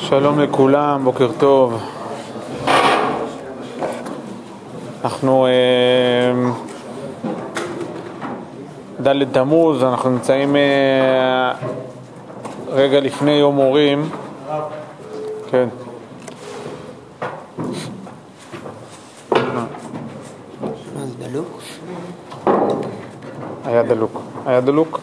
שלום 0.00 0.40
לכולם, 0.40 1.00
בוקר 1.04 1.30
טוב. 1.38 1.82
אנחנו 5.04 5.46
אה, 5.46 6.50
ד' 9.02 9.32
תמוז, 9.32 9.82
אנחנו 9.82 10.10
נמצאים 10.10 10.56
אה, 10.56 11.52
רגע 12.68 13.00
לפני 13.00 13.30
יום 13.30 13.56
הורים. 13.56 14.08
כן. 15.50 15.68
היה 23.64 23.82
דלוק. 23.82 24.20
היה 24.46 24.60
דלוק? 24.60 25.00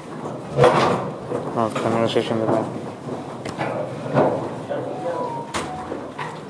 אה, 0.57 1.67
כנראה 1.83 2.07
שיש 2.07 2.27
שם 2.27 2.35
דבר. 2.47 2.76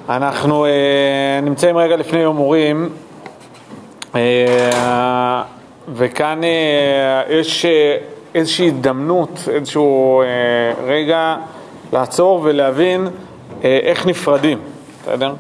אנחנו 0.10 0.66
אה, 0.66 0.72
נמצאים 1.44 1.78
רגע 1.78 1.96
לפני 1.96 2.20
יום 2.20 2.38
הורים, 2.38 2.90
אה, 4.16 5.42
וכאן 5.94 6.44
אה, 6.44 7.22
יש 7.30 7.66
אה, 7.66 7.98
איזושהי 8.36 8.68
הזדמנות, 8.68 9.50
איזשהו 9.52 10.22
אה, 10.22 10.26
רגע 10.86 11.36
לעצור 11.94 12.42
ולהבין 12.44 13.08
אה, 13.64 13.80
איך 13.84 14.06
נפרדים, 14.06 14.60
בסדר? 15.02 15.34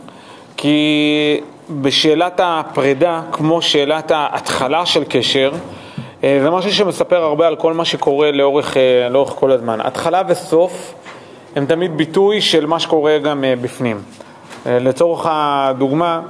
כי 0.57 1.41
בשאלת 1.69 2.39
הפרידה, 2.43 3.21
כמו 3.31 3.61
שאלת 3.61 4.11
ההתחלה 4.11 4.85
של 4.85 5.03
קשר, 5.09 5.51
אה, 6.23 6.39
זה 6.43 6.49
משהו 6.49 6.73
שמספר 6.73 7.23
הרבה 7.23 7.47
על 7.47 7.55
כל 7.55 7.73
מה 7.73 7.85
שקורה 7.85 8.31
לאורך, 8.31 8.77
אה, 8.77 9.09
לאורך 9.09 9.29
כל 9.29 9.51
הזמן. 9.51 9.81
התחלה 9.81 10.21
וסוף 10.27 10.93
הם 11.55 11.65
תמיד 11.65 11.97
ביטוי 11.97 12.41
של 12.41 12.65
מה 12.65 12.79
שקורה 12.79 13.17
גם 13.17 13.43
אה, 13.43 13.53
בפנים. 13.61 14.01
אה, 14.67 14.79
לצורך 14.79 15.25
הדוגמה, 15.29 16.21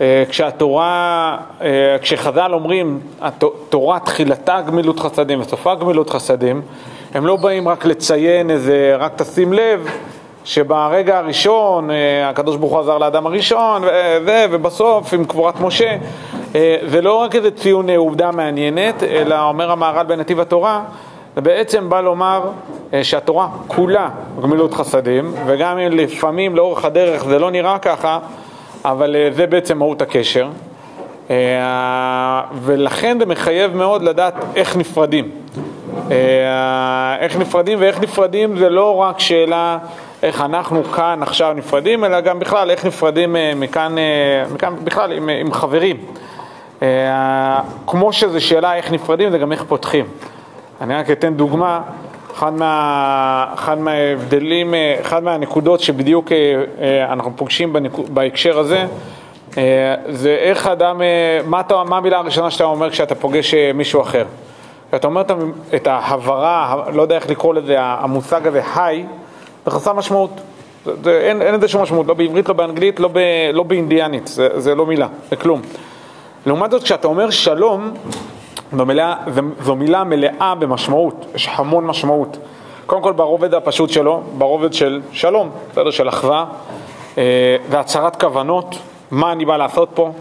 אה, 0.00 0.24
כשהתורה, 0.28 1.36
אה, 1.62 1.96
כשחז"ל 2.00 2.50
אומרים, 2.54 3.00
התורה 3.20 3.98
תחילתה 3.98 4.60
גמילות 4.60 5.00
חסדים 5.00 5.40
וסופה 5.40 5.74
גמילות 5.74 6.10
חסדים, 6.10 6.62
הם 7.14 7.26
לא 7.26 7.36
באים 7.36 7.68
רק 7.68 7.84
לציין 7.84 8.50
איזה, 8.50 8.94
רק 8.98 9.12
תשים 9.16 9.52
לב 9.52 9.88
שברגע 10.44 11.18
הראשון 11.18 11.90
הקדוש 12.24 12.56
ברוך 12.56 12.72
הוא 12.72 12.80
עזר 12.80 12.98
לאדם 12.98 13.26
הראשון 13.26 13.82
וזה, 13.82 14.46
ובסוף 14.50 15.12
עם 15.14 15.24
קבורת 15.24 15.60
משה, 15.60 15.96
זה 16.86 17.00
לא 17.02 17.14
רק 17.14 17.36
איזה 17.36 17.50
ציון 17.50 17.90
עובדה 17.90 18.30
מעניינת, 18.30 19.02
אלא 19.02 19.48
אומר 19.48 19.70
המהר"ל 19.70 20.06
בנתיב 20.06 20.40
התורה, 20.40 20.82
זה 21.34 21.40
בעצם 21.40 21.88
בא 21.88 22.00
לומר 22.00 22.50
אה, 22.94 23.04
שהתורה 23.04 23.48
כולה 23.66 24.08
גמילות 24.42 24.74
חסדים, 24.74 25.34
וגם 25.46 25.78
אם 25.78 25.92
לפעמים 25.92 26.56
לאורך 26.56 26.84
הדרך 26.84 27.24
זה 27.24 27.38
לא 27.38 27.50
נראה 27.50 27.78
ככה, 27.78 28.18
אבל 28.84 29.16
אה, 29.16 29.28
זה 29.32 29.46
בעצם 29.46 29.78
מהות 29.78 30.02
הקשר. 30.02 30.48
אה, 31.30 32.42
ולכן 32.62 33.18
זה 33.18 33.26
מחייב 33.26 33.76
מאוד 33.76 34.02
לדעת 34.02 34.34
איך 34.56 34.76
נפרדים. 34.76 35.30
איך 37.20 37.36
נפרדים, 37.36 37.78
ואיך 37.80 38.00
נפרדים 38.00 38.58
זה 38.58 38.68
לא 38.68 38.96
רק 38.96 39.20
שאלה 39.20 39.78
איך 40.22 40.40
אנחנו 40.40 40.84
כאן 40.84 41.18
עכשיו 41.22 41.52
נפרדים, 41.56 42.04
אלא 42.04 42.20
גם 42.20 42.38
בכלל 42.38 42.70
איך 42.70 42.86
נפרדים 42.86 43.36
מכאן, 43.56 43.94
מכאן 44.54 44.74
בכלל 44.84 45.12
עם, 45.12 45.28
עם 45.28 45.52
חברים. 45.52 45.96
כמו 47.86 48.12
שזו 48.12 48.40
שאלה 48.40 48.74
איך 48.74 48.92
נפרדים, 48.92 49.30
זה 49.30 49.38
גם 49.38 49.52
איך 49.52 49.64
פותחים. 49.68 50.04
אני 50.80 50.94
רק 50.94 51.10
אתן 51.10 51.34
דוגמה, 51.34 51.80
אחד, 52.34 52.52
מה, 52.52 53.46
אחד 53.54 53.78
מההבדלים, 53.78 54.74
אה, 54.74 54.96
אחד 55.00 55.24
מהנקודות 55.24 55.80
שבדיוק 55.80 56.32
אה, 56.32 56.36
אה, 56.80 57.12
אנחנו 57.12 57.32
פוגשים 57.36 57.72
בנקו, 57.72 58.02
בהקשר 58.02 58.58
הזה, 58.58 58.86
זה 60.08 60.36
איך 60.40 60.66
אדם, 60.66 61.00
מה, 61.46 61.60
אתה, 61.60 61.84
מה 61.84 61.96
המילה 61.96 62.18
הראשונה 62.18 62.50
שאתה 62.50 62.64
אומר 62.64 62.90
כשאתה 62.90 63.14
פוגש 63.14 63.54
מישהו 63.74 64.00
אחר? 64.00 64.24
כשאתה 64.90 65.06
אומר 65.06 65.22
את 65.74 65.86
ההברה, 65.86 66.84
לא 66.92 67.02
יודע 67.02 67.14
איך 67.14 67.30
לקרוא 67.30 67.54
לזה, 67.54 67.76
המושג 67.78 68.46
הזה, 68.46 68.62
היי, 68.76 69.06
זה 69.64 69.70
חסר 69.70 69.92
משמעות. 69.92 70.30
זה, 70.84 70.92
זה, 71.04 71.18
אין 71.20 71.54
לזה 71.54 71.68
שום 71.68 71.82
משמעות, 71.82 72.06
לא 72.06 72.14
בעברית, 72.14 72.48
לא 72.48 72.54
באנגלית, 72.54 73.00
לא, 73.00 73.08
ב, 73.12 73.18
לא 73.52 73.62
באינדיאנית, 73.62 74.26
זה, 74.26 74.60
זה 74.60 74.74
לא 74.74 74.86
מילה, 74.86 75.06
זה 75.30 75.36
כלום. 75.36 75.62
לעומת 76.46 76.70
זאת, 76.70 76.82
כשאתה 76.82 77.08
אומר 77.08 77.30
שלום, 77.30 77.90
זו 78.76 78.86
מילה, 78.86 79.14
זו- 79.62 79.76
מילה 79.76 80.04
מלאה 80.04 80.54
במשמעות, 80.54 81.26
יש 81.34 81.48
המון 81.52 81.86
משמעות. 81.86 82.36
קודם 82.86 83.02
כל 83.02 83.12
ברובד 83.12 83.54
הפשוט 83.54 83.90
שלו, 83.90 84.22
ברובד 84.38 84.72
של 84.72 85.00
שלום, 85.12 85.50
בסדר? 85.72 85.90
של 85.90 86.08
אחווה 86.08 86.44
אה, 87.18 87.22
והצהרת 87.70 88.20
כוונות, 88.20 88.74
מה 89.10 89.32
אני 89.32 89.44
בא 89.44 89.56
לעשות 89.56 89.88
פה, 89.94 90.12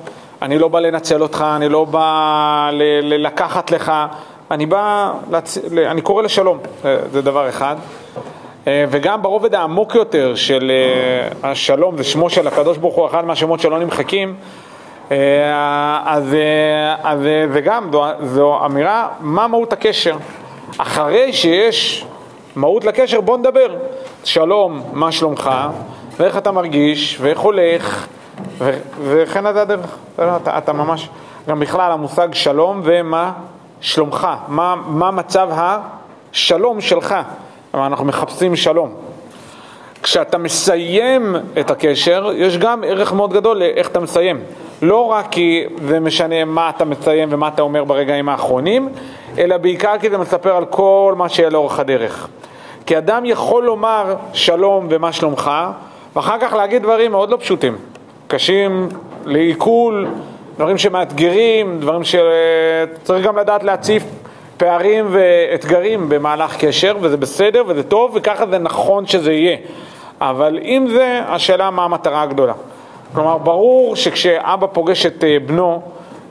אני 0.42 0.58
לא 0.60 0.68
בא 0.68 0.80
לנצל 0.80 1.22
אותך, 1.22 1.46
אני 1.56 1.70
לא 1.70 1.86
בא 1.86 2.70
ל- 2.74 2.84
ל- 3.14 3.26
לקחת 3.26 3.72
לך, 3.72 3.92
אני 4.52 4.66
בא, 4.66 5.12
להצ... 5.32 5.58
ל- 5.72 5.80
אני 5.80 6.02
קורא 6.02 6.24
לשלום, 6.24 6.58
זה, 6.84 7.00
זה 7.12 7.22
דבר 7.22 7.50
אחד. 7.50 7.76
אה, 8.68 8.86
וגם 8.90 9.22
ברובד 9.22 9.56
העמוק 9.56 9.96
יותר 9.96 10.36
של 10.36 10.72
אה, 11.44 11.50
השלום, 11.52 11.98
זה 11.98 12.04
שמו 12.04 12.30
של 12.30 12.48
הקדוש 12.48 12.78
ברוך 12.78 12.96
הוא, 12.96 13.06
אחד 13.08 13.26
מהשמות 13.26 13.60
שלא 13.60 13.80
נמחקים, 13.80 14.30
אה, 14.30 14.34
אז, 15.10 16.34
אה, 16.34 16.96
אז 17.04 17.26
אה, 17.26 17.46
וגם 17.52 17.90
זו, 17.92 18.06
זו 18.24 18.66
אמירה, 18.66 19.08
מה 19.20 19.48
מהות 19.48 19.74
הקשר? 19.74 20.16
אחרי 20.78 21.34
שיש 21.34 22.06
מהות 22.56 22.86
לקשר, 22.86 23.22
בוא 23.22 23.38
נדבר. 23.38 23.76
שלום, 24.24 24.84
מה 24.94 25.12
שלומך, 25.12 25.52
ואיך 26.18 26.38
אתה 26.38 26.52
מרגיש, 26.52 27.18
ואיך 27.22 27.40
הולך, 27.40 28.08
ו- 28.58 28.80
וכן 29.04 29.46
עד 29.46 29.58
הדרך. 29.58 29.98
אתה, 30.16 30.58
אתה 30.58 30.74
ממש, 30.74 31.10
גם 31.48 31.60
בכלל 31.60 31.92
המושג 31.92 32.34
שלום 32.34 32.82
ומה 32.84 33.32
שלומך, 33.82 34.28
מה, 34.48 34.76
מה 34.88 35.12
מצב 35.12 35.50
השלום 35.54 36.82
שלך. 36.82 37.16
כלומר, 37.72 37.88
אנחנו 37.88 38.06
מחפשים 38.06 38.56
שלום. 38.56 38.94
כשאתה 40.04 40.38
מסיים 40.38 41.36
את 41.60 41.72
הקשר, 41.72 42.30
יש 42.36 42.58
גם 42.58 42.84
ערך 42.84 43.14
מאוד 43.14 43.34
גדול 43.34 43.58
לאיך 43.58 43.88
אתה 43.88 44.00
מסיים. 44.00 44.40
לא 44.82 45.06
רק 45.06 45.28
כי 45.32 45.64
זה 45.88 46.00
משנה 46.00 46.46
מה 46.46 46.70
אתה 46.70 46.86
מסיים 46.86 47.30
ומה 47.32 47.48
אתה 47.48 47.62
אומר 47.62 47.84
ברגעים 47.84 48.30
האחרונים, 48.30 48.90
אלא 49.38 49.58
בעיקר 49.58 49.98
כי 50.02 50.10
זה 50.10 50.18
מספר 50.18 50.56
על 50.56 50.66
כל 50.66 51.14
מה 51.18 51.30
שיהיה 51.30 51.50
לאורך 51.50 51.80
הדרך. 51.80 52.28
כי 52.86 52.98
אדם 52.98 53.26
יכול 53.26 53.64
לומר 53.64 54.16
שלום 54.34 54.88
ומה 54.90 55.12
שלומך, 55.14 55.52
ואחר 56.16 56.40
כך 56.42 56.54
להגיד 56.54 56.84
דברים 56.84 57.12
מאוד 57.12 57.30
לא 57.30 57.38
פשוטים, 57.38 57.76
קשים 58.28 58.90
לעיכול, 59.26 60.08
דברים 60.58 60.78
שמאתגרים, 60.78 61.80
דברים 61.80 62.02
שצריך 62.04 63.26
גם 63.26 63.38
לדעת 63.38 63.64
להציף 63.64 64.04
פערים 64.58 65.08
ואתגרים 65.10 66.10
במהלך 66.10 66.58
קשר, 66.58 66.98
וזה 67.02 67.18
בסדר 67.18 67.64
וזה 67.68 67.84
טוב, 67.84 68.12
וככה 68.16 68.48
זה 68.48 68.58
נכון 68.58 69.06
שזה 69.06 69.34
יהיה. 69.34 69.58
אבל 70.22 70.60
אם 70.62 70.88
זה, 70.92 71.22
השאלה 71.28 71.70
מה 71.70 71.84
המטרה 71.84 72.22
הגדולה. 72.22 72.54
כלומר, 73.14 73.38
ברור 73.38 73.96
שכשאבא 73.96 74.68
פוגש 74.68 75.06
את 75.06 75.24
אה, 75.24 75.38
בנו, 75.46 75.82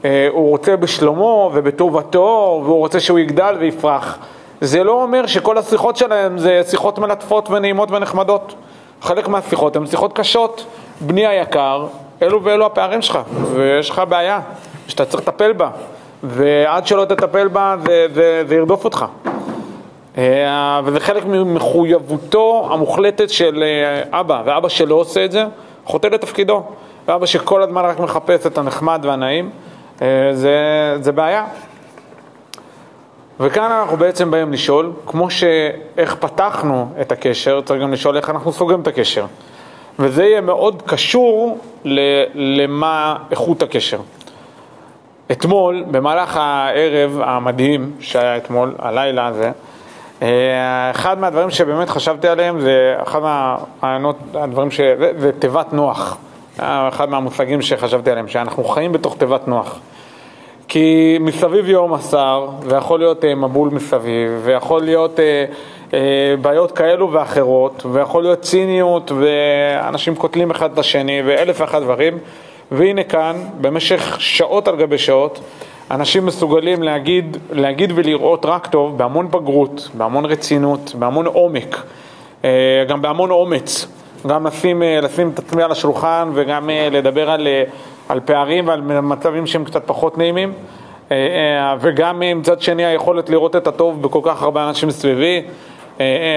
אה, 0.05 0.29
הוא 0.31 0.51
רוצה 0.51 0.77
בשלומו 0.77 1.51
ובטובתו, 1.55 2.61
והוא 2.65 2.79
רוצה 2.79 3.01
שהוא 3.01 3.19
יגדל 3.19 3.57
ויפרח. 3.59 4.19
זה 4.61 4.85
לא 4.85 5.03
אומר 5.03 5.27
שכל 5.27 5.59
השיחות 5.59 5.97
שלהם 5.97 6.39
זה 6.39 6.61
שיחות 6.71 6.99
מלטפות 6.99 7.51
ונעימות 7.51 7.91
ונחמדות. 7.91 8.55
חלק 9.03 9.29
מהשיחות 9.29 9.77
הן 9.77 9.87
שיחות 9.87 10.13
קשות. 10.13 10.65
בני 11.01 11.27
היקר, 11.27 11.87
אלו 12.23 12.45
ואלו 12.45 12.67
הפערים 12.67 13.03
שלך, 13.03 13.19
ויש 13.55 13.91
לך 13.91 14.03
בעיה 14.09 14.41
שאתה 14.89 15.05
צריך 15.05 15.23
לטפל 15.23 15.53
בה, 15.53 15.71
ועד 16.23 16.87
שלא 16.87 17.05
תטפל 17.05 17.49
בה 17.49 17.77
זה, 17.87 18.07
זה, 18.15 18.43
זה 18.49 18.55
ירדוף 18.55 18.85
אותך. 18.85 19.05
אה, 20.19 20.81
וזה 20.85 21.01
חלק 21.01 21.25
ממחויבותו 21.25 22.69
המוחלטת 22.71 23.31
של 23.31 23.65
אבא, 24.11 24.43
ואבא 24.45 24.69
שלא 24.69 24.95
עושה 24.95 25.25
את 25.25 25.33
זה, 25.33 25.45
חוטא 25.89 26.07
לתפקידו. 26.07 26.63
ואבא 27.09 27.27
שכל 27.27 27.63
הזמן 27.63 27.85
רק 27.85 28.01
מחפש 28.01 28.47
את 28.47 28.59
הנחמד 28.59 29.01
והנעים, 29.03 29.51
אה, 30.03 30.07
זה, 30.33 30.57
זה 31.01 31.13
בעיה. 31.13 31.45
וכאן 33.41 33.73
אנחנו 33.73 33.97
בעצם 33.97 34.31
באים 34.31 34.53
לשאול, 34.53 34.93
כמו 35.07 35.31
שאיך 35.31 36.15
פתחנו 36.15 36.89
את 37.01 37.13
הקשר, 37.13 37.61
צריך 37.61 37.83
גם 37.83 37.93
לשאול 37.93 38.17
איך 38.17 38.31
אנחנו 38.31 38.53
סוגרים 38.53 38.81
את 38.81 38.87
הקשר. 38.87 39.27
וזה 39.99 40.25
יהיה 40.25 40.41
מאוד 40.41 40.83
קשור 40.87 41.59
ל- 41.85 42.25
למה 42.35 43.17
איכות 43.31 43.63
הקשר. 43.63 44.01
אתמול, 45.33 45.85
במהלך 45.91 46.37
הערב 46.37 47.21
המדהים 47.25 47.93
שהיה 48.01 48.37
אתמול, 48.37 48.75
הלילה 48.79 49.27
הזה, 49.27 49.51
אחד 50.91 51.19
מהדברים 51.21 51.51
שבאמת 51.51 51.89
חשבתי 51.89 52.29
עליהם 52.29 52.61
זה 52.61 52.95
אחד 53.03 53.23
מהרעיונות, 53.23 54.17
הדברים 54.35 54.71
ש... 54.71 54.81
זה, 55.19 55.31
תיבת 55.39 55.73
נוח. 55.73 56.17
היה 56.59 56.89
אחד 56.89 57.11
מהמושגים 57.11 57.63
שחשבתי 57.63 58.11
עליהם, 58.11 58.29
שאנחנו 58.29 58.65
חיים 58.65 58.93
בתוך 58.93 59.17
תיבת 59.19 59.49
נוח. 59.49 59.79
כי 60.69 61.17
מסביב 61.21 61.69
יום 61.69 61.95
עשר, 61.95 62.49
ויכול 62.63 62.99
להיות 62.99 63.25
אה, 63.25 63.35
מבול 63.35 63.69
מסביב, 63.69 64.41
ויכול 64.45 64.83
להיות 64.83 65.21
אה, 65.21 65.45
אה, 65.95 66.35
בעיות 66.41 66.73
כאלו 66.73 67.13
ואחרות, 67.13 67.87
ויכול 67.93 68.23
להיות 68.23 68.41
ציניות, 68.41 69.13
ואנשים 69.13 70.15
קוטלים 70.15 70.51
אחד 70.51 70.73
את 70.73 70.79
השני, 70.79 71.23
ואלף 71.27 71.61
ואחת 71.61 71.83
דברים, 71.83 72.19
והנה 72.73 73.05
כאן, 73.05 73.37
במשך 73.61 74.17
שעות 74.21 74.69
על 74.69 74.77
גבי 74.77 74.99
שעות, 74.99 75.41
אנשים 75.91 76.27
מסוגלים 76.27 76.83
להגיד, 76.83 77.37
להגיד 77.53 77.93
ולראות 77.95 78.47
רק 78.47 78.67
טוב, 78.67 78.99
בהמון 78.99 79.31
בגרות, 79.31 79.89
בהמון 79.95 80.25
רצינות, 80.25 80.95
בהמון 80.99 81.27
עומק, 81.27 81.83
אה, 82.45 82.85
גם 82.89 83.03
בהמון 83.03 83.31
אומץ, 83.31 83.87
גם 84.27 84.47
לשים, 84.47 84.83
אה, 84.83 85.01
לשים 85.01 85.31
את 85.31 85.39
עצמי 85.39 85.63
על 85.63 85.73
השולחן 85.73 86.31
וגם 86.35 86.71
לדבר 86.91 87.31
על, 87.31 87.49
על 88.09 88.21
פערים 88.21 88.69
ועל 88.69 88.81
מצבים 88.81 89.47
שהם 89.47 89.65
קצת 89.65 89.83
פחות 89.87 90.19
נעימים. 90.19 90.53
וגם 91.81 92.23
מצד 92.37 92.63
שני 92.63 92.85
היכולת 92.85 93.31
לראות 93.31 93.57
את 93.57 93.67
הטוב 93.67 94.03
בכל 94.03 94.21
כך 94.23 94.43
הרבה 94.43 94.69
אנשים 94.69 94.91
סביבי, 94.91 95.43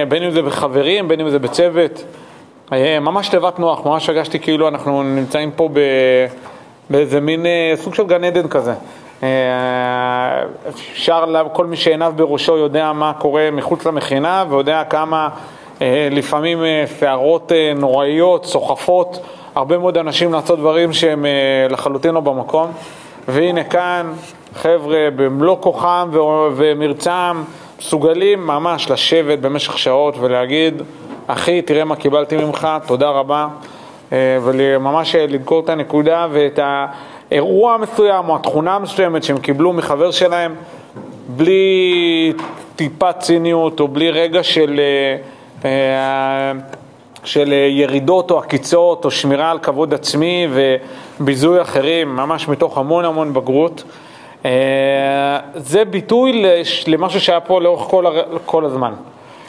בין 0.08 0.22
אם 0.22 0.30
זה 0.30 0.42
בחברים, 0.42 1.08
בין 1.08 1.20
אם 1.20 1.30
זה 1.30 1.38
בצוות, 1.38 2.04
ממש 3.00 3.28
תיבת 3.28 3.58
נוח, 3.58 3.86
ממש 3.86 4.08
הרגשתי 4.08 4.38
כאילו 4.38 4.68
אנחנו 4.68 5.02
נמצאים 5.02 5.50
פה 5.50 5.68
באיזה 6.90 7.20
מין 7.20 7.46
סוג 7.74 7.94
של 7.94 8.06
גן 8.06 8.24
עדן 8.24 8.48
כזה. 8.48 8.72
אפשר, 10.68 11.24
כל 11.52 11.66
מי 11.66 11.76
שעיניו 11.76 12.12
בראשו 12.16 12.56
יודע 12.56 12.92
מה 12.92 13.12
קורה 13.12 13.48
מחוץ 13.52 13.86
למכינה 13.86 14.44
ויודע 14.48 14.84
כמה 14.84 15.28
לפעמים 16.10 16.58
שערות 17.00 17.52
נוראיות, 17.76 18.44
סוחפות, 18.44 19.18
הרבה 19.54 19.78
מאוד 19.78 19.98
אנשים 19.98 20.32
לעשות 20.32 20.58
דברים 20.58 20.92
שהם 20.92 21.26
לחלוטין 21.70 22.14
לא 22.14 22.20
במקום. 22.20 22.72
והנה 23.28 23.64
כאן 23.64 24.12
חבר'ה 24.54 25.08
במלוא 25.16 25.56
כוחם 25.60 26.10
ומרצם 26.56 27.42
מסוגלים 27.78 28.46
ממש 28.46 28.90
לשבת 28.90 29.38
במשך 29.38 29.78
שעות 29.78 30.14
ולהגיד, 30.18 30.82
אחי, 31.26 31.62
תראה 31.62 31.84
מה 31.84 31.96
קיבלתי 31.96 32.36
ממך, 32.36 32.68
תודה 32.86 33.10
רבה, 33.10 33.48
וממש 34.12 35.14
לדקור 35.14 35.60
את 35.60 35.68
הנקודה 35.68 36.26
ואת 36.32 36.58
האירוע 37.32 37.74
המסוים 37.74 38.28
או 38.28 38.36
התכונה 38.36 38.74
המסוימת 38.74 39.24
שהם 39.24 39.38
קיבלו 39.38 39.72
מחבר 39.72 40.10
שלהם 40.10 40.54
בלי 41.28 42.32
טיפת 42.76 43.14
ציניות 43.18 43.80
או 43.80 43.88
בלי 43.88 44.10
רגע 44.10 44.42
של, 44.42 44.80
של 47.24 47.52
ירידות 47.70 48.30
או 48.30 48.38
עקיצות 48.38 49.04
או 49.04 49.10
שמירה 49.10 49.50
על 49.50 49.58
כבוד 49.58 49.94
עצמי 49.94 50.48
וביזוי 51.20 51.62
אחרים, 51.62 52.16
ממש 52.16 52.48
מתוך 52.48 52.78
המון 52.78 53.04
המון 53.04 53.34
בגרות. 53.34 53.84
זה 55.54 55.84
ביטוי 55.90 56.44
למשהו 56.86 57.20
שהיה 57.20 57.40
פה 57.40 57.60
לאורך 57.60 57.82
כל, 57.82 58.04
כל 58.46 58.64
הזמן. 58.64 58.92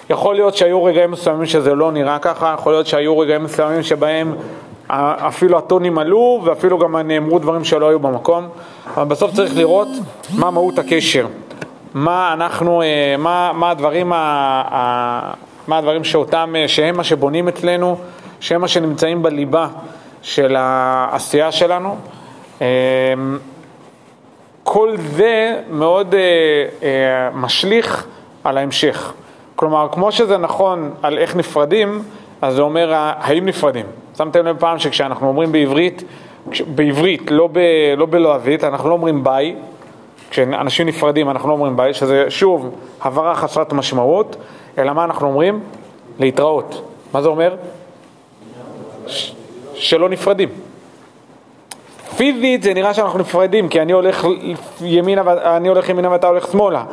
יכול 0.10 0.36
להיות 0.36 0.56
שהיו 0.56 0.84
רגעים 0.84 1.12
מסוימים 1.12 1.46
שזה 1.46 1.76
לא 1.76 1.92
נראה 1.92 2.20
ככה, 2.20 2.56
יכול 2.60 2.74
להיות 2.74 2.88
שהיו 2.88 3.20
רגעים 3.20 3.44
מסוימים 3.44 3.84
שבהם 3.84 4.36
אפילו 5.28 5.58
הטונים 5.58 5.98
עלו 5.98 6.42
ואפילו 6.44 6.80
גם 6.80 6.96
נאמרו 6.96 7.40
דברים 7.40 7.64
שלא 7.64 7.90
היו 7.90 8.00
במקום, 8.00 8.48
אבל 8.96 9.06
בסוף 9.06 9.32
צריך 9.32 9.58
לראות 9.58 9.88
מה 10.36 10.52
מהות 10.52 10.80
הקשר, 10.80 11.28
מה 11.94 12.34
אנחנו, 12.34 12.82
מה, 13.18 13.52
מה 13.54 13.70
הדברים, 13.70 14.10
מה 14.10 15.78
הדברים 15.78 16.04
שאותם, 16.04 16.54
שהם 16.68 16.98
מה 16.98 17.04
שבונים 17.04 17.48
אצלנו, 17.48 17.98
שהם 18.40 18.62
מה 18.62 18.68
שנמצאים 18.68 19.24
בליבה 19.24 19.68
של 20.22 20.56
העשייה 20.60 21.52
שלנו. 21.52 21.98
כל 24.64 24.96
זה 24.98 25.60
מאוד 25.70 26.16
אה, 26.16 26.20
אה, 26.84 27.30
משליך 27.34 28.06
על 28.44 28.58
ההמשך. 28.58 29.14
כלומר, 29.56 29.88
כמו 29.92 30.12
שזה 30.12 30.38
נכון 30.38 30.94
על 31.02 31.18
איך 31.18 31.36
נפרדים, 31.36 32.04
אז 32.42 32.56
זה 32.56 32.62
אומר 32.62 32.94
האם 32.94 33.46
נפרדים. 33.46 33.86
שמתם 34.18 34.46
לב 34.46 34.58
פעם 34.60 34.80
שכשאנחנו 34.80 35.28
אומרים 35.28 35.52
בעברית, 35.52 36.04
בעברית, 36.68 37.32
לא, 37.32 37.50
ב, 37.52 37.60
לא 37.98 38.06
בלועזית, 38.06 38.64
אנחנו 38.64 38.90
לא 38.90 38.94
אומרים 38.94 39.24
ביי, 39.24 39.56
כשאנשים 40.30 40.88
נפרדים 40.88 41.30
אנחנו 41.30 41.50
לא 41.50 41.54
אומרים 41.54 41.78
ביי, 41.78 41.94
שזה 41.94 42.26
שוב 42.30 42.76
הבהרה 43.02 43.36
חסרת 43.36 43.74
משמעות, 43.74 44.36
אלא 44.78 44.94
מה 44.94 45.04
אנחנו 45.04 45.28
אומרים? 45.28 45.60
להתראות. 46.20 46.82
מה 47.14 47.22
זה 47.22 47.28
אומר? 47.28 47.56
שלא 49.74 50.10
נפרדים. 50.10 50.50
פיזית 52.18 52.64
זה 52.64 52.74
נראה 52.74 52.94
שאנחנו 52.94 53.20
נפרדים, 53.20 53.70
כי 53.70 53.82
אני 53.82 53.92
הולך 53.92 54.28
ימינה, 54.82 55.22
אני 55.58 55.68
הולך 55.68 55.90
ימינה 55.90 56.12
ואתה 56.12 56.28
הולך 56.28 56.52
שמאלה. 56.52 56.84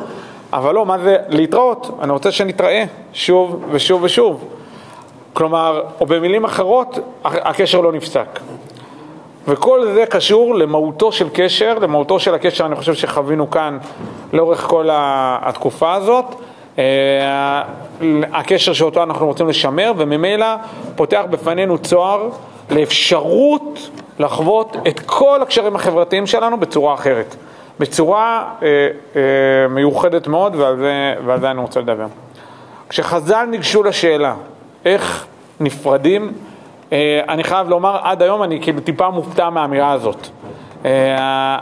אבל 0.53 0.75
לא, 0.75 0.85
מה 0.85 0.99
זה 0.99 1.17
להתראות? 1.27 1.97
אני 2.01 2.11
רוצה 2.11 2.31
שנתראה 2.31 2.83
שוב 3.13 3.65
ושוב 3.71 4.03
ושוב. 4.03 4.45
כלומר, 5.33 5.83
או 5.99 6.05
במילים 6.05 6.43
אחרות, 6.45 6.99
הקשר 7.23 7.81
לא 7.81 7.91
נפסק. 7.91 8.39
וכל 9.47 9.85
זה 9.93 10.05
קשור 10.05 10.55
למהותו 10.55 11.11
של 11.11 11.27
קשר, 11.33 11.79
למהותו 11.79 12.19
של 12.19 12.33
הקשר, 12.33 12.65
אני 12.65 12.75
חושב 12.75 12.93
שחווינו 12.93 13.49
כאן 13.49 13.77
לאורך 14.33 14.61
כל 14.61 14.87
התקופה 14.91 15.93
הזאת. 15.93 16.25
הקשר 18.33 18.73
שאותו 18.73 19.03
אנחנו 19.03 19.27
רוצים 19.27 19.47
לשמר, 19.47 19.91
וממילא 19.97 20.45
פותח 20.95 21.21
בפנינו 21.29 21.77
צוהר 21.77 22.29
לאפשרות 22.69 23.89
לחוות 24.19 24.77
את 24.87 24.99
כל 24.99 25.41
הקשרים 25.41 25.75
החברתיים 25.75 26.27
שלנו 26.27 26.59
בצורה 26.59 26.93
אחרת, 26.93 27.35
בצורה 27.79 28.43
אה, 28.63 28.67
אה, 29.15 29.21
מיוחדת 29.69 30.27
מאוד, 30.27 30.55
ועל 30.55 30.77
זה, 30.77 31.13
ועל 31.25 31.39
זה 31.39 31.51
אני 31.51 31.61
רוצה 31.61 31.79
לדבר. 31.79 32.05
כשחז"ל 32.89 33.45
ניגשו 33.45 33.83
לשאלה 33.83 34.33
איך 34.85 35.25
נפרדים, 35.59 36.33
אה, 36.91 37.21
אני 37.29 37.43
חייב 37.43 37.69
לומר, 37.69 37.97
עד 38.03 38.21
היום 38.21 38.43
אני 38.43 38.61
כאילו 38.61 38.81
טיפה 38.81 39.09
מופתע 39.09 39.49
מהאמירה 39.49 39.91
הזאת. 39.91 40.27
אה, 40.85 41.57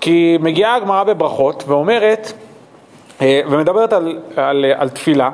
כי 0.00 0.38
מגיעה 0.40 0.74
הגמרא 0.74 1.04
בברכות 1.04 1.64
ואומרת, 1.66 2.32
אה, 3.22 3.40
ומדברת 3.48 3.92
על, 3.92 4.18
על, 4.36 4.64
על 4.76 4.88
תפילה, 4.88 5.30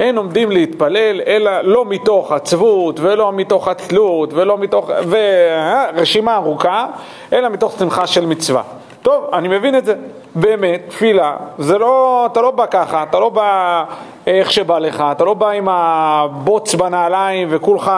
אין 0.00 0.16
עומדים 0.16 0.50
להתפלל 0.50 1.20
אלא 1.26 1.60
לא 1.60 1.84
מתוך 1.84 2.32
עצבות 2.32 3.00
ולא 3.00 3.32
מתוך 3.32 3.68
עצלות 3.68 4.32
ולא 4.32 4.58
מתוך, 4.58 4.90
ורשימה 5.08 6.36
ארוכה, 6.36 6.86
אלא 7.32 7.48
מתוך 7.48 7.74
שמחה 7.78 8.06
של 8.06 8.26
מצווה. 8.26 8.62
טוב, 9.02 9.24
אני 9.32 9.48
מבין 9.48 9.76
את 9.76 9.84
זה. 9.84 9.94
באמת, 10.34 10.80
תפילה, 10.88 11.36
זה 11.58 11.78
לא, 11.78 12.26
אתה 12.32 12.40
לא 12.40 12.50
בא 12.50 12.66
ככה, 12.66 13.02
אתה 13.02 13.18
לא 13.18 13.28
בא 13.28 13.84
איך 14.26 14.52
שבא 14.52 14.78
לך, 14.78 15.04
אתה 15.12 15.24
לא 15.24 15.34
בא 15.34 15.50
עם 15.50 15.68
הבוץ 15.70 16.74
בנעליים 16.74 17.48
וכולך, 17.50 17.92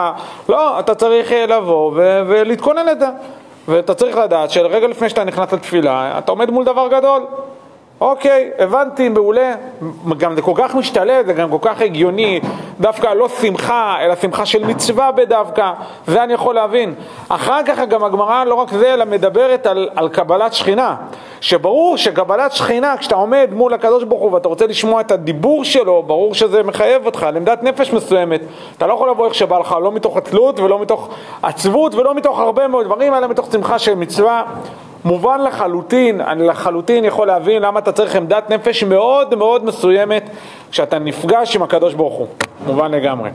לא, 0.49 0.79
אתה 0.79 0.95
צריך 0.95 1.31
לבוא 1.47 1.91
ו- 1.95 2.21
ולהתכונן 2.27 2.85
לזה. 2.85 3.07
ואתה 3.67 3.93
צריך 3.93 4.17
לדעת 4.17 4.49
שרגע 4.51 4.87
לפני 4.87 5.09
שאתה 5.09 5.23
נכנס 5.23 5.53
לתפילה, 5.53 6.17
אתה 6.17 6.31
עומד 6.31 6.49
מול 6.51 6.65
דבר 6.65 6.87
גדול. 6.87 7.25
אוקיי, 8.01 8.51
הבנתי, 8.59 9.09
מעולה. 9.09 9.53
גם 10.17 10.35
זה 10.35 10.41
כל 10.41 10.53
כך 10.55 10.75
משתלט, 10.75 11.25
זה 11.25 11.33
גם 11.33 11.49
כל 11.49 11.57
כך 11.61 11.81
הגיוני. 11.81 12.39
דווקא 12.79 13.07
לא 13.07 13.29
שמחה, 13.29 13.97
אלא 14.01 14.15
שמחה 14.15 14.45
של 14.45 14.65
מצווה 14.65 15.11
בדווקא. 15.11 15.71
זה 16.07 16.23
אני 16.23 16.33
יכול 16.33 16.55
להבין. 16.55 16.93
אחר 17.29 17.63
כך 17.65 17.79
גם 17.79 18.03
הגמרא 18.03 18.43
לא 18.43 18.55
רק 18.55 18.71
זה, 18.71 18.93
אלא 18.93 19.05
מדברת 19.05 19.65
על, 19.65 19.89
על 19.95 20.09
קבלת 20.09 20.53
שכינה. 20.53 20.95
שברור 21.41 21.97
שקבלת 21.97 22.51
שכינה, 22.51 22.97
כשאתה 22.97 23.15
עומד 23.15 23.49
מול 23.51 23.73
הקדוש 23.73 24.03
ברוך 24.03 24.21
הוא 24.21 24.33
ואתה 24.33 24.47
רוצה 24.47 24.67
לשמוע 24.67 25.01
את 25.01 25.11
הדיבור 25.11 25.63
שלו, 25.63 26.03
ברור 26.03 26.33
שזה 26.33 26.63
מחייב 26.63 27.05
אותך 27.05 27.27
לעמדת 27.33 27.63
נפש 27.63 27.93
מסוימת. 27.93 28.41
אתה 28.77 28.87
לא 28.87 28.93
יכול 28.93 29.09
לבוא 29.09 29.25
איך 29.25 29.35
שבא 29.35 29.59
לך, 29.59 29.75
לא 29.81 29.91
מתוך 29.91 30.17
עצלות 30.17 30.59
ולא 30.59 30.79
מתוך 30.79 31.09
עצבות 31.41 31.95
ולא 31.95 32.15
מתוך 32.15 32.39
הרבה 32.39 32.67
מאוד 32.67 32.85
דברים, 32.85 33.13
אלא 33.13 33.27
מתוך 33.27 33.51
שמחה 33.51 33.79
של 33.79 33.95
מצווה. 33.95 34.43
מובן 35.05 35.41
לחלוטין, 35.41 36.21
אני 36.21 36.47
לחלוטין 36.47 37.05
יכול 37.05 37.27
להבין 37.27 37.61
למה 37.61 37.79
אתה 37.79 37.91
צריך 37.91 38.15
עמדת 38.15 38.49
נפש 38.49 38.83
מאוד 38.83 39.35
מאוד 39.35 39.65
מסוימת 39.65 40.29
כשאתה 40.71 40.99
נפגש 40.99 41.55
עם 41.55 41.63
הקדוש 41.63 41.93
ברוך 41.93 42.13
הוא, 42.13 42.27
מובן 42.65 42.91
לגמרי. 42.91 43.29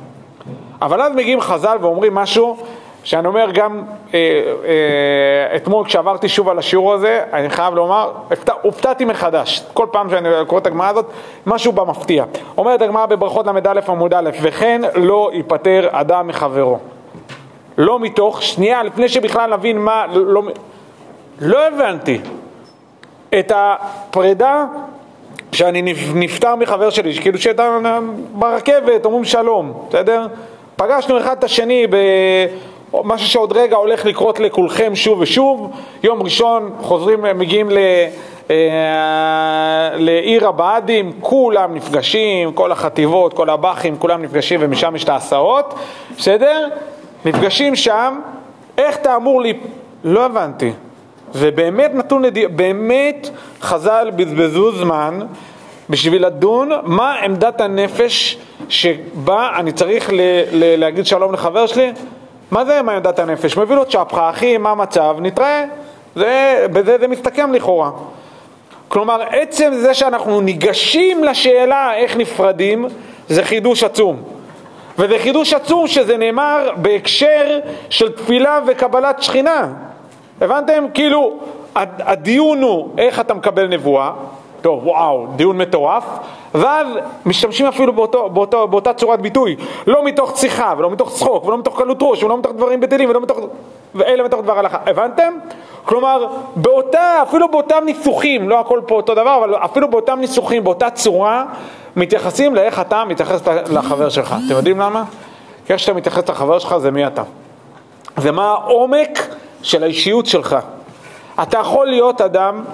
אבל 0.83 1.01
אז 1.03 1.13
מגיעים 1.13 1.41
חז"ל 1.41 1.77
ואומרים 1.81 2.15
משהו 2.15 2.57
שאני 3.05 3.27
אומר 3.27 3.51
גם 3.55 3.83
אה, 4.15 4.19
אה, 4.65 5.57
אתמול 5.57 5.85
כשעברתי 5.85 6.29
שוב 6.29 6.49
על 6.49 6.59
השיעור 6.59 6.93
הזה, 6.93 7.25
אני 7.33 7.51
חייב 7.51 7.75
לומר, 7.75 8.11
הופתעתי 8.63 9.05
מחדש, 9.05 9.65
כל 9.73 9.87
פעם 9.91 10.11
שאני 10.11 10.29
קורא 10.47 10.61
את 10.61 10.67
הגמרא 10.67 10.89
הזאת, 10.89 11.07
משהו 11.47 11.73
במפתיע. 11.73 12.25
אומרת 12.59 12.83
הגמרא 12.83 13.07
בברכות 13.07 13.47
ל"א 13.47 13.81
עמוד 13.89 14.15
א', 14.15 14.31
וכן 14.43 14.83
לא 14.95 15.31
ייפטר 15.33 15.89
אדם 15.91 16.27
מחברו. 16.27 16.79
לא 17.79 17.99
מתוך, 17.99 18.43
שנייה, 18.43 18.83
לפני 18.83 19.09
שבכלל 19.09 19.55
נבין 19.55 19.79
מה, 19.79 20.07
לא, 20.13 20.43
לא 21.41 21.67
הבנתי 21.67 22.19
את 23.39 23.53
הפרידה 23.55 24.65
שאני 25.53 25.95
נפטר 26.15 26.55
מחבר 26.55 26.91
שלי, 26.91 27.15
כאילו 27.15 27.39
שאתה 27.39 27.79
ברכבת, 28.33 29.05
אומרים 29.05 29.25
שלום, 29.25 29.73
בסדר? 29.89 30.27
פגשנו 30.77 31.19
אחד 31.19 31.39
את 31.39 31.45
השני 31.45 31.87
במשהו 32.93 33.29
שעוד 33.29 33.53
רגע 33.53 33.77
הולך 33.77 34.05
לקרות 34.05 34.41
לכולכם 34.41 34.95
שוב 34.95 35.21
ושוב, 35.21 35.71
יום 36.03 36.23
ראשון 36.23 36.73
חוזרים, 36.81 37.25
מגיעים 37.35 37.71
לעיר 39.95 40.49
הבה"דים, 40.49 41.13
כולם 41.21 41.75
נפגשים, 41.75 42.53
כל 42.53 42.73
החטיבות, 42.73 43.35
כל 43.35 43.51
הב"חים, 43.51 43.97
כולם 43.99 44.23
נפגשים 44.23 44.61
ומשם 44.63 44.97
יש 44.97 45.05
את 45.05 45.09
ההסעות, 45.09 45.75
בסדר? 46.19 46.69
נפגשים 47.25 47.77
שם, 47.77 48.21
איך 48.79 48.97
אתה 48.97 49.17
אמור 49.17 49.41
לי... 49.41 49.53
לא 50.05 50.25
הבנתי. 50.27 50.73
ובאמת 51.35 51.95
נתון 51.95 52.23
לדיון, 52.23 52.57
באמת 52.57 53.31
חז"ל 53.63 54.11
בזבזו 54.17 54.73
זמן 54.73 55.21
בשביל 55.91 56.27
לדון 56.27 56.71
מה 56.83 57.15
עמדת 57.15 57.61
הנפש 57.61 58.39
שבה 58.69 59.51
אני 59.57 59.73
צריך 59.73 60.13
ל- 60.13 60.17
ל- 60.53 60.81
להגיד 60.81 61.07
שלום 61.07 61.33
לחבר 61.33 61.67
שלי? 61.67 61.93
מה 62.51 62.65
זה 62.65 62.83
מה 62.83 62.93
עמדת 62.93 63.19
הנפש? 63.19 63.57
מביא 63.57 63.77
לו 63.77 63.85
צ'פחה, 63.85 64.31
אחי, 64.31 64.59
מה 64.59 64.71
המצב? 64.71 65.17
נתראה. 65.21 65.65
זה, 66.17 66.67
בזה 66.73 66.97
זה 67.01 67.09
מסתכם 67.09 67.53
לכאורה. 67.53 67.91
כלומר, 68.89 69.23
עצם 69.31 69.73
זה 69.75 69.95
שאנחנו 69.95 70.41
ניגשים 70.41 71.25
לשאלה 71.25 71.95
איך 71.95 72.17
נפרדים, 72.17 72.87
זה 73.29 73.45
חידוש 73.45 73.85
עצום. 73.85 74.23
וזה 74.99 75.19
חידוש 75.19 75.55
עצום 75.55 75.87
שזה 75.87 76.17
נאמר 76.17 76.71
בהקשר 76.77 77.59
של 77.91 78.13
תפילה 78.13 78.61
וקבלת 78.67 79.23
שכינה. 79.23 79.69
הבנתם? 80.41 80.85
כאילו, 80.95 81.33
הדיון 81.77 82.63
הוא 82.63 82.89
איך 82.99 83.21
אתה 83.21 83.35
מקבל 83.35 83.69
נבואה, 83.69 84.13
טוב, 84.61 84.87
וואו, 84.87 85.27
דיון 85.37 85.59
מטורף, 85.59 86.05
ואז 86.55 86.87
משתמשים 87.27 87.67
אפילו 87.67 87.93
באותו, 87.93 88.31
באותו, 88.31 88.69
באותה 88.69 88.93
צורת 88.93 89.21
ביטוי, 89.21 89.57
לא 89.87 90.05
מתוך 90.05 90.39
שיחה, 90.39 90.75
ולא 90.79 90.91
מתוך 90.91 91.11
צחוק, 91.11 91.45
ולא 91.45 91.59
מתוך 91.59 91.79
קלות 91.79 91.99
ראש, 92.01 92.23
ולא 92.23 92.39
מתוך 92.39 92.53
דברים 92.53 92.81
בטלים, 92.81 93.11
ולא 93.11 93.21
מתוך... 93.21 93.39
ואלה 93.95 94.23
מתוך 94.23 94.41
דבר 94.41 94.59
הלכה, 94.59 94.79
הבנתם? 94.87 95.33
כלומר, 95.85 96.27
באותה, 96.57 97.23
אפילו 97.23 97.51
באותם 97.51 97.83
ניסוחים, 97.85 98.49
לא 98.49 98.61
הכל 98.61 98.81
פה 98.87 98.95
אותו 98.95 99.15
דבר, 99.15 99.45
אבל 99.45 99.55
אפילו 99.55 99.91
באותם 99.91 100.19
ניסוחים, 100.21 100.65
באותה 100.65 100.91
צורה, 100.91 101.45
מתייחסים 101.97 102.55
לאיך 102.55 102.81
אתה 102.81 103.05
מתייחס 103.05 103.49
לחבר 103.71 104.09
שלך. 104.09 104.35
אתם 104.47 104.57
יודעים 104.57 104.81
למה? 104.81 105.05
כי 105.67 105.73
איך 105.73 105.81
שאתה 105.81 105.93
מתייחס 105.93 106.29
לחבר 106.29 106.59
שלך 106.59 106.77
זה 106.77 106.91
מי 106.91 107.07
אתה. 107.07 107.23
זה 108.17 108.33
מה 108.33 108.49
העומק 108.49 109.19
של 109.65 109.83
האישיות 109.83 110.27
שלך. 110.27 110.57
אתה 111.43 111.59
יכול 111.59 111.87
להיות 111.87 112.21
אדם 112.21 112.65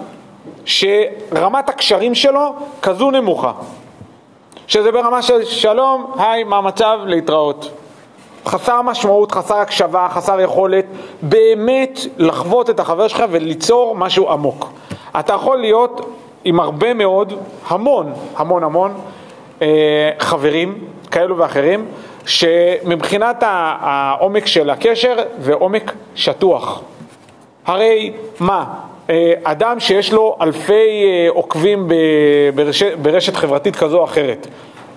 שרמת 0.64 1.68
הקשרים 1.68 2.14
שלו 2.14 2.54
כזו 2.82 3.11
נמוכה, 3.11 3.52
שזה 4.66 4.92
ברמה 4.92 5.23
של 5.23 5.44
שלום, 5.44 6.12
היי, 6.18 6.44
מה 6.44 6.56
המצב, 6.56 6.99
להתראות. 7.06 7.70
חסר 8.47 8.82
משמעות, 8.82 9.32
חסר 9.32 9.54
הקשבה, 9.56 10.09
חסר 10.11 10.40
יכולת 10.40 10.85
באמת 11.23 12.00
לחוות 12.18 12.70
את 12.70 12.80
החבר 12.80 13.09
שלך 13.09 13.25
וליצור 13.30 13.94
משהו 13.94 14.30
עמוק. 14.30 14.73
אתה 15.20 15.32
יכול 15.32 15.59
להיות 15.59 16.14
עם 16.44 16.61
הרבה 16.61 16.94
מאוד, 16.94 17.32
המון, 17.68 18.12
המון 18.37 18.64
המון 18.64 18.94
אה, 19.62 20.11
חברים 20.18 20.78
כאלו 21.11 21.38
ואחרים, 21.38 21.87
שמבחינת 22.27 23.37
העומק 23.81 24.47
של 24.47 24.71
הקשר 24.71 25.17
זה 25.39 25.55
עומק 25.55 25.93
שטוח. 26.15 26.83
הרי 27.67 28.12
מה, 28.41 28.65
אה, 29.11 29.33
אדם 29.43 29.81
שיש 29.81 30.12
לו 30.12 30.37
אלפי 30.41 31.05
אה, 31.05 31.29
עוקבים 31.31 31.89
ברשת, 32.55 32.99
ברשת 33.03 33.37
חברתית 33.37 33.77
כזו 33.77 33.99
או 33.99 34.05
אחרת, 34.05 34.47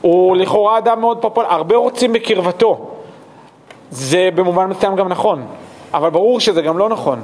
הוא 0.01 0.37
לכאורה 0.37 0.77
אדם 0.77 0.99
מאוד 1.01 1.21
פופולרי, 1.21 1.53
הרבה 1.53 1.75
רוצים 1.75 2.13
בקרבתו. 2.13 2.89
זה 3.91 4.29
במובן 4.35 4.65
מסוים 4.65 4.95
גם 4.95 5.07
נכון, 5.07 5.45
אבל 5.93 6.09
ברור 6.09 6.39
שזה 6.39 6.61
גם 6.61 6.77
לא 6.77 6.89
נכון. 6.89 7.21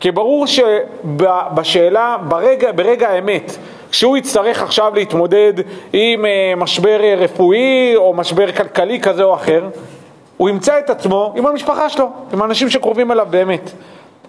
כי 0.00 0.10
ברור 0.10 0.46
שבשאלה, 0.46 2.16
ברגע, 2.28 2.72
ברגע 2.72 3.08
האמת, 3.08 3.56
כשהוא 3.90 4.16
יצטרך 4.16 4.62
עכשיו 4.62 4.92
להתמודד 4.94 5.52
עם 5.92 6.24
אה, 6.24 6.52
משבר 6.56 7.00
רפואי 7.18 7.92
או 7.96 8.14
משבר 8.14 8.52
כלכלי 8.52 9.00
כזה 9.00 9.22
או 9.22 9.34
אחר, 9.34 9.68
הוא 10.36 10.48
ימצא 10.48 10.78
את 10.78 10.90
עצמו 10.90 11.32
עם 11.36 11.46
המשפחה 11.46 11.88
שלו, 11.88 12.10
עם 12.32 12.42
האנשים 12.42 12.70
שקרובים 12.70 13.12
אליו 13.12 13.26
באמת. 13.30 13.70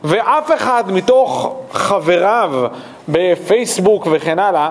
ואף 0.04 0.52
אחד 0.52 0.84
מתוך 0.88 1.56
חבריו 1.72 2.52
בפייסבוק 3.10 4.08
וכן 4.12 4.40
הלאה 4.40 4.70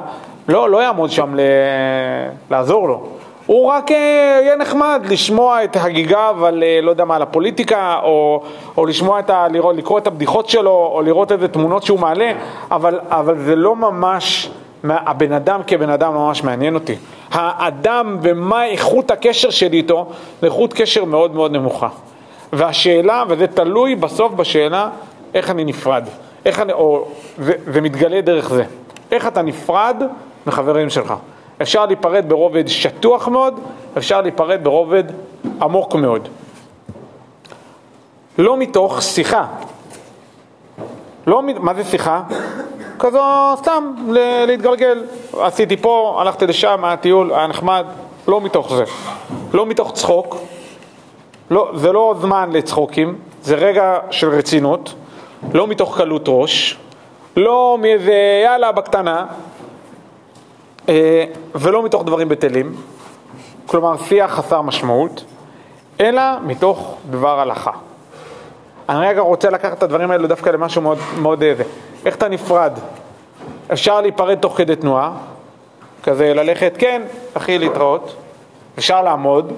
לא, 0.49 0.71
לא 0.71 0.83
יעמוד 0.83 1.11
שם 1.11 1.35
ל... 1.35 1.41
לעזור 2.51 2.89
לו. 2.89 3.03
הוא 3.47 3.67
רק 3.67 3.93
אה, 3.93 4.41
יהיה 4.43 4.57
נחמד 4.57 5.03
לשמוע 5.11 5.65
את 5.65 5.77
הגיגיו 5.81 6.37
על, 6.47 6.63
אה, 6.63 6.81
לא 6.83 6.91
יודע 6.91 7.05
מה, 7.05 7.17
על 7.17 7.23
הפוליטיקה, 7.23 8.01
או, 8.03 8.43
או 8.77 8.87
לשמוע 8.87 9.19
את 9.19 9.31
ה... 9.31 9.49
לראות, 9.49 9.77
לקרוא 9.77 9.99
את 9.99 10.07
הבדיחות 10.07 10.49
שלו, 10.49 10.91
או 10.93 11.03
לראות 11.03 11.33
איזה 11.33 11.49
תמונות 11.49 11.83
שהוא 11.83 11.99
מעלה, 11.99 12.33
אבל, 12.71 13.01
אבל 13.09 13.39
זה 13.39 13.57
לא 13.57 13.77
ממש, 13.77 14.51
הבן 14.85 15.33
אדם 15.33 15.61
כבן 15.67 15.91
אדם 15.91 16.15
לא 16.15 16.21
ממש 16.21 16.45
מעניין 16.45 16.75
אותי. 16.75 16.95
האדם 17.31 18.19
ומה 18.23 18.67
איכות 18.67 19.11
הקשר 19.11 19.51
שלי 19.51 19.77
איתו, 19.77 20.11
זה 20.41 20.47
איכות 20.47 20.73
קשר 20.73 21.05
מאוד 21.05 21.35
מאוד 21.35 21.53
נמוכה. 21.53 21.89
והשאלה, 22.53 23.25
וזה 23.29 23.47
תלוי 23.47 23.95
בסוף 23.95 24.33
בשאלה, 24.33 24.89
איך 25.35 25.51
אני 25.51 25.65
נפרד, 25.65 26.05
איך 26.45 26.61
אני, 26.61 26.73
או, 26.73 27.09
זה, 27.39 27.53
זה 27.73 27.81
מתגלה 27.81 28.21
דרך 28.21 28.49
זה. 28.49 28.65
איך 29.13 29.27
אתה 29.27 29.43
נפרד 29.43 30.03
מחברים 30.47 30.91
שלך. 30.91 31.15
אפשר 31.63 31.87
להיפרד 31.87 32.25
ברובד 32.29 32.69
שטוח 32.69 33.29
מאוד, 33.29 33.61
אפשר 33.99 34.21
להיפרד 34.21 34.61
ברובד 34.65 35.05
עמוק 35.63 35.95
מאוד. 35.95 36.29
לא 38.39 38.57
מתוך 38.57 39.03
שיחה. 39.03 39.47
לא, 41.27 41.43
מה 41.61 41.75
זה 41.75 41.85
שיחה? 41.85 42.23
כזו 42.99 43.23
סתם 43.57 43.95
להתגלגל. 44.47 45.05
עשיתי 45.41 45.77
פה, 45.77 46.19
הלכתי 46.21 46.47
לשם, 46.47 46.85
היה 46.85 46.97
טיול, 46.97 47.33
היה 47.35 47.47
נחמד. 47.47 47.87
לא 48.29 48.41
מתוך 48.41 48.75
זה. 48.75 48.85
לא 49.55 49.67
מתוך 49.67 49.93
צחוק. 49.93 50.37
לא, 51.51 51.71
זה 51.75 51.93
לא 51.93 52.15
זמן 52.21 52.51
לצחוקים, 52.53 53.19
זה 53.43 53.55
רגע 53.55 53.99
של 54.11 54.29
רצינות. 54.29 54.95
לא 55.55 55.67
מתוך 55.67 55.97
קלות 55.99 56.25
ראש. 56.29 56.77
לא 57.37 57.79
מאיזה 57.81 58.43
יאללה 58.45 58.73
בקטנה, 58.73 59.27
אה, 60.89 61.25
ולא 61.55 61.83
מתוך 61.83 62.05
דברים 62.05 62.29
בטלים, 62.29 62.77
כלומר 63.67 63.97
שיח 63.97 64.31
חסר 64.31 64.63
משמעות, 64.63 65.25
אלא 66.01 66.23
מתוך 66.43 66.97
דבר 67.11 67.41
הלכה. 67.41 67.71
אני 68.89 69.09
רגע 69.09 69.21
רוצה 69.21 69.51
לקחת 69.51 69.79
את 69.79 69.83
הדברים 69.83 70.11
האלו 70.11 70.29
דווקא 70.29 70.51
למשהו 70.51 70.83
מאוד, 70.83 70.99
מאוד 71.21 71.43
איזה. 71.43 71.65
איך 72.05 72.17
אתה 72.17 72.29
נפרד? 72.29 72.73
אפשר 73.73 74.01
להיפרד 74.01 74.39
תוך 74.39 74.57
כדי 74.57 74.77
תנועה, 74.77 75.13
כזה 76.03 76.35
ללכת, 76.35 76.75
כן, 76.79 77.03
אחי, 77.35 77.59
להתראות. 77.59 78.17
אפשר 78.79 79.03
לעמוד, 79.03 79.53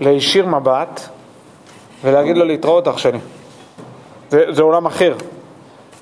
להישיר 0.00 0.46
מבט 0.46 1.00
ולהגיד 2.04 2.36
לו 2.36 2.44
להתראות 2.44 2.88
אח 2.88 2.98
שלי. 2.98 3.18
זה, 4.30 4.44
זה 4.48 4.62
עולם 4.62 4.86
אחר. 4.86 5.14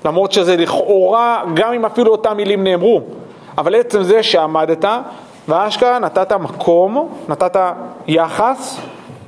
למרות 0.05 0.31
שזה 0.31 0.55
לכאורה, 0.57 1.43
גם 1.53 1.73
אם 1.73 1.85
אפילו 1.85 2.11
אותם 2.11 2.37
מילים 2.37 2.63
נאמרו, 2.63 3.01
אבל 3.57 3.75
עצם 3.75 4.03
זה 4.03 4.23
שעמדת 4.23 4.85
ואשכרה 5.47 5.99
נתת 5.99 6.33
מקום, 6.33 7.09
נתת 7.29 7.59
יחס 8.07 8.79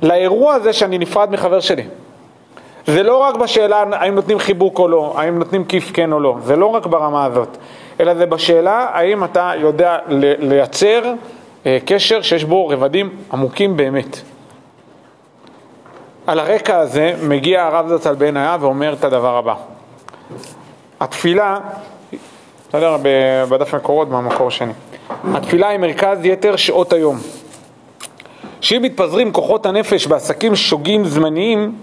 לאירוע 0.02 0.54
הזה 0.54 0.72
שאני 0.72 0.98
נפרד 0.98 1.30
מחבר 1.30 1.60
שלי. 1.60 1.84
זה 2.92 3.02
לא 3.02 3.16
רק 3.16 3.36
בשאלה 3.36 3.84
האם 3.92 4.14
נותנים 4.14 4.38
חיבוק 4.38 4.78
או 4.78 4.88
לא, 4.88 5.14
האם 5.16 5.38
נותנים 5.38 5.64
כיף 5.64 5.90
כן 5.94 6.12
או 6.12 6.20
לא, 6.20 6.36
זה 6.44 6.56
לא 6.56 6.66
רק 6.66 6.86
ברמה 6.86 7.24
הזאת, 7.24 7.56
אלא 8.00 8.14
זה 8.14 8.26
בשאלה 8.26 8.86
האם 8.92 9.24
אתה 9.24 9.52
יודע 9.56 9.98
לייצר 10.38 11.12
אה, 11.66 11.78
קשר 11.84 12.22
שיש 12.22 12.44
בו 12.44 12.68
רבדים 12.68 13.10
עמוקים 13.32 13.76
באמת. 13.76 14.20
על 16.26 16.38
הרקע 16.38 16.78
הזה 16.78 17.14
מגיע 17.22 17.64
הרב 17.64 17.96
זצ"ל 17.96 18.14
בעינייה 18.14 18.56
ואומר 18.60 18.92
את 18.92 19.04
הדבר 19.04 19.36
הבא: 19.36 19.54
התפילה 21.00 21.58
בסדר? 22.68 22.96
בדף 23.48 23.74
מקורות 23.74 24.08
מהמקור 24.08 24.50
שני. 24.50 24.72
התפילה 25.34 25.68
היא 25.68 25.78
מרכז 25.78 26.24
יתר 26.24 26.56
שעות 26.56 26.92
היום. 26.92 27.16
שאם 28.60 28.82
מתפזרים 28.82 29.32
כוחות 29.32 29.66
הנפש 29.66 30.06
בעסקים 30.06 30.56
שוגים 30.56 31.04
זמניים 31.04 31.74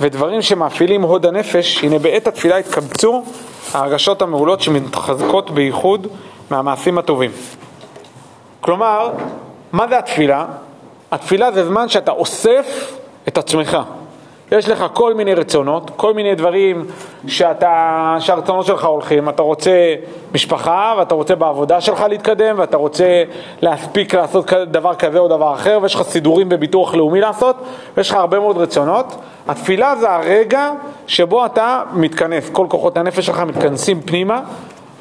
ודברים 0.00 0.42
שמאפילים 0.42 1.02
הוד 1.02 1.26
הנפש, 1.26 1.84
הנה 1.84 1.98
בעת 1.98 2.26
התפילה 2.26 2.56
התקבצו 2.56 3.24
ההרגשות 3.74 4.22
המעולות 4.22 4.60
שמתחזקות 4.60 5.50
בייחוד 5.50 6.06
מהמעשים 6.50 6.98
הטובים. 6.98 7.30
כלומר, 8.60 9.10
מה 9.72 9.88
זה 9.88 9.98
התפילה? 9.98 10.46
התפילה 11.12 11.52
זה 11.52 11.66
זמן 11.66 11.88
שאתה 11.88 12.10
אוסף 12.10 12.96
את 13.28 13.38
עצמך. 13.38 13.78
יש 14.52 14.68
לך 14.68 14.84
כל 14.92 15.14
מיני 15.14 15.34
רצונות, 15.34 15.90
כל 15.96 16.14
מיני 16.14 16.34
דברים 16.34 16.84
שאתה, 17.26 18.16
שהרצונות 18.20 18.66
שלך 18.66 18.84
הולכים, 18.84 19.28
אתה 19.28 19.42
רוצה 19.42 19.94
משפחה 20.34 20.94
ואתה 20.98 21.14
רוצה 21.14 21.34
בעבודה 21.34 21.80
שלך 21.80 22.04
להתקדם 22.08 22.54
ואתה 22.58 22.76
רוצה 22.76 23.22
להספיק 23.62 24.14
לעשות 24.14 24.52
דבר 24.52 24.94
כזה 24.94 25.18
או 25.18 25.28
דבר 25.28 25.54
אחר 25.54 25.78
ויש 25.82 25.94
לך 25.94 26.02
סידורים 26.02 26.48
בביטוח 26.48 26.94
לאומי 26.94 27.20
לעשות 27.20 27.56
ויש 27.96 28.10
לך 28.10 28.16
הרבה 28.16 28.40
מאוד 28.40 28.56
רצונות. 28.56 29.16
התפילה 29.48 29.96
זה 29.96 30.10
הרגע 30.10 30.70
שבו 31.06 31.46
אתה 31.46 31.82
מתכנס, 31.92 32.50
כל 32.50 32.66
כוחות 32.68 32.96
הנפש 32.96 33.26
שלך 33.26 33.40
מתכנסים 33.40 34.00
פנימה 34.00 34.40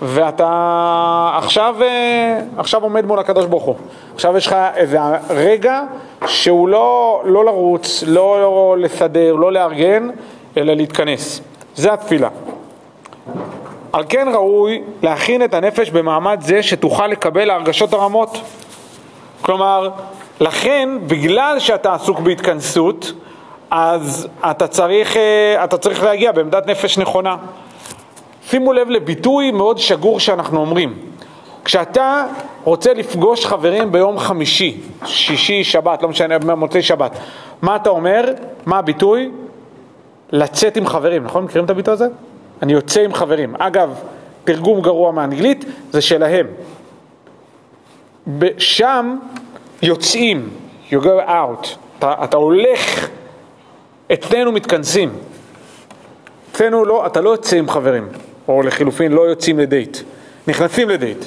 ואתה 0.01 1.31
עכשיו, 1.37 1.75
אה, 1.81 2.39
עכשיו 2.57 2.83
עומד 2.83 3.05
מול 3.05 3.19
הקדוש 3.19 3.45
ברוך 3.45 3.63
הוא. 3.63 3.75
עכשיו 4.15 4.37
יש 4.37 4.47
לך 4.47 4.55
איזה 4.75 4.99
רגע 5.29 5.81
שהוא 6.27 6.67
לא, 6.67 7.21
לא 7.25 7.45
לרוץ, 7.45 8.03
לא 8.07 8.75
לסדר, 8.79 9.35
לא 9.35 9.51
לארגן, 9.51 10.09
אלא 10.57 10.73
להתכנס. 10.73 11.41
זה 11.75 11.93
התפילה. 11.93 12.29
על 13.93 14.03
כן 14.09 14.27
ראוי 14.33 14.81
להכין 15.03 15.43
את 15.43 15.53
הנפש 15.53 15.89
במעמד 15.89 16.37
זה 16.41 16.63
שתוכל 16.63 17.07
לקבל 17.07 17.49
הרגשות 17.49 17.93
הרמות. 17.93 18.37
כלומר, 19.41 19.89
לכן, 20.39 20.89
בגלל 21.07 21.59
שאתה 21.59 21.93
עסוק 21.93 22.19
בהתכנסות, 22.19 23.13
אז 23.71 24.27
אתה 24.49 24.67
צריך, 24.67 25.17
אה, 25.17 25.63
אתה 25.63 25.77
צריך 25.77 26.03
להגיע 26.03 26.31
בעמדת 26.31 26.67
נפש 26.67 26.97
נכונה. 26.97 27.35
שימו 28.49 28.73
לב 28.73 28.89
לביטוי 28.89 29.51
מאוד 29.51 29.77
שגור 29.77 30.19
שאנחנו 30.19 30.59
אומרים. 30.59 30.93
כשאתה 31.65 32.25
רוצה 32.63 32.93
לפגוש 32.93 33.45
חברים 33.45 33.91
ביום 33.91 34.19
חמישי, 34.19 34.77
שישי, 35.05 35.63
שבת, 35.63 36.01
לא 36.01 36.09
משנה, 36.09 36.37
מוצאי 36.55 36.81
שבת, 36.81 37.11
מה 37.61 37.75
אתה 37.75 37.89
אומר? 37.89 38.33
מה 38.65 38.77
הביטוי? 38.77 39.31
לצאת 40.31 40.77
עם 40.77 40.87
חברים, 40.87 41.23
נכון? 41.23 41.43
מכירים 41.43 41.65
את 41.65 41.69
הביטוי 41.69 41.93
הזה? 41.93 42.07
אני 42.61 42.73
יוצא 42.73 43.01
עם 43.01 43.13
חברים. 43.13 43.55
אגב, 43.57 43.99
תרגום 44.43 44.81
גרוע 44.81 45.11
מאנגלית 45.11 45.65
זה 45.91 46.01
שלהם. 46.01 46.47
שם 48.57 49.17
יוצאים, 49.81 50.49
you 50.89 50.95
go 50.95 51.27
out, 51.27 51.67
אתה, 51.99 52.13
אתה 52.23 52.37
הולך, 52.37 53.09
אצלנו 54.13 54.51
מתכנסים. 54.51 55.13
אצלנו 56.51 56.85
לא, 56.85 57.05
אתה 57.05 57.21
לא 57.21 57.29
יוצא 57.29 57.57
עם 57.57 57.69
חברים, 57.69 58.07
או 58.47 58.61
לחילופין 58.61 59.11
לא 59.11 59.21
יוצאים 59.21 59.59
לדייט, 59.59 59.97
נכנסים 60.47 60.89
לדייט, 60.89 61.25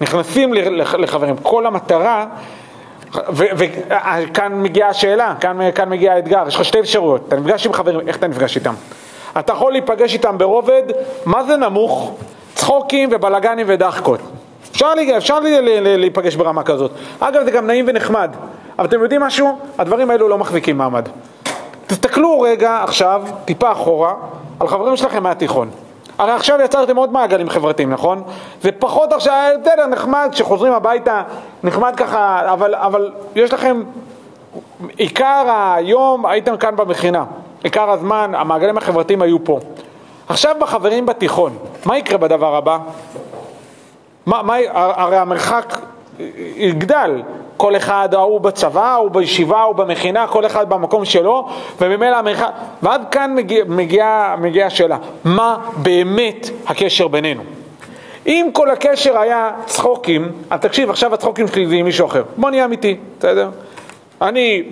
נכנסים 0.00 0.54
לחברים. 0.98 1.36
כל 1.36 1.66
המטרה, 1.66 2.26
וכאן 3.28 4.62
מגיעה 4.62 4.88
השאלה, 4.88 5.34
כאן, 5.40 5.58
כאן 5.74 5.88
מגיע 5.88 6.12
האתגר, 6.12 6.44
יש 6.48 6.54
לך 6.54 6.64
שתי 6.64 6.80
אפשרויות, 6.80 7.28
אתה 7.28 7.36
נפגש 7.36 7.66
עם 7.66 7.72
חברים, 7.72 8.08
איך 8.08 8.16
אתה 8.16 8.26
נפגש 8.26 8.56
איתם? 8.56 8.74
אתה 9.38 9.52
יכול 9.52 9.72
להיפגש 9.72 10.12
איתם 10.12 10.38
ברובד, 10.38 10.82
מה 11.26 11.44
זה 11.44 11.56
נמוך? 11.56 12.14
צחוקים 12.54 13.08
ובלגנים 13.12 13.66
ודחקות. 13.68 14.20
אפשר, 14.72 14.92
אפשר 15.16 15.40
להיפגש 15.80 16.34
ברמה 16.34 16.62
כזאת. 16.62 16.90
אגב, 17.20 17.44
זה 17.44 17.50
גם 17.50 17.66
נעים 17.66 17.84
ונחמד. 17.88 18.30
אבל 18.78 18.86
אתם 18.86 19.02
יודעים 19.02 19.20
משהו? 19.20 19.58
הדברים 19.78 20.10
האלו 20.10 20.28
לא 20.28 20.38
מחזיקים 20.38 20.78
מעמד. 20.78 21.08
תסתכלו 21.86 22.40
רגע 22.40 22.82
עכשיו, 22.82 23.22
טיפה 23.44 23.72
אחורה, 23.72 24.14
על 24.60 24.68
חברים 24.68 24.96
שלכם 24.96 25.22
מהתיכון. 25.22 25.70
הרי 26.18 26.32
עכשיו 26.32 26.60
יצרתם 26.60 26.96
עוד 26.96 27.12
מעגלים 27.12 27.48
חברתיים, 27.50 27.90
נכון? 27.90 28.22
זה 28.62 28.72
פחות 28.72 29.12
עכשיו, 29.12 29.50
בסדר, 29.62 29.86
נחמד, 29.86 30.28
כשחוזרים 30.32 30.72
הביתה, 30.72 31.22
נחמד 31.64 31.94
ככה, 31.96 32.52
אבל, 32.52 32.74
אבל 32.74 33.12
יש 33.34 33.52
לכם, 33.52 33.82
עיקר 34.96 35.72
היום 35.74 36.26
הייתם 36.26 36.56
כאן 36.56 36.76
במכינה. 36.76 37.24
עיקר 37.62 37.90
הזמן, 37.90 38.32
המעגלים 38.36 38.78
החברתיים 38.78 39.22
היו 39.22 39.44
פה. 39.44 39.60
עכשיו 40.28 40.56
בחברים 40.60 41.06
בתיכון, 41.06 41.56
מה 41.84 41.98
יקרה 41.98 42.18
בדבר 42.18 42.56
הבא? 42.56 42.78
מה, 44.26 44.42
מה, 44.42 44.54
הרי 44.72 45.16
המרחק 45.16 45.78
יגדל, 46.56 47.22
כל 47.56 47.76
אחד, 47.76 48.14
ההוא 48.14 48.40
בצבא, 48.40 48.92
ההוא 48.92 49.10
בישיבה, 49.10 49.58
ההוא 49.58 49.74
במכינה, 49.74 50.26
כל 50.26 50.46
אחד 50.46 50.68
במקום 50.68 51.04
שלו, 51.04 51.48
וממילא 51.80 52.16
המרחק, 52.16 52.50
ועד 52.82 53.02
כאן 53.10 53.34
מגיעה 53.34 53.64
מגיע, 53.68 54.34
מגיע 54.38 54.66
השאלה, 54.66 54.96
מה 55.24 55.56
באמת 55.76 56.50
הקשר 56.66 57.08
בינינו? 57.08 57.42
אם 58.26 58.48
כל 58.52 58.70
הקשר 58.70 59.18
היה 59.18 59.50
צחוקים, 59.66 60.32
אז 60.50 60.60
תקשיב, 60.60 60.90
עכשיו 60.90 61.14
הצחוקים 61.14 61.48
שלי 61.48 61.66
זה 61.66 61.74
עם 61.74 61.84
מישהו 61.84 62.06
אחר. 62.06 62.22
בוא 62.36 62.50
נהיה 62.50 62.64
אמיתי, 62.64 62.96
בסדר? 63.18 63.50
אני 64.22 64.62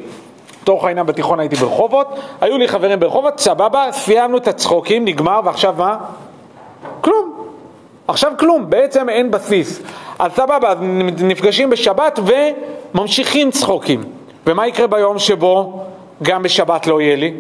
לצורך 0.63 0.85
העניין 0.85 1.07
בתיכון 1.07 1.41
הייתי 1.41 1.57
ברחובות, 1.57 2.19
היו 2.41 2.59
לי 2.59 2.69
חברים 2.69 3.01
ברחובות, 3.01 3.41
סבבה, 3.41 3.87
סיימנו 3.93 4.37
את 4.37 4.49
הצחוקים, 4.49 5.05
נגמר, 5.05 5.41
ועכשיו 5.45 5.75
מה? 5.79 5.97
כלום. 7.01 7.33
עכשיו 8.09 8.33
כלום, 8.39 8.71
בעצם 8.71 9.09
אין 9.09 9.31
בסיס. 9.31 9.83
אז 10.23 10.33
סבבה, 10.33 10.75
נפגשים 11.19 11.71
בשבת 11.71 12.19
וממשיכים 12.95 13.51
צחוקים. 13.51 14.05
ומה 14.47 14.67
יקרה 14.67 14.87
ביום 14.87 15.19
שבו 15.19 15.85
גם 16.23 16.43
בשבת 16.43 16.87
לא 16.87 17.01
יהיה 17.01 17.17
לי? 17.17 17.35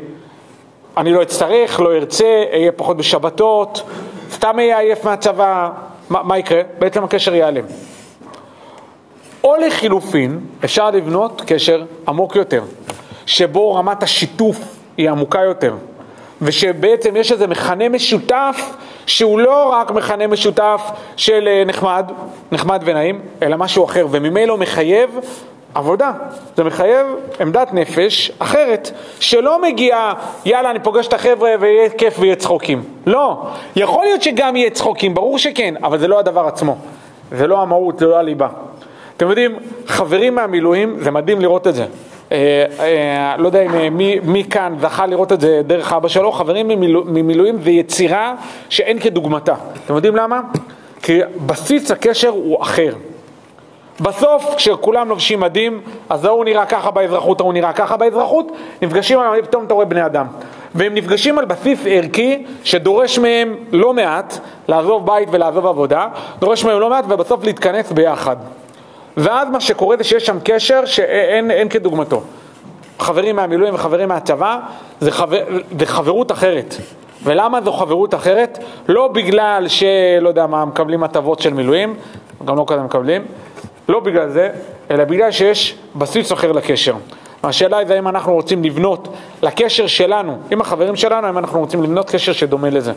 אני 0.97 1.13
לא 1.13 1.23
אצטרך, 1.23 1.81
לא 1.81 1.93
ארצה, 1.93 2.45
אהיה 2.53 2.73
פחות 2.73 2.97
בשבתות, 2.97 3.83
סתם 4.33 4.59
אהיה 4.59 4.79
עייף 4.79 5.05
מהצבא, 5.05 5.71
מה, 6.11 6.23
מה 6.23 6.39
יקרה? 6.39 6.63
בעצם 6.79 7.05
הקשר 7.05 7.35
ייעלם. 7.35 7.65
או 9.45 9.57
לחילופין, 9.57 10.41
אפשר 10.65 10.91
לבנות 10.91 11.43
קשר 11.47 11.85
עמוק 12.09 12.37
יותר. 12.37 12.63
שבו 13.27 13.75
רמת 13.75 14.03
השיתוף 14.03 14.57
היא 14.97 15.11
עמוקה 15.11 15.41
יותר, 15.41 15.75
ושבעצם 16.43 17.17
יש 17.17 17.33
איזה 17.33 17.47
מכנה 17.47 17.89
משותף 17.89 18.77
שהוא 19.07 19.39
לא 19.39 19.69
רק 19.73 19.91
מכנה 19.91 20.27
משותף 20.27 20.81
של 21.17 21.49
אה, 21.49 21.63
נחמד, 21.67 22.13
נחמד 22.53 22.83
ונעים, 22.85 23.21
אלא 23.43 23.57
משהו 23.57 23.85
אחר, 23.85 24.07
וממילא 24.11 24.59
מחייב 24.59 25.19
עבודה, 25.75 26.13
זה 26.57 26.65
מחייב 26.65 27.07
עמדת 27.41 27.73
נפש 27.73 28.33
אחרת, 28.39 28.91
שלא 29.21 29.63
מגיעה, 29.63 30.15
יאללה, 30.45 30.71
אני 30.71 30.79
פוגש 30.79 31.07
את 31.07 31.13
החבר'ה 31.13 31.51
ויהיה 31.61 31.91
כיף 31.91 32.19
ויהיה 32.19 32.37
צחוקים. 32.37 32.85
לא, 33.07 33.43
יכול 33.77 34.05
להיות 34.05 34.23
שגם 34.23 34.57
יהיה 34.57 34.71
צחוקים, 34.71 35.15
ברור 35.15 35.39
שכן, 35.39 35.75
אבל 35.83 35.99
זה 35.99 36.09
לא 36.09 36.19
הדבר 36.19 36.47
עצמו, 36.47 36.77
זה 37.33 37.47
לא 37.47 37.63
המהות, 37.63 37.99
זה 37.99 38.07
לא 38.07 38.19
הליבה. 38.19 38.49
אתם 39.17 39.29
יודעים, 39.29 39.57
חברים 39.87 40.35
מהמילואים, 40.35 40.97
זה 41.01 41.11
מדהים 41.11 41.41
לראות 41.41 41.67
את 41.67 41.75
זה. 41.75 41.87
אה, 42.33 42.65
אה, 42.81 43.37
לא 43.39 43.47
יודע 43.47 43.63
אם 43.63 43.75
אה, 43.75 43.91
מי, 43.91 44.19
מי 44.23 44.45
כאן 44.45 44.75
זכה 44.81 45.07
לראות 45.07 45.33
את 45.33 45.41
זה 45.41 45.61
דרך 45.67 45.93
אבא 45.93 46.09
שלו, 46.09 46.33
חברים 46.33 46.69
ממילוא, 46.69 47.03
ממילואים 47.07 47.63
זה 47.63 47.71
יצירה 47.71 48.35
שאין 48.69 48.99
כדוגמתה. 48.99 49.55
אתם 49.85 49.95
יודעים 49.95 50.17
למה? 50.17 50.41
כי 51.03 51.21
בסיס 51.47 51.91
הקשר 51.91 52.29
הוא 52.29 52.63
אחר. 52.63 52.95
בסוף, 54.01 54.55
כשכולם 54.57 55.09
לובשים 55.09 55.41
מדים, 55.41 55.81
אז 56.09 56.25
ההוא 56.25 56.45
נראה 56.45 56.67
ככה 56.67 56.91
באזרחות, 56.91 57.41
ההוא 57.41 57.53
נראה 57.53 57.73
ככה 57.73 57.97
באזרחות, 57.97 58.53
נפגשים 58.83 59.19
פתאום 59.43 59.65
אתה 59.65 59.75
רואה 59.75 59.87
בני 59.87 60.07
אדם. 60.07 60.27
והם 60.75 60.95
נפגשים 60.95 61.39
על 61.39 61.45
בסיס 61.45 61.81
ערכי 61.87 62.45
שדורש 62.65 63.19
מהם 63.19 63.57
לא 63.73 63.95
מעט 63.95 64.39
לעזוב 64.69 65.07
בית 65.07 65.29
ולעזוב 65.33 65.67
עבודה, 65.67 66.09
דורש 66.39 66.65
מהם 66.65 66.81
לא 66.81 66.91
מעט 66.91 67.05
ובסוף 67.09 67.45
להתכנס 67.45 67.93
ביחד. 67.93 68.37
ואז 69.17 69.49
מה 69.49 69.61
שקורה 69.61 69.97
זה 69.97 70.05
שיש 70.05 70.27
שם 70.27 70.39
קשר 70.45 70.85
שאין 70.85 71.69
כדוגמתו. 71.69 72.23
חברים 72.99 73.37
מהמילואים 73.37 73.75
וחברים 73.75 74.09
מהצבא 74.09 74.59
זה, 75.01 75.11
חבר, 75.11 75.41
זה 75.79 75.87
חברות 75.87 76.33
אחרת. 76.33 76.75
ולמה 77.25 77.61
זו 77.63 77.73
חברות 77.73 78.15
אחרת? 78.15 78.59
לא 78.89 79.09
בגלל 79.09 79.69
שלא 79.69 80.29
יודע 80.29 80.47
מה, 80.47 80.65
מקבלים 80.65 81.05
הטבות 81.05 81.41
של 81.41 81.55
מילואים, 81.55 81.95
גם 82.45 82.57
לא 82.57 82.65
כזה 82.69 82.81
מקבלים, 82.83 83.25
לא 83.89 84.01
בגלל 84.01 84.29
זה, 84.29 84.49
אלא 84.91 85.05
בגלל 85.05 85.31
שיש 85.31 85.75
בסיס 85.95 86.33
אחר 86.33 86.53
לקשר. 86.53 86.95
השאלה 87.45 87.79
היא 87.79 87.89
האם 87.89 88.09
אנחנו 88.09 88.35
רוצים 88.35 88.65
לבנות 88.65 89.09
לקשר 89.43 89.87
שלנו, 89.87 90.39
עם 90.51 90.61
החברים 90.61 90.97
שלנו, 90.97 91.27
האם 91.27 91.39
אנחנו 91.39 91.61
רוצים 91.61 91.83
לבנות 91.83 92.11
קשר 92.11 92.33
שדומה 92.33 92.71
לזה. 92.71 92.93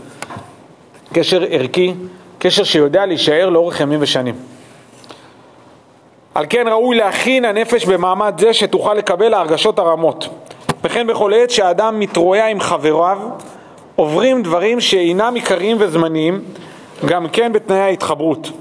קשר 1.13 1.43
ערכי, 1.49 1.93
קשר 2.39 2.63
שיודע 2.63 3.05
להישאר 3.05 3.49
לאורך 3.49 3.79
ימים 3.79 3.99
ושנים. 4.01 4.35
על 6.35 6.45
כן 6.49 6.67
ראוי 6.67 6.95
להכין 6.95 7.45
הנפש 7.45 7.85
במעמד 7.85 8.33
זה 8.39 8.53
שתוכל 8.53 8.93
לקבל 8.93 9.33
ההרגשות 9.33 9.79
הרמות. 9.79 10.27
וכן 10.83 11.07
בכל 11.07 11.33
עת 11.33 11.49
שהאדם 11.49 11.99
מתרועע 11.99 12.47
עם 12.47 12.59
חבריו, 12.59 13.17
עוברים 13.95 14.43
דברים 14.43 14.81
שאינם 14.81 15.35
עיקריים 15.35 15.77
וזמניים, 15.79 16.41
גם 17.05 17.27
כן 17.29 17.53
בתנאי 17.53 17.79
ההתחברות. 17.79 18.51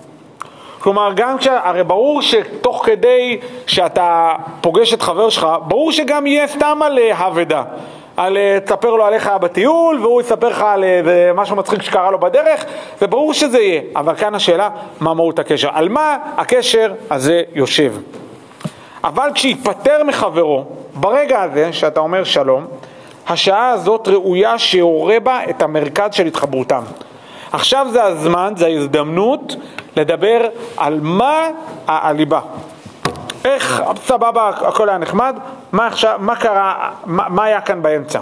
כלומר, 0.79 1.13
גם 1.17 1.39
כש... 1.39 1.47
הרי 1.47 1.85
ברור 1.85 2.23
שתוך 2.23 2.83
כדי 2.87 3.39
שאתה 3.67 4.33
פוגש 4.61 4.95
את 4.95 5.03
חבר 5.03 5.29
שלך, 5.29 5.47
ברור 5.69 5.93
שגם 5.93 6.27
יהיה 6.27 6.47
סתם 6.47 6.79
על 6.83 6.99
הוודה. 6.99 7.63
על 8.17 8.37
אה, 8.37 8.59
תספר 8.65 8.91
לו 8.91 9.05
עליך 9.05 9.31
בטיול, 9.41 9.99
והוא 10.03 10.21
יספר 10.21 10.49
לך 10.49 10.63
על 10.63 10.85
איזה 10.85 11.31
משהו 11.35 11.57
מצחיק 11.57 11.83
שקרה 11.83 12.11
לו 12.11 12.19
בדרך, 12.19 12.65
זה 13.01 13.07
ברור 13.07 13.35
שזה 13.35 13.59
יהיה. 13.59 13.81
אבל 13.97 14.15
כאן 14.15 14.35
השאלה, 14.35 14.69
מה 15.01 15.15
מהות 15.15 15.39
הקשר? 15.39 15.69
על 15.73 15.89
מה 15.89 16.17
הקשר 16.37 16.93
הזה 17.11 17.43
יושב? 17.55 17.95
אבל 19.05 19.29
כשיתפטר 19.35 20.05
מחברו, 20.05 20.65
ברגע 20.95 21.43
הזה 21.43 21.73
שאתה 21.73 22.01
אומר 22.01 22.25
שלום, 22.25 22.67
השעה 23.29 23.71
הזאת 23.71 24.09
ראויה 24.09 24.59
שיורה 24.59 25.21
בה 25.21 25.41
את 25.51 25.63
המרכז 25.63 26.15
של 26.15 26.27
התחברותם. 26.27 26.83
עכשיו 27.53 27.87
זה 27.91 28.05
הזמן, 28.05 28.53
זה 28.57 28.67
ההזדמנות 28.67 29.57
לדבר 29.97 30.41
על 30.77 30.99
מה 31.03 31.49
הליבה. 31.87 32.41
איך, 33.45 33.83
סבבה, 34.05 34.49
הכל 34.49 34.89
היה 34.89 34.99
נחמד, 34.99 35.37
מה 35.73 35.87
עכשיו, 35.87 36.19
מה 36.21 36.37
קרה, 36.37 36.91
מה, 37.07 37.29
מה 37.29 37.45
היה 37.45 37.61
כאן 37.61 37.83
באמצע? 37.83 38.21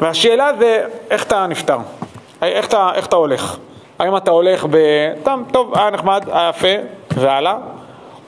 והשאלה 0.00 0.50
זה, 0.58 0.86
איך 1.10 1.22
אתה 1.22 1.46
נפטר? 1.46 1.78
איך 2.42 2.66
אתה, 2.66 2.90
איך 2.94 3.06
אתה 3.06 3.16
הולך? 3.16 3.56
האם 3.98 4.16
אתה 4.16 4.30
הולך 4.30 4.66
ב... 4.70 4.76
טוב, 5.22 5.40
טוב, 5.52 5.78
היה 5.78 5.90
נחמד, 5.90 6.24
היה 6.32 6.48
יפה, 6.48 6.68
והלאה. 7.16 7.56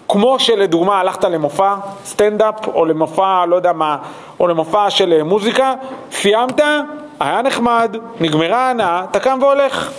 כמו 0.09 0.39
שלדוגמה 0.39 1.01
הלכת 1.01 1.25
למופע 1.25 1.75
סטנדאפ, 2.05 2.69
או 2.69 2.85
למופע, 2.85 3.47
לא 3.47 3.57
יודע 3.57 3.73
מה, 3.73 3.97
או 4.41 4.49
למופע 4.49 4.91
של 4.91 5.23
מוזיקה, 5.23 5.75
סיימת, 6.13 6.61
היה 7.21 7.43
נחמד, 7.43 7.97
נגמרה 8.21 8.59
ההנאה, 8.59 9.05
אתה 9.11 9.21
קם 9.21 9.39
והולך. 9.41 9.91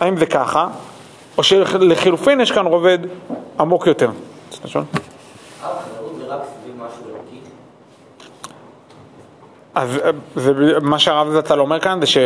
האם 0.00 0.16
זה 0.16 0.26
ככה? 0.26 0.66
או 1.38 1.42
שלחילופין 1.42 2.40
יש 2.40 2.52
כאן 2.52 2.66
רובד 2.66 2.98
עמוק 3.60 3.86
יותר. 3.86 4.10
אז 9.74 10.00
זה, 10.36 10.52
מה 10.82 10.98
שהרב 10.98 11.30
זצ"ל 11.30 11.60
אומר 11.60 11.80
כאן 11.80 12.00
זה 12.00 12.06
ש... 12.06 12.18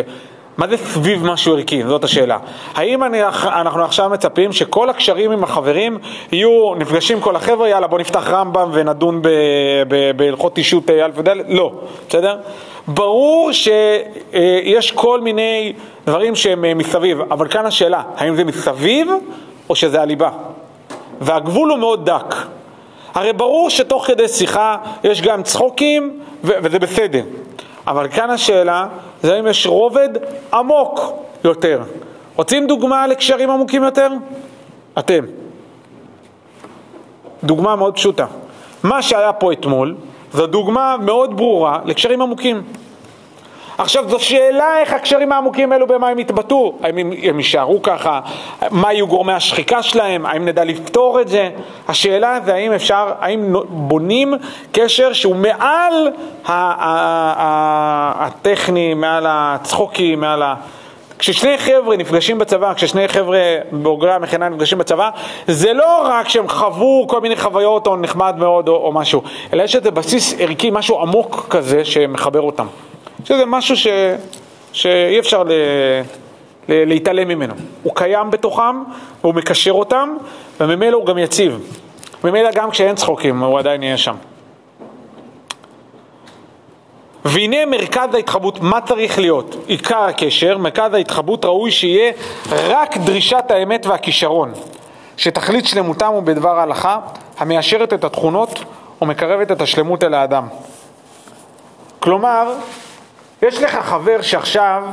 מה 0.57 0.67
זה 0.67 0.77
סביב 0.77 1.25
משהו 1.25 1.57
ערכי? 1.57 1.83
זאת 1.85 2.05
השאלה. 2.05 2.39
האם 2.75 3.05
אני, 3.05 3.23
אנחנו 3.45 3.85
עכשיו 3.85 4.11
מצפים 4.11 4.53
שכל 4.53 4.91
הקשרים 4.91 5.31
עם 5.31 5.45
החברים 5.45 5.99
יהיו, 6.33 6.75
נפגשים 6.75 7.21
כל 7.21 7.37
החבר'ה, 7.37 7.69
יאללה 7.69 7.87
בוא 7.87 7.99
נפתח 7.99 8.29
רמב"ם 8.29 8.71
ונדון 8.73 9.23
בהלכות 10.17 10.59
אישות 10.59 10.91
א' 10.91 11.11
וד'? 11.15 11.29
לא, 11.49 11.73
בסדר? 12.09 12.37
ברור 12.89 13.51
שיש 13.53 14.93
כל 14.93 15.21
מיני 15.21 15.73
דברים 16.07 16.35
שהם 16.35 16.79
מסביב, 16.79 17.21
אבל 17.21 17.49
כאן 17.49 17.67
השאלה, 17.67 18.03
האם 18.17 18.37
זה 18.37 18.45
מסביב 18.45 19.09
או 19.71 19.77
שזה 19.77 20.03
הליבה? 20.03 20.31
והגבול 21.21 21.71
הוא 21.71 21.79
מאוד 21.79 22.11
דק. 22.11 22.35
הרי 23.15 23.33
ברור 23.33 23.71
שתוך 23.71 24.07
כדי 24.07 24.29
שיחה 24.29 24.77
יש 25.05 25.23
גם 25.23 25.43
צחוקים 25.43 26.21
וזה 26.45 26.79
בסדר. 26.79 27.23
אבל 27.87 28.09
כאן 28.09 28.31
השאלה 28.31 28.87
זה 29.23 29.35
האם 29.35 29.47
יש 29.47 29.67
רובד 29.67 30.09
עמוק 30.55 31.01
יותר. 31.45 31.83
רוצים 32.37 32.67
דוגמה 32.67 33.07
לקשרים 33.07 33.51
עמוקים 33.51 33.83
יותר? 33.85 34.09
אתם. 34.99 35.25
דוגמה 37.45 37.77
מאוד 37.77 37.95
פשוטה. 37.95 38.27
מה 38.83 39.03
שהיה 39.03 39.33
פה 39.33 39.53
אתמול 39.53 39.97
זו 40.33 40.47
דוגמה 40.47 40.97
מאוד 41.01 41.37
ברורה 41.37 41.79
לקשרים 41.85 42.23
עמוקים. 42.23 42.63
עכשיו 43.81 44.09
זו 44.09 44.19
שאלה 44.19 44.79
איך 44.81 44.93
הקשרים 44.93 45.33
העמוקים 45.33 45.73
האלו 45.73 45.87
במה 45.87 46.09
הם 46.09 46.19
יתבטאו, 46.19 46.75
האם 46.83 46.99
הם, 46.99 47.13
הם 47.23 47.39
יישארו 47.39 47.83
ככה, 47.83 48.21
מה 48.71 48.93
יהיו 48.93 49.07
גורמי 49.07 49.33
השחיקה 49.33 49.83
שלהם, 49.83 50.27
האם 50.27 50.45
נדע 50.45 50.65
לפתור 50.65 51.21
את 51.21 51.29
זה, 51.29 51.51
השאלה 51.89 52.39
זה 52.45 52.55
האם 52.55 52.73
אפשר, 52.73 53.13
האם 53.21 53.55
בונים 53.69 54.35
קשר 54.73 55.13
שהוא 55.13 55.37
מעל 55.37 56.11
הטכני, 58.19 58.95
מעל 58.95 59.27
הצחוקי, 59.29 60.17
מעל 60.17 60.43
ה... 60.43 60.55
כששני 61.19 61.59
חבר'ה 61.59 61.97
נפגשים 61.97 62.39
בצבא, 62.39 62.75
כששני 62.75 63.09
חבר'ה 63.09 63.41
בוגרי 63.73 64.13
המכינה 64.13 64.49
נפגשים 64.49 64.79
בצבא, 64.79 65.11
זה 65.47 65.73
לא 65.73 66.03
רק 66.05 66.29
שהם 66.29 66.49
חוו 66.49 67.07
כל 67.09 67.21
מיני 67.21 67.37
חוויות 67.37 67.87
או 67.87 67.97
נחמד 67.97 68.35
מאוד 68.39 68.69
או, 68.69 68.75
או 68.75 68.93
משהו, 68.93 69.23
אלא 69.53 69.63
יש 69.63 69.77
איזה 69.77 69.91
בסיס 69.91 70.35
ערכי, 70.39 70.71
משהו 70.71 71.01
עמוק 71.01 71.47
כזה 71.51 71.85
שמחבר 71.85 72.41
אותם. 72.41 72.67
שזה 73.25 73.47
משהו 73.47 73.77
ש... 73.77 73.87
שאי 74.73 75.19
אפשר 75.19 75.43
ל... 75.43 75.53
ל... 76.69 76.85
להתעלם 76.89 77.29
ממנו. 77.29 77.55
הוא 77.83 77.93
קיים 77.95 78.31
בתוכם, 78.31 78.83
הוא 79.21 79.35
מקשר 79.35 79.73
אותם, 79.73 80.17
וממילא 80.61 80.97
הוא 80.97 81.07
גם 81.07 81.19
יציב. 81.19 81.61
ממילא 82.25 82.51
גם 82.55 82.71
כשאין 82.71 82.95
צחוקים, 82.95 83.43
הוא 83.43 83.59
עדיין 83.59 83.83
יהיה 83.83 83.97
שם. 83.97 84.15
והנה 87.25 87.67
מרכז 87.67 88.15
ההתחברות, 88.15 88.61
מה 88.61 88.81
צריך 88.81 89.19
להיות? 89.19 89.57
עיקר 89.67 90.03
הקשר, 90.05 90.59
מרכז 90.59 90.95
ההתחברות 90.95 91.45
ראוי 91.45 91.71
שיהיה 91.71 92.13
רק 92.53 92.97
דרישת 92.97 93.45
האמת 93.49 93.87
והכישרון, 93.87 94.53
שתכלית 95.17 95.67
שלמותם 95.67 96.07
הוא 96.07 96.23
בדבר 96.23 96.59
ההלכה, 96.59 96.99
המיישרת 97.39 97.93
את 97.93 98.05
התכונות 98.05 98.65
ומקרבת 99.03 99.53
את 99.53 99.61
השלמות 99.61 100.05
אל 100.05 100.15
האדם. 100.15 100.49
כלומר, 102.01 102.53
יש 103.43 103.63
לך 103.63 103.75
חבר 103.75 104.23
שעכשיו 104.23 104.85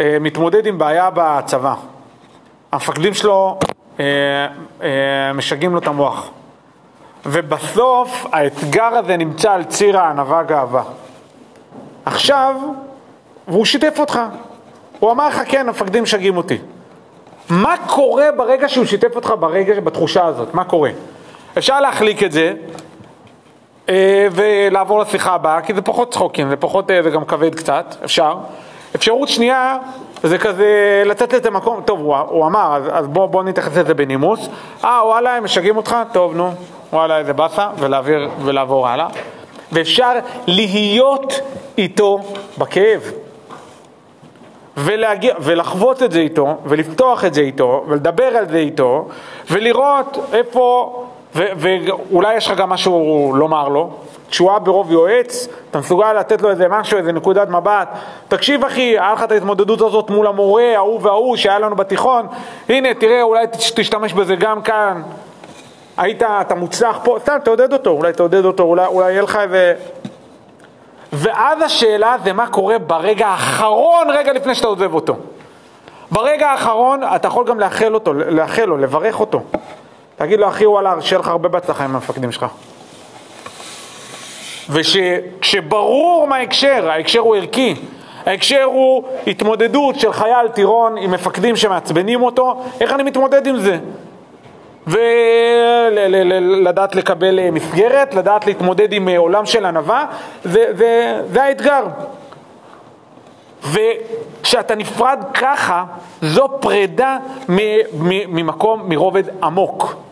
אה, 0.00 0.16
מתמודד 0.20 0.66
עם 0.66 0.78
בעיה 0.78 1.10
בצבא. 1.14 1.74
המפקדים 2.72 3.14
שלו 3.14 3.58
אה, 4.00 4.04
אה, 4.82 5.32
משגעים 5.34 5.72
לו 5.72 5.78
את 5.78 5.86
המוח. 5.86 6.30
ובסוף 7.26 8.26
האתגר 8.32 8.84
הזה 8.84 9.16
נמצא 9.16 9.52
על 9.52 9.64
ציר 9.64 9.98
הענווה 9.98 10.42
גאווה. 10.42 10.82
עכשיו, 12.04 12.56
והוא 13.48 13.64
שיתף 13.64 14.00
אותך. 14.00 14.20
הוא 14.98 15.10
אמר 15.10 15.28
לך, 15.28 15.42
כן, 15.46 15.68
המפקדים 15.68 16.02
משגעים 16.02 16.36
אותי. 16.36 16.58
מה 17.50 17.74
קורה 17.86 18.26
ברגע 18.36 18.68
שהוא 18.68 18.84
שיתף 18.84 19.16
אותך 19.16 19.34
ברגע, 19.40 19.80
בתחושה 19.80 20.24
הזאת? 20.24 20.54
מה 20.54 20.64
קורה? 20.64 20.90
אפשר 21.58 21.80
להחליק 21.80 22.22
את 22.22 22.32
זה, 22.32 22.54
ולעבור 24.32 24.98
לשיחה 24.98 25.34
הבאה, 25.34 25.60
כי 25.60 25.74
זה 25.74 25.82
פחות 25.82 26.12
צחוקים, 26.12 26.48
זה 26.48 26.56
פחות, 26.56 26.90
אה, 26.90 27.02
זה 27.02 27.10
גם 27.10 27.24
כבד 27.24 27.54
קצת, 27.54 27.96
אפשר. 28.04 28.34
אפשרות 28.94 29.28
שנייה 29.28 29.76
זה 30.22 30.38
כזה 30.38 31.02
לתת 31.06 31.32
לזה 31.32 31.50
מקום, 31.50 31.80
טוב, 31.84 32.00
הוא, 32.00 32.16
הוא 32.16 32.46
אמר, 32.46 32.76
אז, 32.76 32.82
אז 32.92 33.06
בוא, 33.06 33.26
בוא 33.26 33.42
נתייחס 33.42 33.76
לזה 33.76 33.94
בנימוס. 33.94 34.48
אה, 34.84 35.00
וואלה, 35.04 35.36
הם 35.36 35.44
משגעים 35.44 35.76
אותך? 35.76 35.96
טוב, 36.12 36.36
נו, 36.36 36.50
וואלה, 36.92 37.18
איזה 37.18 37.32
באסה, 37.32 37.68
ולהעביר, 37.78 38.30
ולעבור 38.44 38.88
הלאה. 38.88 39.08
ואפשר 39.72 40.12
להיות 40.46 41.40
איתו 41.78 42.18
בכאב. 42.58 43.12
ולהגיע, 44.76 45.34
ולחוות 45.40 46.02
את 46.02 46.12
זה 46.12 46.18
איתו, 46.18 46.56
ולפתוח 46.64 47.24
את 47.24 47.34
זה 47.34 47.40
איתו, 47.40 47.84
ולדבר 47.88 48.24
על 48.24 48.48
זה 48.48 48.58
איתו, 48.58 49.08
ולראות 49.50 50.18
איפה 50.32 50.92
ואולי 51.38 52.36
יש 52.36 52.46
לך 52.46 52.58
גם 52.58 52.68
משהו 52.68 53.32
לומר 53.36 53.68
לו, 53.68 53.90
תשועה 54.30 54.58
ברוב 54.58 54.92
יועץ, 54.92 55.48
אתה 55.70 55.78
מסוגל 55.78 56.12
לתת 56.12 56.42
לו 56.42 56.50
איזה 56.50 56.68
משהו, 56.68 56.98
איזה 56.98 57.12
נקודת 57.12 57.48
מבט. 57.48 57.88
תקשיב 58.28 58.64
אחי, 58.64 58.98
היה 58.98 59.12
לך 59.12 59.22
את 59.22 59.32
ההתמודדות 59.32 59.80
הזאת 59.80 60.10
מול 60.10 60.26
המורה, 60.26 60.76
ההוא 60.76 61.00
וההוא 61.02 61.36
שהיה 61.36 61.58
לנו 61.58 61.76
בתיכון, 61.76 62.26
הנה 62.68 62.94
תראה, 62.94 63.22
אולי 63.22 63.46
תשתמש 63.74 64.12
בזה 64.12 64.36
גם 64.36 64.62
כאן. 64.62 65.02
היית, 65.96 66.22
אתה 66.22 66.54
מוצלח 66.54 66.98
פה, 67.04 67.16
סתם 67.20 67.36
תעודד 67.44 67.72
אותו, 67.72 67.90
אולי 67.90 68.12
תעודד 68.12 68.44
אותו, 68.44 68.62
אולי, 68.62 68.86
אולי 68.86 69.10
יהיה 69.10 69.22
לך 69.22 69.36
איזה... 69.36 69.74
ואז 71.12 71.62
השאלה 71.62 72.16
זה 72.24 72.32
מה 72.32 72.46
קורה 72.46 72.78
ברגע 72.78 73.26
האחרון, 73.26 74.10
רגע 74.10 74.32
לפני 74.32 74.54
שאתה 74.54 74.68
עוזב 74.68 74.94
אותו. 74.94 75.16
ברגע 76.10 76.50
האחרון 76.50 77.00
אתה 77.16 77.28
יכול 77.28 77.46
גם 77.46 77.60
לאחל 77.60 77.94
אותו, 77.94 78.12
לאחל 78.12 78.64
לו, 78.64 78.76
לברך 78.76 79.20
אותו. 79.20 79.40
תגיד 80.18 80.40
לו, 80.40 80.48
אחי 80.48 80.66
וואלה, 80.66 80.94
שיהיה 81.00 81.20
לך 81.20 81.28
הרבה 81.28 81.48
בהצלחה 81.48 81.84
עם 81.84 81.94
המפקדים 81.94 82.32
שלך. 82.32 82.46
וכשברור 84.70 86.26
מה 86.28 86.36
ההקשר, 86.36 86.90
ההקשר 86.90 87.20
הוא 87.20 87.36
ערכי, 87.36 87.74
ההקשר 88.26 88.62
הוא 88.62 89.02
התמודדות 89.26 90.00
של 90.00 90.12
חייל 90.12 90.48
טירון 90.48 90.98
עם 90.98 91.10
מפקדים 91.10 91.56
שמעצבנים 91.56 92.22
אותו, 92.22 92.62
איך 92.80 92.92
אני 92.92 93.02
מתמודד 93.02 93.46
עם 93.46 93.58
זה? 93.58 93.78
ולדעת 94.86 96.94
לקבל 96.94 97.50
מסגרת, 97.50 98.14
לדעת 98.14 98.46
להתמודד 98.46 98.92
עם 98.92 99.08
עולם 99.08 99.46
של 99.46 99.66
ענווה, 99.66 100.06
זה, 100.44 100.64
זה, 100.76 101.20
זה 101.32 101.44
האתגר. 101.44 101.82
וכשאתה 103.62 104.74
נפרד 104.74 105.24
ככה, 105.34 105.84
זו 106.22 106.48
פרידה 106.60 107.18
ממקום, 108.28 108.82
מרובד 108.88 109.24
עמוק. 109.42 110.07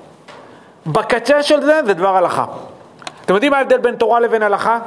בקצה 0.86 1.42
של 1.42 1.60
זה 1.60 1.80
זה 1.86 1.94
דבר 1.94 2.16
הלכה. 2.16 2.44
אתם 3.24 3.34
יודעים 3.34 3.52
מה 3.52 3.58
ההבדל 3.58 3.78
בין 3.78 3.96
תורה 3.96 4.20
לבין 4.20 4.42
הלכה? 4.42 4.78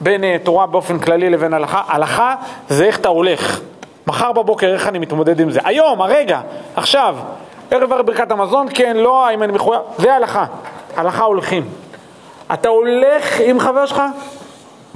בין 0.00 0.24
uh, 0.24 0.26
תורה 0.44 0.66
באופן 0.66 0.98
כללי 0.98 1.30
לבין 1.30 1.54
הלכה? 1.54 1.82
הלכה 1.86 2.34
זה 2.68 2.84
איך 2.84 2.98
אתה 2.98 3.08
הולך. 3.08 3.60
מחר 4.06 4.32
בבוקר 4.32 4.66
איך 4.66 4.88
אני 4.88 4.98
מתמודד 4.98 5.40
עם 5.40 5.50
זה. 5.50 5.60
היום, 5.64 6.02
הרגע, 6.02 6.40
עכשיו, 6.76 7.16
ערב 7.70 7.92
ערב 7.92 8.06
ברכת 8.06 8.30
המזון, 8.30 8.66
כן, 8.74 8.96
לא, 8.96 9.26
האם 9.26 9.42
אני 9.42 9.52
מחויב, 9.52 9.80
זה 9.98 10.14
הלכה. 10.14 10.44
הלכה 10.96 11.24
הולכים. 11.24 11.68
אתה 12.52 12.68
הולך 12.68 13.40
עם 13.44 13.60
חבר 13.60 13.86
שלך, 13.86 14.02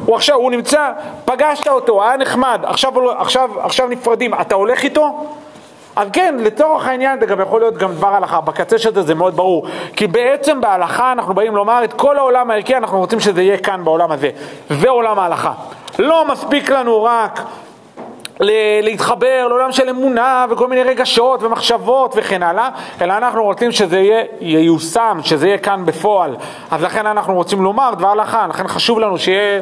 הוא 0.06 0.16
עכשיו, 0.16 0.36
הוא 0.36 0.50
נמצא, 0.50 0.92
פגשת 1.24 1.68
אותו, 1.68 2.02
היה 2.02 2.16
נחמד, 2.16 2.60
עכשיו, 2.62 3.10
עכשיו, 3.10 3.50
עכשיו 3.60 3.88
נפרדים, 3.88 4.34
אתה 4.34 4.54
הולך 4.54 4.82
איתו? 4.82 5.24
אז 5.98 6.08
כן, 6.12 6.34
לצורך 6.38 6.86
העניין 6.86 7.20
זה 7.20 7.26
גם 7.26 7.40
יכול 7.40 7.60
להיות 7.60 7.76
גם 7.76 7.92
דבר 7.92 8.14
הלכה, 8.14 8.40
בקצה 8.40 8.78
של 8.78 8.94
זה 8.94 9.02
זה 9.02 9.14
מאוד 9.14 9.36
ברור, 9.36 9.66
כי 9.96 10.06
בעצם 10.06 10.60
בהלכה 10.60 11.12
אנחנו 11.12 11.34
באים 11.34 11.56
לומר 11.56 11.84
את 11.84 11.92
כל 11.92 12.18
העולם 12.18 12.50
הערכי 12.50 12.76
אנחנו 12.76 12.98
רוצים 12.98 13.20
שזה 13.20 13.42
יהיה 13.42 13.58
כאן 13.58 13.84
בעולם 13.84 14.12
הזה, 14.12 14.30
זה 14.70 14.88
עולם 14.88 15.18
ההלכה. 15.18 15.52
לא 15.98 16.24
מספיק 16.28 16.70
לנו 16.70 17.02
רק 17.02 17.40
להתחבר 18.40 19.46
לעולם 19.48 19.72
של 19.72 19.88
אמונה 19.88 20.46
וכל 20.50 20.68
מיני 20.68 20.82
רגשות 20.82 21.42
ומחשבות 21.42 22.14
וכן 22.16 22.42
הלאה, 22.42 22.68
אלא 23.00 23.12
אנחנו 23.12 23.44
רוצים 23.44 23.72
שזה 23.72 23.98
יהיה 23.98 24.24
ייושם, 24.40 25.18
שזה 25.22 25.46
יהיה 25.46 25.58
כאן 25.58 25.82
בפועל. 25.86 26.36
אז 26.70 26.82
לכן 26.82 27.06
אנחנו 27.06 27.34
רוצים 27.34 27.62
לומר 27.62 27.94
דבר 27.94 28.08
הלכה, 28.08 28.46
לכן 28.46 28.68
חשוב 28.68 28.98
לנו 28.98 29.18
שיהיה, 29.18 29.60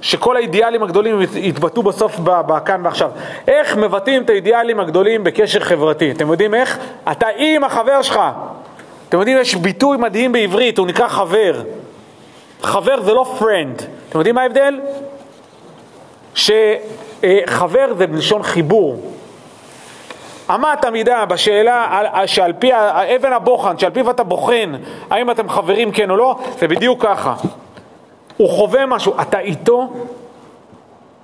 שכל 0.00 0.36
האידיאלים 0.36 0.82
הגדולים 0.82 1.20
יתבטאו 1.34 1.82
בסוף 1.82 2.16
בכאן 2.20 2.80
ועכשיו. 2.84 3.10
איך 3.48 3.76
מבטאים 3.76 4.22
את 4.22 4.30
האידיאלים 4.30 4.80
הגדולים 4.80 5.24
בקשר 5.24 5.60
חברתי? 5.60 6.10
אתם 6.10 6.30
יודעים 6.30 6.54
איך? 6.54 6.78
אתה 7.10 7.26
עם 7.36 7.64
החבר 7.64 8.02
שלך. 8.02 8.20
אתם 9.08 9.18
יודעים, 9.18 9.38
יש 9.38 9.54
ביטוי 9.54 9.96
מדהים 9.96 10.32
בעברית, 10.32 10.78
הוא 10.78 10.86
נקרא 10.86 11.08
חבר. 11.08 11.62
חבר 12.62 13.00
זה 13.00 13.14
לא 13.14 13.36
friend. 13.40 13.82
אתם 14.08 14.18
יודעים 14.18 14.34
מה 14.34 14.42
ההבדל? 14.42 14.80
שחבר 17.22 17.94
זה 17.98 18.06
בלשון 18.06 18.42
חיבור. 18.42 18.96
אמת 20.54 20.84
המידה 20.84 21.24
בשאלה 21.24 22.02
שעל 22.26 22.52
פי 22.52 22.70
אבן 23.16 23.32
הבוחן, 23.32 23.78
שעל 23.78 23.90
פיו 23.90 24.10
אתה 24.10 24.24
בוחן 24.24 24.72
האם 25.10 25.30
אתם 25.30 25.48
חברים 25.48 25.92
כן 25.92 26.10
או 26.10 26.16
לא, 26.16 26.36
זה 26.58 26.68
בדיוק 26.68 27.02
ככה. 27.02 27.34
הוא 28.36 28.50
חווה 28.50 28.86
משהו, 28.86 29.12
אתה 29.20 29.38
איתו? 29.38 29.88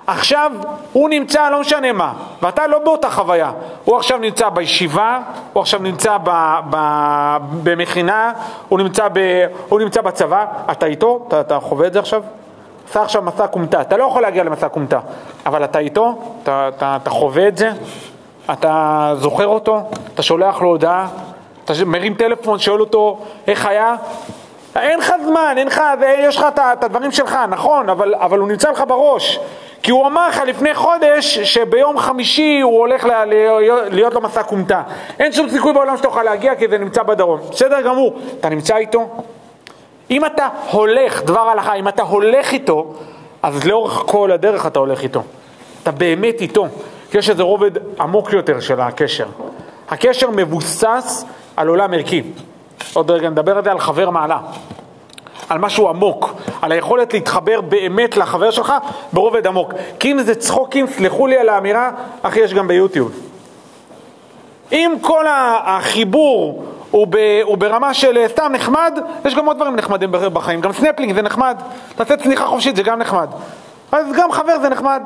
עכשיו 0.07 0.53
הוא 0.93 1.09
נמצא 1.09 1.51
לא 1.51 1.61
משנה 1.61 1.93
מה, 1.93 2.13
ואתה 2.43 2.67
לא 2.67 2.79
באותה 2.79 3.11
חוויה. 3.11 3.53
הוא 3.85 3.97
עכשיו 3.97 4.19
נמצא 4.19 4.49
בישיבה, 4.49 5.21
הוא 5.53 5.61
עכשיו 5.61 5.81
נמצא 5.81 6.17
ב, 6.25 6.31
ב, 6.71 6.77
במכינה, 7.63 8.33
הוא 8.69 8.79
נמצא, 8.79 9.09
ב, 9.13 9.47
הוא 9.69 9.81
נמצא 9.81 10.01
בצבא, 10.01 10.47
אתה 10.71 10.87
איתו? 10.87 11.25
אתה, 11.29 11.41
אתה 11.41 11.61
חווה 11.61 11.87
את 11.87 11.93
זה 11.93 11.99
עכשיו? 11.99 12.23
עשה 12.93 13.03
עכשיו 13.03 13.23
מסע 13.23 13.47
כומתה, 13.47 13.81
אתה 13.81 13.97
לא 13.97 14.05
יכול 14.05 14.23
להגיע 14.23 14.45
למסע 14.45 14.69
כומתה, 14.69 14.99
אבל 15.47 15.65
אתה 15.65 15.79
איתו, 15.79 16.19
אתה, 16.43 16.69
אתה, 16.77 16.99
אתה 17.03 17.11
חווה 17.11 17.49
את 17.49 17.57
זה, 17.57 17.71
אתה 18.53 19.13
זוכר 19.17 19.47
אותו, 19.47 19.81
אתה 20.15 20.23
שולח 20.23 20.63
לו 20.63 20.69
הודעה, 20.69 21.09
אתה 21.65 21.73
מרים 21.87 22.15
טלפון, 22.15 22.59
שואל 22.59 22.81
אותו 22.81 23.19
איך 23.47 23.67
היה, 23.67 23.95
אין 24.77 24.99
לך 24.99 25.13
זמן, 25.27 25.55
אין 25.57 25.67
לך, 25.67 25.83
יש 26.19 26.37
לך 26.37 26.47
את 26.73 26.85
הדברים 26.85 27.13
שלך, 27.13 27.39
נכון, 27.49 27.89
אבל, 27.89 28.15
אבל 28.15 28.39
הוא 28.39 28.49
נמצא 28.49 28.71
לך 28.71 28.85
בראש. 28.89 29.41
כי 29.83 29.91
הוא 29.91 30.07
אמר 30.07 30.29
לך 30.29 30.43
לפני 30.47 30.75
חודש 30.75 31.39
שביום 31.39 31.99
חמישי 31.99 32.61
הוא 32.61 32.79
הולך 32.79 33.05
ל- 33.05 33.25
להיות, 33.91 34.15
לו 34.15 34.21
מסע 34.21 34.43
כומתה. 34.43 34.83
אין 35.19 35.33
שום 35.33 35.49
סיכוי 35.49 35.73
בעולם 35.73 35.97
שתוכל 35.97 36.23
להגיע 36.23 36.55
כי 36.55 36.69
זה 36.69 36.79
נמצא 36.79 37.03
בדרום. 37.03 37.41
בסדר 37.51 37.81
גמור, 37.81 38.19
אתה 38.41 38.49
נמצא 38.49 38.77
איתו? 38.77 39.09
אם 40.13 40.27
אתה 40.27 40.49
הולך, 40.71 41.23
דבר 41.23 41.41
הלכה, 41.41 41.75
אם 41.75 41.89
אתה 41.89 42.03
הולך 42.03 42.53
איתו, 42.53 42.95
אז 43.43 43.65
לאורך 43.65 44.03
כל 44.07 44.33
הדרך 44.33 44.67
אתה 44.67 44.79
הולך 44.79 45.03
איתו. 45.03 45.23
אתה 45.83 45.91
באמת 45.91 46.41
איתו. 46.41 46.67
יש 47.15 47.31
איזה 47.31 47.43
רובד 47.43 47.71
עמוק 48.01 48.33
יותר 48.33 48.61
של 48.61 48.81
הקשר. 48.81 49.27
הקשר 49.89 50.31
מבוסס 50.31 51.25
על 51.57 51.69
עולם 51.69 51.95
ערכי. 51.95 52.23
עוד 52.93 53.11
רגע 53.11 53.31
נדבר 53.31 53.57
על 53.57 53.65
זה, 53.65 53.71
על 53.71 53.79
חבר 53.79 54.11
מעלה. 54.11 54.39
על 55.49 55.59
משהו 55.59 55.89
עמוק, 55.89 56.33
על 56.63 56.73
היכולת 56.73 57.15
להתחבר 57.15 57.61
באמת 57.61 58.17
לחבר 58.17 58.51
שלך 58.51 58.73
ברובד 59.13 59.47
עמוק. 59.47 59.73
כי 59.99 60.13
אם 60.13 60.23
זה 60.23 60.35
צחוקים, 60.35 60.87
סלחו 60.87 61.27
לי 61.27 61.39
על 61.39 61.49
האמירה, 61.49 61.91
אחי, 62.23 62.41
יש 62.41 62.55
גם 62.55 62.69
ביוטיוב. 62.69 63.13
אם 64.73 64.95
כל 65.01 65.25
החיבור 65.29 66.65
הוא, 66.93 67.07
ב, 67.11 67.17
הוא 67.43 67.59
ברמה 67.59 67.95
של 67.95 68.19
אה, 68.19 68.29
סתם 68.29 68.53
נחמד, 68.55 68.99
יש 69.25 69.35
גם 69.35 69.47
עוד 69.47 69.57
דברים 69.57 69.77
נחמדים 69.77 70.13
בחיים, 70.13 70.61
גם 70.61 70.73
סנפלינג 70.73 71.15
זה 71.15 71.23
נחמד, 71.23 71.63
לתת 72.01 72.23
צניחה 72.23 72.47
חופשית 72.47 72.77
זה 72.77 72.83
גם 72.83 72.99
נחמד. 72.99 73.29
אז 73.93 74.07
גם 74.17 74.33
חבר 74.33 74.59
זה 74.63 74.69
נחמד. 74.69 75.03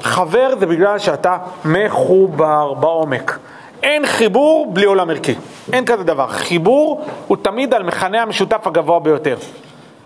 חבר 0.00 0.54
זה 0.58 0.66
בגלל 0.66 0.98
שאתה 0.98 1.36
מחובר 1.64 2.74
בעומק. 2.74 3.38
אין 3.82 4.06
חיבור 4.06 4.66
בלי 4.72 4.84
עולם 4.84 5.10
ערכי, 5.10 5.34
אין 5.72 5.84
כזה 5.84 6.04
דבר. 6.04 6.28
חיבור 6.28 7.04
הוא 7.26 7.36
תמיד 7.42 7.74
על 7.74 7.82
מכנה 7.82 8.22
המשותף 8.22 8.66
הגבוה 8.66 9.00
ביותר. 9.00 9.36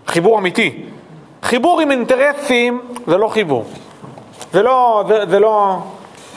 חיבור 0.07 0.39
אמיתי. 0.39 0.83
חיבור 1.43 1.81
עם 1.81 1.91
אינטרסים 1.91 2.81
זה 3.07 3.17
לא 3.17 3.27
חיבור. 3.27 3.65
זה 4.51 4.63
לא, 4.63 5.03
זה, 5.07 5.23
זה 5.29 5.39
לא 5.39 5.77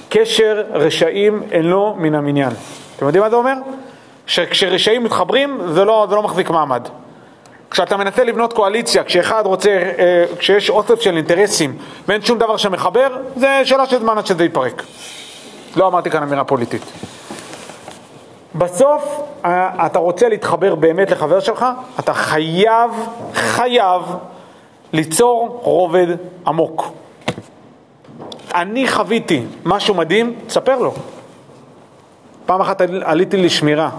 קשר 0.09 0.65
רשעים 0.73 1.43
אינו 1.53 1.95
מן 1.99 2.15
המניין. 2.15 2.53
אתם 2.97 3.07
יודעים 3.07 3.25
מה 3.25 3.31
זה 3.31 3.37
אומר? 3.37 3.55
שכשרשעים 4.31 5.05
מתחברים 5.05 5.61
זה 5.67 5.85
לא, 5.85 6.07
זה 6.11 6.15
לא 6.15 6.23
מחזיק 6.23 6.51
מעמד. 6.51 6.89
כשאתה 7.71 7.97
מנסה 7.97 8.25
לבנות 8.25 8.53
קואליציה, 8.53 9.05
כשאחד 9.05 9.43
רוצה, 9.47 9.71
אה, 9.71 10.25
כשיש 10.39 10.71
אוסף 10.71 11.01
של 11.01 11.17
אינטרסים 11.17 11.77
ואין 12.09 12.23
שום 12.23 12.39
דבר 12.39 12.57
שמחבר, 12.57 13.17
זה 13.37 13.61
שאלה 13.65 13.87
של 13.87 13.99
זמן 13.99 14.19
עד 14.19 14.27
שזה 14.27 14.45
יתפרק. 14.45 14.83
לא 15.77 15.87
אמרתי 15.87 16.11
כאן 16.11 16.23
אמירה 16.23 16.45
פוליטית. 16.45 16.83
בסוף 18.55 19.21
אה, 19.45 19.87
אתה 19.87 19.99
רוצה 19.99 20.29
להתחבר 20.29 20.75
באמת 20.75 21.11
לחבר 21.11 21.41
שלך, 21.41 21.67
אתה 21.99 22.15
חייב, 22.15 22.91
חייב 23.35 24.03
ליצור 24.93 25.61
רובד 25.63 26.07
עמוק. 26.47 26.93
אני 28.55 28.89
חוויתי 28.89 29.43
משהו 29.65 29.95
מדהים, 29.95 30.35
תספר 30.47 30.79
לו. 30.79 30.95
פעם 32.47 32.61
אחת 32.61 32.81
עליתי 32.81 33.37
לשמירה, 33.37 33.91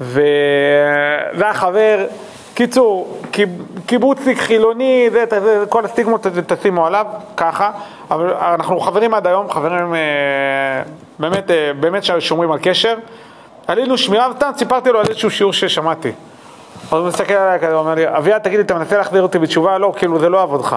וזה 0.00 1.48
החבר, 1.48 2.06
קיצור, 2.54 3.18
קיבוצניק 3.86 4.38
חילוני, 4.38 5.08
זה, 5.12 5.24
זה, 5.40 5.64
כל 5.68 5.84
הסטיגמות 5.84 6.26
תשימו 6.46 6.86
עליו, 6.86 7.06
ככה, 7.36 7.70
אבל 8.10 8.34
אנחנו 8.34 8.80
חברים 8.80 9.14
עד 9.14 9.26
היום, 9.26 9.50
חברים 9.50 9.94
אה, 9.94 10.00
באמת, 11.18 11.50
אה, 11.50 11.72
באמת 11.80 12.04
שומרים 12.18 12.52
על 12.52 12.58
קשר. 12.62 12.94
עלינו 13.66 13.98
שמירה 13.98 14.30
וסתם 14.30 14.50
סיפרתי 14.56 14.90
לו 14.90 15.00
על 15.00 15.06
איזשהו 15.08 15.30
שיעור 15.30 15.52
ששמעתי. 15.52 16.12
אז 16.92 16.98
הוא 16.98 17.08
מסתכל 17.08 17.34
עליי 17.34 17.58
כזה, 17.58 17.72
הוא 17.72 17.80
אומר 17.80 17.94
לי, 17.94 18.08
אביעד 18.08 18.42
תגיד 18.42 18.58
לי, 18.58 18.64
אתה 18.64 18.74
מנסה 18.74 18.98
להחזיר 18.98 19.22
אותי 19.22 19.38
בתשובה? 19.38 19.78
לא, 19.78 19.92
כאילו 19.96 20.18
זה 20.18 20.28
לא 20.28 20.42
עבודך. 20.42 20.76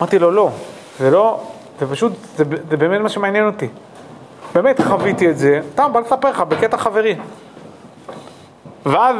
אמרתי 0.00 0.18
לו, 0.18 0.30
לא, 0.30 0.50
זה 0.98 1.10
לא, 1.10 1.40
זה 1.80 1.86
פשוט, 1.86 2.12
זה, 2.36 2.44
זה 2.70 2.76
באמת 2.76 3.00
מה 3.00 3.08
שמעניין 3.08 3.46
אותי. 3.46 3.68
באמת 4.54 4.80
חוויתי 4.80 5.30
את 5.30 5.38
זה, 5.38 5.60
סתם 5.72 5.90
בא 5.92 6.00
לספר 6.00 6.30
לך 6.30 6.40
בקטע 6.40 6.76
חברי. 6.76 7.16
ואז, 8.86 9.16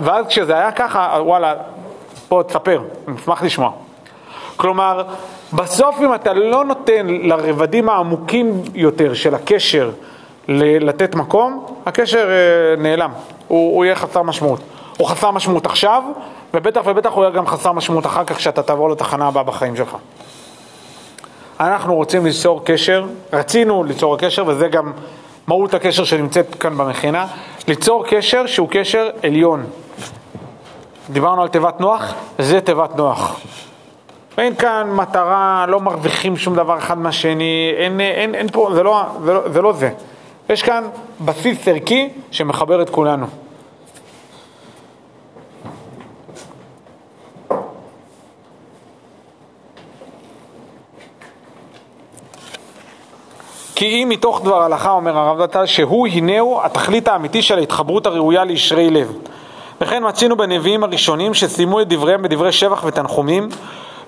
ואז 0.00 0.26
כשזה 0.26 0.54
היה 0.56 0.72
ככה, 0.72 1.18
וואלה, 1.20 1.54
בוא 2.28 2.42
תספר, 2.42 2.82
אני 3.08 3.16
אשמח 3.16 3.42
לשמוע. 3.42 3.70
כלומר, 4.56 5.02
בסוף 5.52 5.96
אם 6.00 6.14
אתה 6.14 6.32
לא 6.32 6.64
נותן 6.64 7.06
לרבדים 7.06 7.88
העמוקים 7.88 8.62
יותר 8.74 9.14
של 9.14 9.34
הקשר 9.34 9.90
לתת 10.48 11.14
מקום, 11.14 11.66
הקשר 11.86 12.28
אה, 12.30 12.82
נעלם, 12.82 13.10
הוא, 13.48 13.76
הוא 13.76 13.84
יהיה 13.84 13.94
חסר 13.94 14.22
משמעות. 14.22 14.60
הוא 14.98 15.08
חסר 15.08 15.30
משמעות 15.30 15.66
עכשיו, 15.66 16.02
ובטח 16.54 16.80
ובטח 16.86 17.12
הוא 17.12 17.24
יהיה 17.24 17.34
גם 17.34 17.46
חסר 17.46 17.72
משמעות 17.72 18.06
אחר 18.06 18.24
כך 18.24 18.36
כשאתה 18.36 18.62
תעבור 18.62 18.90
לתחנה 18.90 19.26
הבאה 19.26 19.42
בחיים 19.42 19.76
שלך. 19.76 19.96
אנחנו 21.60 21.94
רוצים 21.94 22.26
ליצור 22.26 22.64
קשר, 22.64 23.04
רצינו 23.32 23.84
ליצור 23.84 24.18
קשר, 24.18 24.44
וזה 24.46 24.68
גם 24.68 24.92
מהות 25.50 25.74
הקשר 25.74 26.04
שנמצאת 26.04 26.54
כאן 26.54 26.78
במכינה, 26.78 27.26
ליצור 27.68 28.06
קשר 28.06 28.46
שהוא 28.46 28.68
קשר 28.70 29.10
עליון. 29.22 29.64
דיברנו 31.10 31.42
על 31.42 31.48
תיבת 31.48 31.80
נוח, 31.80 32.14
זה 32.38 32.60
תיבת 32.60 32.96
נוח. 32.96 33.40
אין 34.38 34.54
כאן 34.54 34.90
מטרה, 34.92 35.64
לא 35.68 35.80
מרוויחים 35.80 36.36
שום 36.36 36.54
דבר 36.54 36.78
אחד 36.78 36.98
מהשני, 36.98 37.72
אין, 37.76 38.00
אין, 38.00 38.34
אין 38.34 38.48
פה, 38.48 38.70
זה 38.74 38.82
לא 38.82 39.02
זה. 39.24 39.32
לא, 39.32 39.48
זה, 39.48 39.62
לא 39.62 39.72
זה. 39.72 39.90
יש 40.48 40.62
כאן 40.62 40.84
בסיס 41.20 41.68
ערכי 41.68 42.08
שמחבר 42.30 42.82
את 42.82 42.90
כולנו. 42.90 43.26
כי 53.80 53.86
אם 53.86 54.08
מתוך 54.08 54.40
דבר 54.44 54.62
הלכה, 54.62 54.90
אומר 54.90 55.18
הרב 55.18 55.42
דתל, 55.42 55.66
שהוא 55.66 56.08
הנהו 56.08 56.60
התכלית 56.62 57.08
האמיתי 57.08 57.42
של 57.42 57.58
ההתחברות 57.58 58.06
הראויה 58.06 58.44
לישרי 58.44 58.90
לב. 58.90 59.12
וכן 59.80 60.08
מצינו 60.08 60.36
בנביאים 60.36 60.84
הראשונים 60.84 61.34
שסיימו 61.34 61.80
את 61.80 61.88
דבריהם 61.88 62.22
בדברי 62.22 62.52
שבח 62.52 62.84
ותנחומים, 62.84 63.48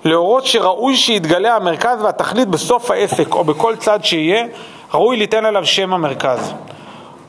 להורות 0.05 0.45
שראוי 0.45 0.95
שיתגלה 0.95 1.55
המרכז 1.55 2.01
והתכלית 2.01 2.47
בסוף 2.47 2.91
העסק 2.91 3.33
או 3.33 3.43
בכל 3.43 3.75
צד 3.75 3.99
שיהיה, 4.03 4.45
ראוי 4.93 5.17
ליתן 5.17 5.45
עליו 5.45 5.65
שם 5.65 5.93
המרכז. 5.93 6.53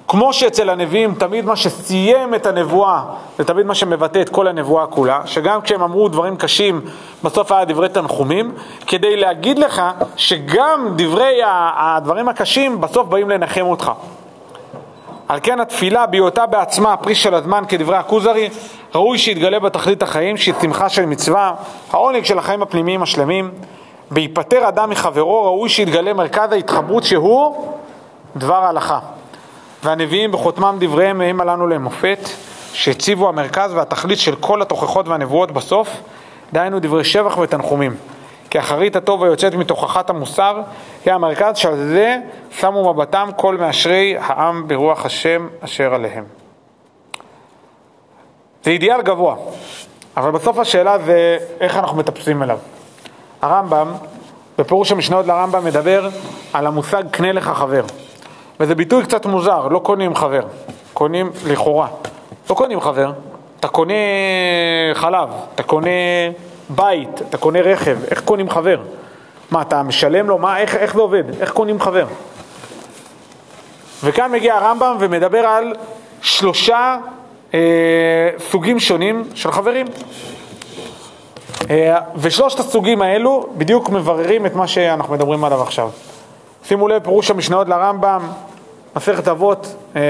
כמו 0.09 0.33
שאצל 0.33 0.71
הנביאים 0.71 1.15
תמיד 1.15 1.45
מה 1.45 1.57
שסיים 1.57 2.35
את 2.35 2.47
הנבואה 2.47 3.03
זה 3.39 3.45
תמיד 3.45 3.67
מה 3.67 3.75
שמבטא 3.75 4.21
את 4.21 4.29
כל 4.29 4.49
הנבואה 4.49 4.87
כולה, 4.87 5.21
שגם 5.27 5.61
כשהם 5.61 5.83
אמרו 5.83 6.09
דברים 6.09 6.37
קשים 6.37 6.81
בסוף 7.23 7.53
היה 7.53 7.65
דברי 7.65 7.89
תנחומים, 7.89 8.55
כדי 8.87 9.17
להגיד 9.17 9.59
לך 9.59 9.83
שגם 10.17 10.89
דברי 10.97 11.41
הדברים 11.77 12.29
הקשים 12.29 12.81
בסוף 12.81 13.07
באים 13.07 13.31
לנחם 13.31 13.67
אותך. 13.67 13.93
על 15.29 15.39
כן 15.43 15.61
התפילה 15.61 16.07
בהיותה 16.07 16.47
בעצמה 16.47 16.97
פרי 16.97 17.15
של 17.15 17.35
הזמן 17.35 17.63
כדברי 17.69 17.97
הכוזרי, 17.97 18.49
ראוי 18.95 19.19
שיתגלה 19.19 19.59
בתכלית 19.59 20.03
החיים 20.03 20.37
שהיא 20.37 20.55
שמחה 20.61 20.89
של 20.89 21.07
מצווה, 21.07 21.55
העונג 21.91 22.25
של 22.25 22.39
החיים 22.39 22.63
הפנימיים 22.63 23.03
השלמים, 23.03 23.51
בהיפטר 24.11 24.69
אדם 24.69 24.91
מחברו, 24.91 25.45
ראוי 25.45 25.69
שיתגלה 25.69 26.13
מרכז 26.13 26.53
ההתחברות 26.53 27.05
שהוא 27.05 27.67
דבר 28.37 28.65
ההלכה. 28.65 28.99
והנביאים 29.85 30.33
בחותמם 30.33 30.77
דבריהם 30.81 31.21
המה 31.21 31.45
לנו 31.45 31.67
למופת, 31.67 32.19
שהציבו 32.73 33.29
המרכז 33.29 33.75
והתכלית 33.75 34.19
של 34.19 34.37
כל 34.37 34.63
התוכחות 34.63 35.09
והנבואות 35.09 35.51
בסוף, 35.51 35.89
דהיינו 36.53 36.81
דברי 36.81 37.05
שבח 37.05 37.39
ותנחומים. 37.39 37.97
כי 38.51 38.59
אחרית 38.59 38.97
הטוב 38.97 39.25
היוצאת 39.25 39.55
מתוכחת 39.55 40.11
המוסר 40.11 40.61
היא 41.05 41.15
המרכז 41.15 41.57
שעל 41.57 41.77
זה 41.77 42.19
שמו 42.51 42.95
מבטם 42.95 43.29
כל 43.37 43.57
מאשרי 43.57 44.17
העם 44.21 44.69
ברוח 44.69 45.07
השם 45.07 45.49
אשר 45.61 45.95
עליהם. 45.95 46.25
זה 48.63 48.71
אידיאל 48.71 49.03
גבוה, 49.03 49.37
אבל 50.17 50.31
בסוף 50.31 50.59
השאלה 50.59 50.99
זה 50.99 51.39
איך 51.61 51.77
אנחנו 51.77 51.97
מטפסים 51.97 52.43
אליו. 52.43 52.59
הרמב"ם, 53.43 53.93
בפירוש 54.59 54.93
המשניות 54.93 55.27
לרמב"ם, 55.27 55.65
מדבר 55.65 56.09
על 56.53 56.67
המושג 56.67 57.03
קנה 57.11 57.33
לך 57.33 57.49
חבר. 57.49 57.85
וזה 58.61 58.75
ביטוי 58.75 59.05
קצת 59.05 59.27
מוזר, 59.27 59.69
לא 59.69 59.79
קונים 59.79 60.15
חבר, 60.15 60.43
קונים 60.93 61.31
לכאורה. 61.47 61.89
לא 62.51 62.55
קונים 62.55 62.81
חבר, 62.81 63.13
אתה 63.61 63.69
קונה 63.69 63.95
חלב, 64.95 65.29
אתה 65.55 65.63
קונה 65.63 65.91
בית, 66.69 67.23
אתה 67.29 67.39
קונה 67.39 67.61
רכב, 67.61 67.97
איך 68.11 68.21
קונים 68.21 68.51
חבר? 68.51 68.81
מה, 69.51 69.63
אתה 69.63 69.83
משלם 69.83 70.29
לו? 70.29 70.39
מה, 70.39 70.59
איך, 70.59 70.75
איך 70.75 70.95
זה 70.95 71.01
עובד? 71.01 71.41
איך 71.41 71.53
קונים 71.53 71.81
חבר? 71.81 72.07
וכאן 74.05 74.33
מגיע 74.33 74.55
הרמב"ם 74.55 74.97
ומדבר 75.01 75.39
על 75.39 75.75
שלושה 76.23 76.97
אה, 77.55 77.59
סוגים 78.51 78.81
שונים 78.81 79.25
של 79.35 79.53
חברים. 79.53 79.87
אה, 81.71 81.99
ושלושת 82.17 82.59
הסוגים 82.59 83.03
האלו 83.03 83.47
בדיוק 83.57 83.89
מבררים 83.89 84.47
את 84.47 84.55
מה 84.55 84.67
שאנחנו 84.67 85.15
מדברים 85.15 85.45
עליו 85.45 85.63
עכשיו. 85.63 85.91
שימו 86.65 86.89
לב, 86.89 87.05
פירוש 87.05 87.31
המשניות 87.31 87.69
לרמב"ם, 87.69 88.21
מסכת 88.97 89.29
אבות, 89.29 89.75
אה, 89.97 90.03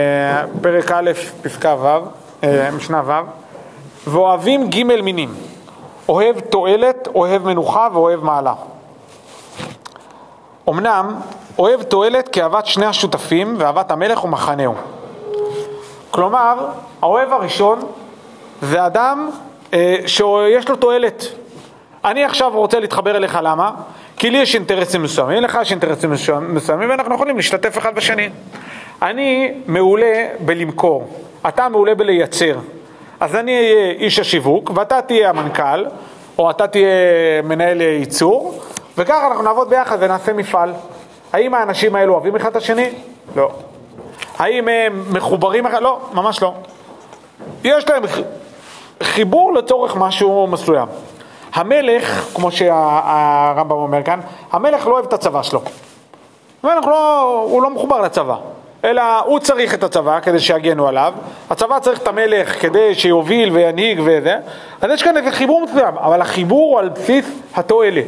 פרק 0.62 0.90
א', 0.90 1.10
פסקה 1.42 1.74
ו', 1.80 1.86
אה, 2.44 2.70
משנה 2.70 3.02
ו', 3.06 3.12
ואוהבים 4.10 4.70
ג' 4.70 4.82
מינים, 4.82 5.34
אוהב 6.08 6.40
תועלת, 6.40 7.08
אוהב 7.14 7.44
מנוחה 7.44 7.88
ואוהב 7.92 8.24
מעלה. 8.24 8.54
אמנם, 10.68 11.14
אוהב 11.58 11.82
תועלת 11.82 12.28
כאהבת 12.28 12.66
שני 12.66 12.86
השותפים 12.86 13.54
ואהבת 13.58 13.90
המלך 13.90 14.24
ומחנהו. 14.24 14.74
כלומר, 16.10 16.66
האוהב 17.02 17.32
הראשון 17.32 17.78
זה 18.62 18.86
אדם 18.86 19.30
אה, 19.72 19.96
שיש 20.06 20.68
לו 20.68 20.76
תועלת. 20.76 21.24
אני 22.04 22.24
עכשיו 22.24 22.50
רוצה 22.54 22.80
להתחבר 22.80 23.16
אליך, 23.16 23.38
למה? 23.42 23.70
כי 24.24 24.30
לי 24.30 24.38
יש 24.38 24.54
אינטרסים 24.54 25.02
מסוימים, 25.02 25.42
לך 25.42 25.58
יש 25.62 25.70
אינטרסים 25.70 26.12
מסוימים, 26.48 26.90
ואנחנו 26.90 27.14
יכולים 27.14 27.36
להשתתף 27.36 27.78
אחד 27.78 27.94
בשני. 27.94 28.28
אני 29.02 29.54
מעולה 29.66 30.26
בלמכור, 30.40 31.08
אתה 31.48 31.68
מעולה 31.68 31.94
בלייצר. 31.94 32.58
אז 33.20 33.36
אני 33.36 33.56
אהיה 33.56 33.90
איש 33.90 34.18
השיווק, 34.18 34.70
ואתה 34.74 35.02
תהיה 35.02 35.30
המנכ"ל, 35.30 35.84
או 36.38 36.50
אתה 36.50 36.66
תהיה 36.66 36.86
מנהל 37.44 37.80
ייצור, 37.80 38.60
וככה 38.98 39.26
אנחנו 39.26 39.44
נעבוד 39.44 39.70
ביחד 39.70 39.96
ונעשה 40.00 40.32
מפעל. 40.32 40.72
האם 41.32 41.54
האנשים 41.54 41.94
האלו 41.94 42.14
אוהבים 42.14 42.36
אחד 42.36 42.50
את 42.50 42.56
השני? 42.56 42.90
לא. 43.36 43.50
האם 44.38 44.68
הם 44.68 45.04
מחוברים? 45.10 45.66
לא, 45.80 46.00
ממש 46.12 46.42
לא. 46.42 46.54
יש 47.64 47.88
להם 47.88 48.02
חיבור 49.02 49.54
לצורך 49.54 49.96
משהו 49.96 50.46
מסוים. 50.46 50.88
המלך, 51.54 52.28
כמו 52.34 52.50
שהרמב"ם 52.52 53.70
אומר 53.70 54.02
כאן, 54.02 54.20
המלך 54.52 54.86
לא 54.86 54.92
אוהב 54.92 55.04
את 55.04 55.12
הצבא 55.12 55.42
שלו. 55.42 55.62
המלך 56.62 56.86
לא, 56.86 57.22
הוא 57.48 57.62
לא 57.62 57.70
מחובר 57.70 58.00
לצבא, 58.00 58.36
אלא 58.84 59.02
הוא 59.20 59.38
צריך 59.38 59.74
את 59.74 59.82
הצבא 59.82 60.20
כדי 60.20 60.40
שיגנו 60.40 60.88
עליו, 60.88 61.14
הצבא 61.50 61.78
צריך 61.78 61.98
את 62.02 62.08
המלך 62.08 62.62
כדי 62.62 62.94
שיוביל 62.94 63.50
וינהיג 63.52 64.00
וזה, 64.04 64.36
אז 64.80 64.90
יש 64.90 65.02
כאן 65.02 65.16
איזה 65.16 65.30
חיבור 65.30 65.60
מסוים, 65.64 65.98
אבל 65.98 66.20
החיבור 66.20 66.70
הוא 66.70 66.78
על 66.78 66.88
בסיס 66.88 67.30
התועלת. 67.54 68.06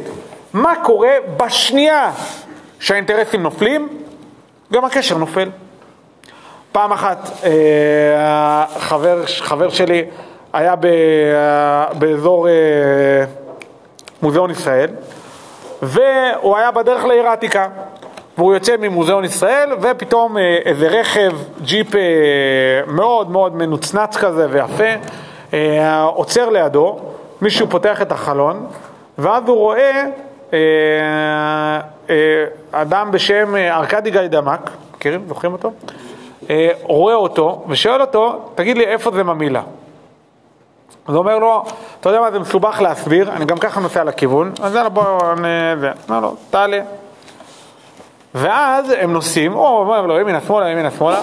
מה 0.53 0.73
קורה 0.83 1.11
בשנייה 1.37 2.11
שהאינטרסים 2.79 3.43
נופלים? 3.43 3.87
גם 4.73 4.85
הקשר 4.85 5.17
נופל. 5.17 5.49
פעם 6.71 6.91
אחת 6.91 7.29
אה, 7.43 8.65
חבר, 8.79 9.25
חבר 9.25 9.69
שלי 9.69 10.05
היה 10.53 10.73
אה, 10.83 11.93
באזור 11.93 12.47
אה, 12.47 12.53
מוזיאון 14.21 14.51
ישראל, 14.51 14.89
והוא 15.81 16.57
היה 16.57 16.71
בדרך 16.71 17.05
לעיר 17.05 17.27
העתיקה. 17.27 17.67
והוא 18.37 18.53
יוצא 18.53 18.75
ממוזיאון 18.79 19.25
ישראל, 19.25 19.69
ופתאום 19.81 20.37
איזה 20.65 20.87
רכב, 20.87 21.31
ג'יפ 21.61 21.87
מאוד 22.87 23.31
מאוד 23.31 23.55
מנוצנץ 23.55 24.17
כזה 24.17 24.47
ויפה, 24.49 24.83
עוצר 26.05 26.49
לידו, 26.49 26.99
מישהו 27.41 27.67
פותח 27.67 28.01
את 28.01 28.11
החלון, 28.11 28.67
ואז 29.17 29.43
הוא 29.47 29.57
רואה 29.57 30.03
אדם 32.71 33.11
בשם 33.11 33.55
ארכדי 33.55 34.11
גיידמק, 34.11 34.69
מכירים? 34.95 35.25
זוכרים 35.27 35.53
אותו? 35.53 35.71
רואה 36.83 37.15
אותו 37.15 37.63
ושואל 37.67 38.01
אותו, 38.01 38.49
תגיד 38.55 38.77
לי 38.77 38.85
איפה 38.85 39.11
זה 39.11 39.23
ממילה? 39.23 39.61
אז 41.07 41.13
הוא 41.13 41.19
אומר 41.19 41.39
לו, 41.39 41.63
אתה 41.99 42.09
יודע 42.09 42.21
מה, 42.21 42.31
זה 42.31 42.39
מסובך 42.39 42.81
להסביר, 42.81 43.31
אני 43.31 43.45
גם 43.45 43.57
ככה 43.57 43.79
נוסע 43.79 44.03
לכיוון, 44.03 44.51
אז 44.61 44.75
יאללה 44.75 44.89
בוא, 44.89 45.33
אני... 45.33 45.79
זה. 45.79 45.91
אומר 46.09 46.19
לו, 46.19 46.35
תעלה. 46.49 46.79
ואז 48.35 48.93
הם 48.99 49.13
נוסעים, 49.13 49.55
או 49.55 49.79
אומר 49.79 50.01
לו, 50.01 50.19
ימינה 50.19 50.39
שמאלה, 50.47 50.69
ימינה 50.69 50.91
שמאלה. 50.91 51.21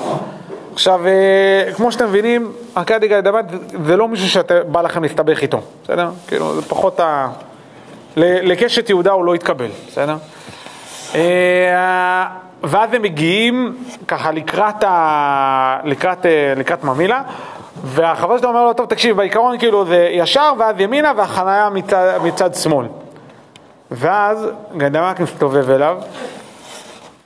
עכשיו, 0.73 1.07
אה, 1.07 1.73
כמו 1.77 1.93
שאתם 1.93 2.05
מבינים, 2.05 2.53
ארכדי 2.77 3.09
גיידמט 3.09 3.45
זה 3.85 3.97
לא 3.97 4.09
מישהו 4.09 4.29
שבא 4.29 4.83
לכם 4.83 5.03
להסתבך 5.03 5.43
איתו, 5.43 5.61
בסדר? 5.85 6.11
כאילו, 6.27 6.55
זה 6.55 6.63
פחות 6.63 7.01
ה... 7.01 7.29
לקשת 8.17 8.89
יהודה 8.89 9.13
הוא 9.13 9.25
לא 9.25 9.35
יתקבל, 9.35 9.69
בסדר? 9.89 10.17
ואז 12.67 12.95
הם 12.95 13.03
מגיעים 13.03 13.77
ככה 14.09 14.31
לקראת, 14.31 14.85
ה... 14.85 15.79
לקראת, 15.85 16.27
אה, 16.27 16.53
לקראת 16.57 16.85
ממילה, 16.85 17.23
והחבר 17.85 18.39
שלו 18.39 18.49
אומר 18.49 18.65
לו, 18.65 18.73
טוב 18.73 18.87
תקשיב, 18.87 19.17
בעיקרון 19.17 19.59
כאילו 19.59 19.87
זה 19.87 20.09
ישר 20.13 20.53
ואז 20.59 20.81
ימינה 20.81 21.13
והחניה 21.17 21.71
מצד, 21.71 22.19
מצד 22.25 22.55
שמאל. 22.55 22.87
ואז 23.91 24.47
גנדמק 24.77 25.21
מסתובב 25.21 25.71
אליו 25.71 25.97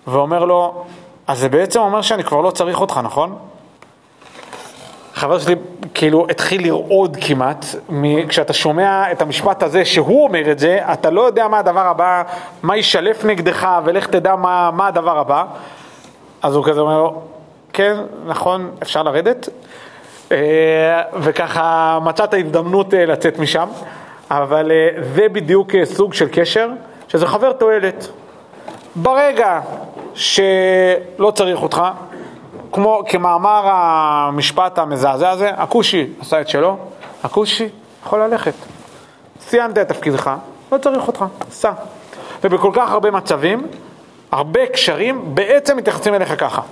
ואומר 0.07 0.44
לו, 0.44 0.85
אז 1.27 1.38
זה 1.38 1.48
בעצם 1.48 1.81
אומר 1.81 2.03
שאני 2.03 2.24
כבר 2.24 2.40
לא 2.40 2.51
צריך 2.51 2.81
אותך, 2.81 3.01
נכון? 3.03 3.38
חבר 5.18 5.38
שלי 5.38 5.54
כאילו 5.94 6.26
התחיל 6.31 6.66
לרעוד 6.66 7.16
כמעט, 7.20 7.66
כשאתה 8.28 8.52
שומע 8.52 9.12
את 9.12 9.22
המשפט 9.22 9.62
הזה 9.62 9.85
שהוא 9.85 10.24
אומר 10.24 10.50
את 10.50 10.59
זה, 10.59 10.78
אתה 10.92 11.11
לא 11.11 11.20
יודע 11.20 11.48
מה 11.48 11.59
הדבר 11.59 11.87
הבא, 11.87 12.22
מה 12.62 12.76
יישלף 12.76 13.24
נגדך 13.24 13.68
ולך 13.85 14.07
תדע 14.07 14.37
מה, 14.37 14.70
מה 14.72 14.87
הדבר 14.87 15.18
הבא. 15.18 15.44
אז 16.42 16.54
הוא 16.54 16.64
כזה 16.64 16.81
אומר 16.81 17.11
כן, 17.72 17.96
נכון, 18.26 18.70
אפשר 18.83 19.02
לרדת? 19.02 19.48
אה, 20.33 21.02
וככה 21.20 21.98
מצאת 22.02 22.35
הזדמנות 22.35 22.94
אה, 22.94 23.07
לצאת 23.07 23.38
משם, 23.38 23.68
אבל 24.31 24.70
אה, 24.70 25.02
זה 25.14 25.28
בדיוק 25.28 25.70
סוג 25.85 26.14
של 26.14 26.28
קשר, 26.33 26.68
שזה 27.09 27.26
חבר 27.26 27.52
תועלת. 27.52 28.09
ברגע 28.96 29.61
שלא 30.14 31.31
צריך 31.35 31.62
אותך, 31.62 31.83
כמו 32.78 33.02
כמאמר 33.08 33.62
המשפט 33.64 34.78
המזעזע 34.78 35.30
הזה, 35.30 35.50
הכושי 35.56 36.06
עשה 36.20 36.40
את 36.40 36.48
שלו, 36.48 36.76
הכושי 37.24 37.68
יכול 38.04 38.22
ללכת. 38.22 38.52
סיימת 39.40 39.78
את 39.78 39.88
תפקידך, 39.88 40.30
לא 40.72 40.78
צריך 40.78 41.06
אותך, 41.06 41.24
סע. 41.50 41.72
ובכל 42.44 42.70
כך 42.74 42.92
הרבה 42.92 43.10
מצבים, 43.10 43.66
הרבה 44.32 44.66
קשרים 44.66 45.34
בעצם 45.34 45.76
מתייחסים 45.76 46.14
אליך 46.14 46.40
ככה. 46.40 46.62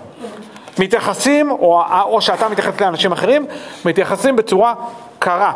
מתייחסים, 0.78 1.50
או, 1.50 1.82
או 2.02 2.20
שאתה 2.20 2.48
מתייחס 2.48 2.80
לאנשים 2.80 3.12
אחרים, 3.12 3.46
מתייחסים 3.84 4.36
בצורה 4.36 4.74
קרה. 5.18 5.52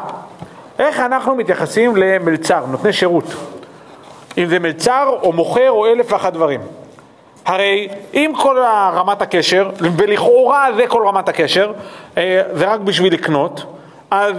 איך 0.79 1.01
אנחנו 1.01 1.35
מתייחסים 1.35 1.97
למלצר, 1.97 2.67
נותני 2.67 2.93
שירות? 2.93 3.25
אם 4.39 4.47
זה 4.47 4.59
מלצר 4.59 5.19
או 5.23 5.33
מוכר 5.33 5.71
או 5.71 5.87
אלף 5.87 6.13
ואחת 6.13 6.33
דברים. 6.33 6.61
הרי 7.47 7.89
אם 8.15 8.33
כל 8.37 8.57
רמת 8.95 9.23
הקשר, 9.23 9.71
ולכאורה 9.79 10.67
זה 10.77 10.87
כל 10.87 11.03
רמת 11.07 11.29
הקשר, 11.29 11.73
אה, 12.19 12.43
זה 12.53 12.73
רק 12.73 12.81
בשביל 12.81 13.13
לקנות, 13.13 13.65
אז 14.11 14.35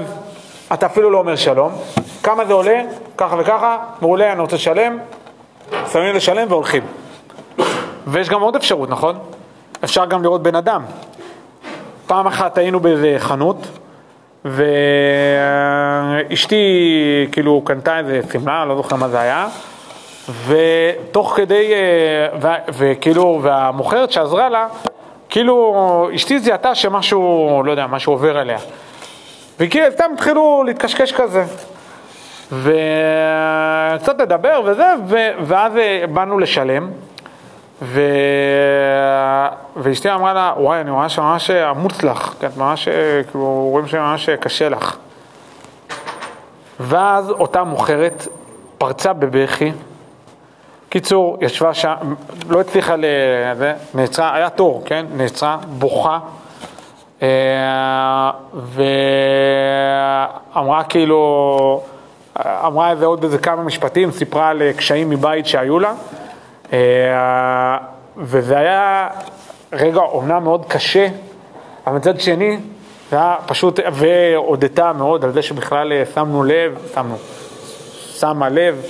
אתה 0.73 0.85
אפילו 0.85 1.09
לא 1.09 1.17
אומר 1.17 1.35
שלום. 1.35 1.71
כמה 2.23 2.45
זה 2.45 2.53
עולה? 2.53 2.81
ככה 3.17 3.35
וככה, 3.39 3.77
מעולה, 4.01 4.31
אני 4.31 4.41
רוצה 4.41 4.55
לשלם, 4.55 4.97
שמים 5.91 6.15
לשלם 6.15 6.47
והולכים. 6.49 6.83
ויש 8.07 8.29
גם 8.29 8.41
עוד 8.41 8.55
אפשרות, 8.55 8.89
נכון? 8.89 9.19
אפשר 9.83 10.05
גם 10.05 10.23
לראות 10.23 10.43
בן 10.43 10.55
אדם. 10.55 10.83
פעם 12.07 12.27
אחת 12.27 12.57
היינו 12.57 12.79
באיזה 12.79 13.15
חנות, 13.19 13.67
ואשתי 16.25 16.55
כאילו 17.31 17.61
קנתה 17.65 17.99
איזה 17.99 18.21
שמלה, 18.33 18.65
לא 18.65 18.75
זוכר 18.75 18.95
מה 18.95 19.09
זה 19.09 19.19
היה, 19.19 19.47
ותוך 20.47 21.33
כדי, 21.35 21.73
אה, 21.73 22.57
וכאילו, 22.73 23.39
והמוכרת 23.43 24.11
שעזרה 24.11 24.49
לה, 24.49 24.67
כאילו 25.29 26.09
אשתי 26.15 26.39
זיהתה 26.39 26.75
שמשהו, 26.75 27.61
לא 27.65 27.71
יודע, 27.71 27.87
משהו 27.87 28.13
עובר 28.13 28.37
עליה. 28.37 28.57
וכאילו 29.59 29.85
סתם 29.91 30.11
התחילו 30.13 30.63
להתקשקש 30.65 31.11
כזה. 31.11 31.43
וקצת 32.51 34.21
לדבר 34.21 34.61
וזה, 34.65 34.93
ו- 35.07 35.31
ואז 35.43 35.77
אה, 35.77 36.03
באנו 36.13 36.39
לשלם, 36.39 36.89
ו... 37.81 38.01
ואשתי 39.75 40.11
אמרה 40.11 40.33
לה, 40.33 40.53
וואי, 40.57 40.81
אני 40.81 40.91
ממש 40.91 41.19
ממש 41.19 41.49
עמוץ 41.49 42.03
לך, 42.03 42.33
כי 42.39 42.45
את 42.45 42.57
ממש, 42.57 42.87
אה, 42.87 43.21
כאילו, 43.31 43.67
רואים 43.71 43.87
שממש 43.87 44.29
קשה 44.29 44.69
לך. 44.69 44.95
ואז 46.79 47.29
אותה 47.29 47.63
מוכרת 47.63 48.27
פרצה 48.77 49.13
בבכי. 49.13 49.71
קיצור, 50.91 51.37
ישבה 51.41 51.73
שם, 51.73 51.95
לא 52.49 52.61
הצליחה 52.61 52.95
ל... 52.95 53.05
נעצרה, 53.93 54.35
היה 54.35 54.49
תור, 54.49 54.81
כן? 54.85 55.05
נעצרה, 55.15 55.57
בוכה. 55.67 56.19
אה, 57.21 58.31
ואמרה 60.53 60.83
כאילו, 60.83 61.81
אמרה 62.45 62.91
איזה 62.91 63.05
עוד 63.05 63.23
איזה 63.23 63.37
כמה 63.37 63.63
משפטים, 63.63 64.11
סיפרה 64.11 64.49
על 64.49 64.71
קשיים 64.71 65.09
מבית 65.09 65.45
שהיו 65.45 65.79
לה. 65.79 65.93
אה, 66.73 67.77
וזה 68.17 68.57
היה 68.57 69.07
רגע 69.73 69.99
אומנם 69.99 70.43
מאוד 70.43 70.65
קשה, 70.65 71.07
אבל 71.87 71.95
מצד 71.95 72.19
שני, 72.19 72.57
זה 73.11 73.15
היה 73.15 73.35
פשוט, 73.45 73.79
והודתה 73.91 74.93
מאוד 74.93 75.25
על 75.25 75.31
זה 75.31 75.41
שבכלל 75.41 75.93
אה, 75.93 76.03
שמנו 76.13 76.43
לב, 76.43 76.77
שמנו, 76.93 77.15
שמה 78.13 78.49
לב 78.49 78.85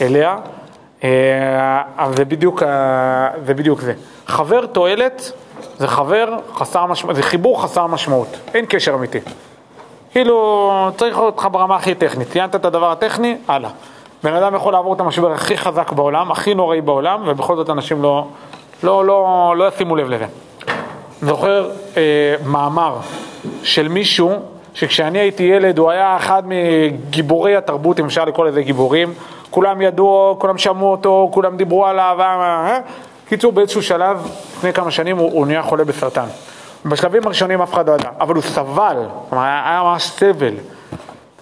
אליה, 0.00 0.36
אה, 1.04 1.82
זה 2.16 2.24
בדיוק, 2.24 2.62
זה 3.46 3.54
בדיוק 3.54 3.80
זה. 3.80 3.92
חבר 4.26 4.66
תועלת 4.66 5.32
זה 5.78 5.88
חבר 5.88 6.28
חסר 6.54 6.86
משמעות, 6.86 7.16
זה 7.16 7.22
חיבור 7.22 7.62
חסר 7.62 7.86
משמעות, 7.86 8.36
אין 8.54 8.66
קשר 8.68 8.94
אמיתי. 8.94 9.18
כאילו, 10.10 10.90
צריך 10.96 11.18
אותך 11.18 11.48
ברמה 11.52 11.76
הכי 11.76 11.94
טכנית, 11.94 12.28
ציינת 12.30 12.54
את 12.54 12.64
הדבר 12.64 12.92
הטכני, 12.92 13.36
הלאה. 13.48 13.70
בן 14.24 14.32
אדם 14.32 14.54
יכול 14.54 14.72
לעבור 14.72 14.94
את 14.94 15.00
המשבר 15.00 15.32
הכי 15.32 15.56
חזק 15.56 15.92
בעולם, 15.92 16.32
הכי 16.32 16.54
נוראי 16.54 16.80
בעולם, 16.80 17.22
ובכל 17.26 17.56
זאת 17.56 17.70
אנשים 17.70 18.02
לא, 18.02 18.26
לא, 18.82 19.04
לא, 19.04 19.54
לא 19.56 19.68
ישימו 19.68 19.96
לב 19.96 20.08
לזה. 20.08 20.26
זוכר 21.22 21.70
אה, 21.96 22.02
מאמר 22.46 22.96
של 23.62 23.88
מישהו 23.88 24.30
שכשאני 24.74 25.18
הייתי 25.18 25.42
ילד 25.42 25.78
הוא 25.78 25.90
היה 25.90 26.16
אחד 26.16 26.42
מגיבורי 26.46 27.56
התרבות, 27.56 28.00
אם 28.00 28.04
אפשר 28.04 28.24
לקרוא 28.24 28.46
לזה 28.46 28.62
גיבורים, 28.62 29.14
כולם 29.50 29.82
ידעו, 29.82 30.36
כולם 30.38 30.58
שמעו 30.58 30.90
אותו, 30.90 31.28
כולם 31.32 31.56
דיברו 31.56 31.86
עליו, 31.86 32.16
אה, 32.20 32.24
אה. 32.24 32.78
קיצור 33.28 33.52
באיזשהו 33.52 33.82
שלב, 33.82 34.28
לפני 34.56 34.72
כמה 34.72 34.90
שנים 34.90 35.16
הוא, 35.16 35.32
הוא 35.32 35.46
נהיה 35.46 35.62
חולה 35.62 35.84
בסרטן. 35.84 36.26
בשלבים 36.84 37.22
הראשונים 37.26 37.62
אף 37.62 37.72
אחד 37.72 37.88
לא 37.88 37.94
ידע, 37.94 38.08
אבל 38.20 38.34
הוא 38.34 38.42
סבל, 38.42 38.96
היה 39.32 39.80
ממש 39.84 40.02
סבל. 40.02 40.54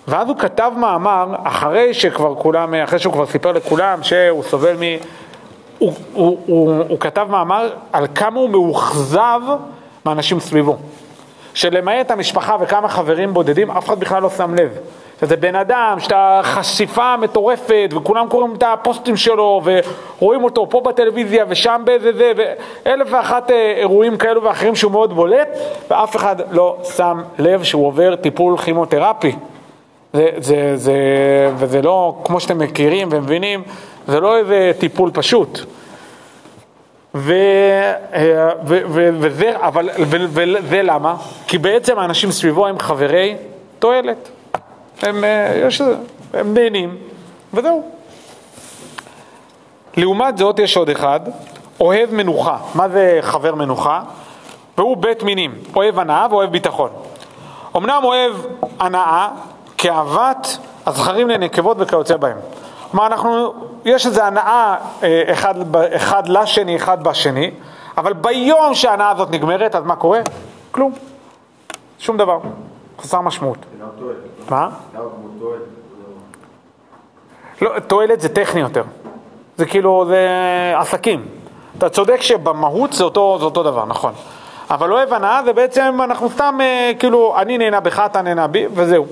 ואז 0.09 0.29
הוא 0.29 0.39
כתב 0.39 0.73
מאמר, 0.77 1.27
אחרי 1.45 1.95
שכבר 1.95 2.35
כולם, 2.35 2.75
אחרי 2.75 2.99
שהוא 2.99 3.13
כבר 3.13 3.27
סיפר 3.27 3.53
לכולם 3.53 4.03
שהוא 4.03 4.43
סובל 4.43 4.77
מ... 4.77 4.83
הוא, 5.79 5.93
הוא, 6.13 6.39
הוא, 6.47 6.85
הוא 6.89 7.01
כתב 7.01 7.27
מאמר 7.31 7.71
על 7.93 8.07
כמה 8.15 8.41
הוא 8.41 8.51
מאוכזב 8.51 9.41
מאנשים 10.07 10.41
סביבו. 10.41 10.77
שלמעט 11.55 12.11
המשפחה 12.11 12.57
וכמה 12.61 12.89
חברים 12.89 13.35
בודדים, 13.35 13.71
אף 13.71 13.87
אחד 13.87 14.01
בכלל 14.01 14.23
לא 14.23 14.31
שם 14.31 14.55
לב. 14.55 14.71
שזה 15.21 15.37
בן 15.37 15.55
אדם 15.55 15.97
שאתה 16.01 16.41
חשיפה 16.43 17.17
מטורפת 17.17 17.91
וכולם 17.93 18.29
קוראים 18.29 18.55
את 18.55 18.63
הפוסטים 18.67 19.17
שלו 19.17 19.63
ורואים 20.19 20.45
אותו 20.45 20.67
פה 20.71 20.81
בטלוויזיה 20.81 21.45
ושם 21.49 21.83
באיזה 21.85 22.13
זה 22.13 22.33
ואלף 22.37 23.09
ואחת 23.11 23.51
אה, 23.51 23.75
אירועים 23.77 24.17
כאלו 24.17 24.43
ואחרים 24.43 24.77
שהוא 24.77 24.93
מאוד 24.93 25.13
בולט 25.13 25.49
ואף 25.91 26.17
אחד 26.17 26.37
לא 26.51 26.77
שם 26.97 27.23
לב 27.39 27.63
שהוא 27.63 27.87
עובר 27.87 28.17
טיפול 28.17 28.59
כימותרפי. 28.59 29.33
זה, 30.13 30.29
זה, 30.37 30.77
זה, 30.77 30.95
וזה 31.57 31.83
לא, 31.83 32.17
כמו 32.25 32.41
שאתם 32.41 32.59
מכירים 32.59 33.09
ומבינים, 33.11 33.63
זה 34.07 34.21
לא 34.21 34.37
איזה 34.37 34.73
טיפול 34.79 35.11
פשוט. 35.15 35.61
ו, 37.15 37.33
אה, 38.15 38.51
ו, 38.67 38.79
ו, 38.89 39.11
וזה, 39.19 39.53
אבל, 39.57 39.91
ו, 39.99 40.17
וזה 40.29 40.83
למה? 40.83 41.17
כי 41.47 41.59
בעצם 41.59 41.99
האנשים 41.99 42.31
סביבו 42.31 42.67
הם 42.67 42.79
חברי 42.79 43.37
תועלת. 43.79 44.29
הם, 45.03 45.25
אה, 45.25 45.63
יש, 45.67 45.83
הם 46.35 46.55
נהנים, 46.55 46.97
וזהו. 47.55 47.83
לעומת 49.97 50.39
זאת 50.39 50.59
יש 50.59 50.77
עוד 50.77 50.91
אחד, 50.91 51.21
אוהב 51.81 52.15
מנוחה. 52.15 52.57
מה 52.75 52.89
זה 52.89 53.19
חבר 53.23 53.55
מנוחה? 53.55 54.03
והוא 54.79 54.97
בית 54.97 55.23
מינים, 55.23 55.55
אוהב 55.77 55.99
הנאה 55.99 56.27
ואוהב 56.31 56.51
ביטחון. 56.51 56.91
אמנם 57.77 58.01
אוהב 58.05 58.33
הנאה, 58.81 59.29
כאהבת 59.79 60.59
הזכרים 60.87 61.29
לנקבות 61.29 61.77
וכיוצא 61.81 62.17
בהם. 62.17 62.37
כלומר, 62.91 63.07
אנחנו, 63.07 63.55
יש 63.85 64.07
איזו 64.07 64.23
הנאה 64.23 64.77
אה, 65.03 65.23
אחד, 65.33 65.55
אחד 65.75 66.29
לשני, 66.29 66.77
אחד 66.77 67.05
בשני, 67.05 67.51
אבל 67.99 68.13
ביום 68.13 68.75
שההנאה 68.75 69.11
הזאת 69.11 69.31
נגמרת, 69.31 69.75
אז 69.75 69.85
מה 69.85 69.97
קורה? 69.97 70.21
כלום. 70.71 70.93
שום 71.99 72.17
דבר. 72.17 72.39
חסר 73.01 73.21
משמעות. 73.21 73.59
מה? 74.51 74.69
לא, 77.63 77.79
תועלת 77.79 78.21
זה 78.21 78.29
טכני 78.29 78.61
יותר. 78.61 78.83
זה 79.57 79.67
כאילו, 79.67 80.05
זה 80.09 80.29
עסקים. 80.77 81.27
אתה 81.79 81.89
צודק 81.89 82.21
שבמהות 82.21 82.93
זה 82.93 83.05
אותו, 83.05 83.37
זה 83.39 83.45
אותו 83.45 83.63
דבר, 83.63 83.85
נכון. 83.85 84.13
אבל 84.71 84.93
אוהב 84.93 85.13
הנאה 85.13 85.41
זה 85.45 85.53
בעצם, 85.53 85.99
אנחנו 86.05 86.31
סתם, 86.31 86.59
אה, 86.61 86.93
כאילו, 86.99 87.35
אני 87.39 87.59
נהנה 87.59 87.81
בך, 87.81 88.03
אתה 88.07 88.23
נהנה 88.23 88.47
בי, 88.47 88.67
וזהו. 88.75 89.07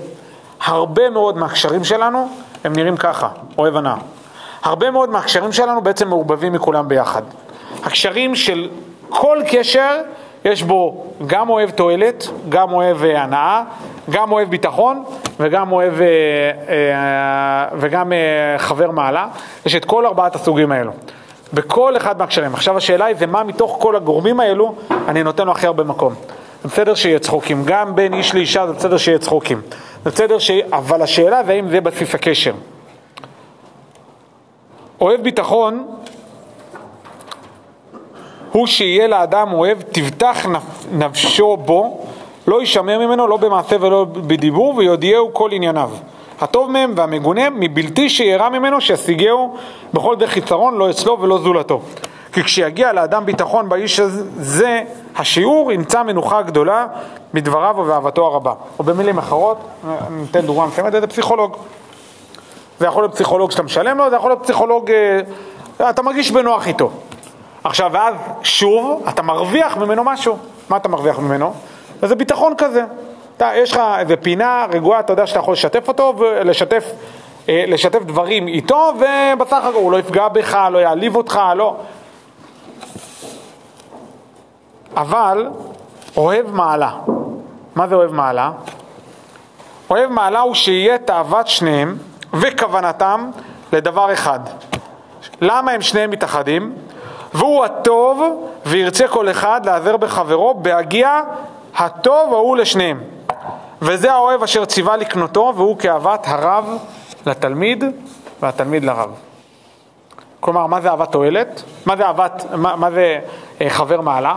הרבה 0.61 1.09
מאוד 1.09 1.37
מהקשרים 1.37 1.83
שלנו 1.83 2.29
הם 2.63 2.73
נראים 2.73 2.97
ככה, 2.97 3.29
אוהב 3.57 3.75
הנאה. 3.75 3.95
הרבה 4.63 4.91
מאוד 4.91 5.09
מהקשרים 5.09 5.51
שלנו 5.51 5.81
בעצם 5.81 6.07
מעורבבים 6.07 6.53
מכולם 6.53 6.87
ביחד. 6.87 7.21
הקשרים 7.83 8.35
של 8.35 8.69
כל 9.09 9.37
קשר 9.51 10.01
יש 10.45 10.63
בו 10.63 11.05
גם 11.27 11.49
אוהב 11.49 11.69
תועלת, 11.69 12.27
גם 12.49 12.73
אוהב 12.73 13.03
אה, 13.03 13.23
הנאה, 13.23 13.63
גם 14.09 14.31
אוהב 14.31 14.49
ביטחון 14.49 15.03
וגם 15.39 15.71
אוהב 15.71 16.01
אה, 16.01 16.07
אה, 16.69 17.67
וגם 17.77 18.11
חבר 18.57 18.91
מעלה. 18.91 19.27
יש 19.65 19.75
את 19.75 19.85
כל 19.85 20.05
ארבעת 20.05 20.35
הסוגים 20.35 20.71
האלו. 20.71 20.91
בכל 21.53 21.97
אחד 21.97 22.17
מהקשרים. 22.17 22.53
עכשיו 22.53 22.77
השאלה 22.77 23.05
היא 23.05 23.15
זה 23.15 23.25
מה 23.25 23.43
מתוך 23.43 23.77
כל 23.81 23.95
הגורמים 23.95 24.39
האלו 24.39 24.75
אני 25.07 25.23
נותן 25.23 25.45
לו 25.45 25.51
הכי 25.51 25.67
הרבה 25.67 25.83
מקום. 25.83 26.13
זה 26.63 26.69
בסדר 26.69 26.95
שיהיה 26.95 27.19
צחוקים, 27.19 27.63
גם 27.65 27.95
בין 27.95 28.13
איש 28.13 28.35
לאישה 28.35 28.67
זה 28.67 28.73
בסדר 28.73 28.97
שיהיה 28.97 29.19
צחוקים. 29.19 29.61
זה 30.03 30.09
בסדר 30.09 30.39
ש... 30.39 30.51
אבל 30.51 31.01
השאלה 31.01 31.43
זה 31.43 31.51
האם 31.51 31.69
זה 31.69 31.81
בסיס 31.81 32.15
הקשר. 32.15 32.53
אוהב 35.01 35.21
ביטחון 35.21 35.87
הוא 38.53 38.67
שיהיה 38.67 39.07
לאדם 39.07 39.53
אוהב, 39.53 39.81
תבטח 39.81 40.45
נפשו 40.91 41.57
בו, 41.57 42.05
לא 42.47 42.61
יישמר 42.61 42.99
ממנו 42.99 43.27
לא 43.27 43.37
במעשה 43.37 43.75
ולא 43.79 44.05
בדיבור, 44.05 44.75
ויודיעהו 44.77 45.33
כל 45.33 45.49
ענייניו. 45.51 45.89
הטוב 46.41 46.71
מהם 46.71 46.93
והמגונה 46.95 47.49
מבלתי 47.49 48.09
שירא 48.09 48.49
ממנו, 48.49 48.81
שישיגהו 48.81 49.55
בכל 49.93 50.15
דרך 50.15 50.29
חיסרון, 50.29 50.77
לא 50.77 50.89
אצלו 50.89 51.21
ולא 51.21 51.37
זולתו. 51.37 51.81
כי 52.33 52.43
כשיגיע 52.43 52.93
לאדם 52.93 53.25
ביטחון 53.25 53.69
באיש 53.69 53.99
הזה, 53.99 54.81
השיעור 55.15 55.71
ימצא 55.71 56.03
מנוחה 56.03 56.41
גדולה 56.41 56.87
מדבריו 57.33 57.75
ובאהבתו 57.77 58.25
הרבה. 58.25 58.53
או 58.79 58.83
במילים 58.83 59.17
אחרות, 59.17 59.57
אני 59.83 60.23
אתן 60.31 60.41
דוגמה 60.41 60.67
מסוימת, 60.67 60.91
זה 60.91 61.07
פסיכולוג. 61.07 61.57
זה 62.79 62.85
יכול 62.85 63.03
להיות 63.03 63.13
פסיכולוג 63.13 63.51
שאתה 63.51 63.63
משלם 63.63 63.97
לו, 63.97 64.09
זה 64.09 64.15
יכול 64.15 64.31
להיות 64.31 64.43
פסיכולוג, 64.43 64.91
אה, 64.91 65.89
אתה 65.89 66.01
מרגיש 66.01 66.31
בנוח 66.31 66.67
איתו. 66.67 66.91
עכשיו, 67.63 67.89
ואז 67.93 68.15
שוב, 68.43 69.03
אתה 69.09 69.21
מרוויח 69.21 69.77
ממנו 69.77 70.03
משהו. 70.03 70.37
מה 70.69 70.77
אתה 70.77 70.89
מרוויח 70.89 71.19
ממנו? 71.19 71.53
איזה 72.03 72.15
ביטחון 72.15 72.53
כזה. 72.57 72.83
אתה, 73.37 73.51
יש 73.55 73.71
לך 73.71 73.81
איזה 73.99 74.15
פינה 74.15 74.65
רגועה, 74.71 74.99
אתה 74.99 75.13
יודע 75.13 75.27
שאתה 75.27 75.39
יכול 75.39 75.53
לשתף 75.53 75.87
אותו 75.87 76.13
ולשתף 76.17 76.91
אה, 77.49 77.63
לשתף 77.67 78.03
דברים 78.03 78.47
איתו, 78.47 78.93
ובסך 78.95 79.63
הכל 79.63 79.73
הוא 79.73 79.91
לא 79.91 79.97
יפגע 79.99 80.27
בך, 80.27 80.57
לא 80.71 80.77
יעליב 80.77 81.15
אותך, 81.15 81.39
לא... 81.55 81.75
אבל 84.97 85.47
אוהב 86.17 86.51
מעלה. 86.51 86.91
מה 87.75 87.87
זה 87.87 87.95
אוהב 87.95 88.11
מעלה? 88.11 88.51
אוהב 89.89 90.11
מעלה 90.11 90.39
הוא 90.39 90.53
שיהיה 90.53 90.97
תאוות 90.97 91.47
שניהם 91.47 91.97
וכוונתם 92.33 93.31
לדבר 93.73 94.13
אחד. 94.13 94.39
למה 95.41 95.71
הם 95.71 95.81
שניהם 95.81 96.11
מתאחדים? 96.11 96.73
והוא 97.33 97.65
הטוב 97.65 98.47
וירצה 98.65 99.07
כל 99.07 99.29
אחד 99.29 99.65
להיעזר 99.65 99.97
בחברו 99.97 100.53
בהגיע 100.53 101.21
הטוב 101.75 102.33
ההוא 102.33 102.57
לשניהם. 102.57 102.99
וזה 103.81 104.13
האוהב 104.13 104.43
אשר 104.43 104.65
ציווה 104.65 104.97
לקנותו 104.97 105.53
והוא 105.55 105.77
כאהבת 105.77 106.27
הרב 106.27 106.65
לתלמיד 107.25 107.83
והתלמיד 108.41 108.83
לרב. 108.83 109.09
כלומר, 110.39 110.67
מה 110.67 110.81
זה 110.81 110.89
אהבת 110.89 111.11
תועלת? 111.11 111.63
מה 111.85 111.97
זה 111.97 112.05
אהבת, 112.05 112.45
מה, 112.55 112.75
מה 112.75 112.91
זה 112.91 113.19
אה, 113.61 113.69
חבר 113.69 114.01
מעלה? 114.01 114.35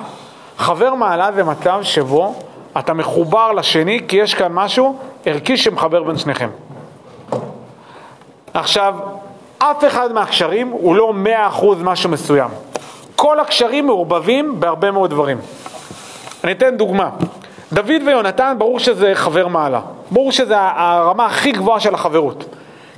חבר 0.59 0.95
מעלה 0.95 1.33
זה 1.33 1.45
מצב 1.45 1.79
שבו 1.83 2.35
אתה 2.79 2.95
מחובר 2.95 3.53
לשני 3.53 4.01
כי 4.09 4.17
יש 4.17 4.35
כאן 4.35 4.53
משהו 4.53 4.97
ערכי 5.27 5.57
שמחבר 5.57 6.03
בין 6.03 6.19
שניכם. 6.19 6.49
עכשיו, 8.55 8.95
אף 9.59 9.85
אחד 9.85 10.13
מהקשרים 10.13 10.69
הוא 10.69 10.97
לא 10.97 11.13
מאה 11.13 11.47
אחוז 11.47 11.83
משהו 11.83 12.11
מסוים. 12.11 12.51
כל 13.17 13.41
הקשרים 13.41 13.87
מעורבבים 13.87 14.61
בהרבה 14.61 14.91
מאוד 14.91 15.11
דברים. 15.11 15.39
אני 16.45 16.53
אתן 16.53 16.77
דוגמה. 16.77 17.11
דוד 17.73 18.03
ויונתן, 18.07 18.55
ברור 18.59 18.79
שזה 18.79 19.11
חבר 19.15 19.49
מעלה. 19.49 19.81
ברור 20.11 20.33
שזה 20.33 20.55
הרמה 20.59 21.27
הכי 21.27 21.53
גבוהה 21.53 21.81
של 21.81 21.95
החברות. 21.95 22.45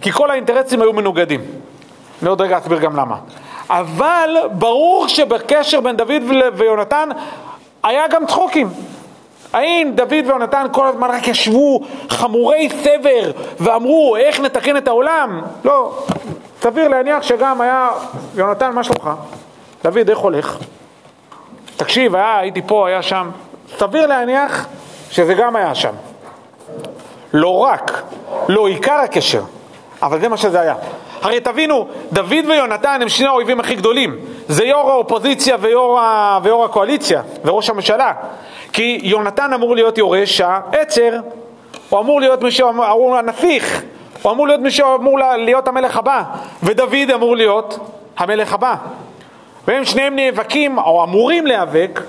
כי 0.01 0.13
כל 0.13 0.31
האינטרסים 0.31 0.83
היו 0.83 0.93
מנוגדים. 0.93 1.41
אני 2.23 2.31
עוד 2.31 2.41
רגע 2.41 2.59
אסביר 2.59 2.79
גם 2.79 2.97
למה. 2.97 3.17
אבל 3.71 4.37
ברור 4.53 5.09
שבקשר 5.09 5.81
בין 5.81 5.97
דוד 5.97 6.23
ויונתן 6.55 7.09
היה 7.83 8.09
גם 8.09 8.27
צחוקים. 8.27 8.69
האם 9.53 9.91
דוד 9.95 10.27
ויונתן 10.27 10.67
כל 10.73 10.87
הזמן 10.87 11.11
רק 11.11 11.29
ישבו 11.29 11.81
חמורי 12.09 12.69
סבר 12.83 13.31
ואמרו 13.61 14.17
איך 14.17 14.41
נתקן 14.41 14.77
את 14.77 14.89
העולם? 14.89 15.43
לא. 15.65 15.99
סביר 16.61 16.89
להניח 16.89 17.23
שגם 17.23 17.61
היה, 17.61 17.91
יונתן, 18.35 18.71
מה 18.71 18.85
שלומך? 18.85 19.11
דוד, 19.83 20.09
איך 20.11 20.19
הולך? 20.19 20.59
תקשיב, 21.77 22.15
היה, 22.15 22.39
הייתי 22.39 22.63
פה, 22.67 22.89
היה 22.89 23.03
שם. 23.03 23.31
סביר 23.79 24.07
להניח 24.07 24.67
שזה 25.11 25.35
גם 25.35 25.57
היה 25.57 25.75
שם. 25.75 25.93
לא 27.33 27.59
רק, 27.59 28.03
לא 28.49 28.67
עיקר 28.67 28.95
הקשר, 28.95 29.43
אבל 30.03 30.21
זה 30.21 30.29
מה 30.29 30.37
שזה 30.37 30.61
היה. 30.61 30.75
הרי 31.23 31.41
תבינו, 31.41 31.89
דוד 32.13 32.47
ויונתן 32.49 33.03
הם 33.03 33.09
שני 33.09 33.27
האויבים 33.27 33.61
הכי 33.61 33.75
גדולים. 33.75 34.17
זה 34.49 34.65
יו"ר 34.65 34.91
האופוזיציה 34.91 35.57
ויו"ר, 35.61 36.01
ה... 36.01 36.39
ויו"ר 36.43 36.65
הקואליציה 36.65 37.23
וראש 37.45 37.71
הממשלה. 37.71 38.13
כי 38.73 39.01
יונתן 39.03 39.53
אמור 39.53 39.75
להיות 39.75 39.99
יורש 39.99 40.41
העצר, 40.41 41.13
הוא 41.89 42.01
אמור 42.01 42.21
להיות 42.21 42.43
מי 42.43 42.51
שאמור 42.51 43.17
הנסיך, 43.17 43.83
הוא 44.23 44.33
אמור 44.33 44.47
להיות 44.47 44.61
מי 44.61 44.71
שאמור 44.71 45.19
להיות 45.37 45.69
המלך 45.69 45.97
הבא, 45.97 46.23
ודוד 46.63 47.11
אמור 47.15 47.37
להיות 47.37 47.79
המלך 48.17 48.53
הבא. 48.53 48.75
והם 49.69 49.85
שניהם 49.85 50.17
נאבקים, 50.17 50.79
או 50.79 51.05
אמורים 51.05 51.47
להיאבק, 51.47 52.01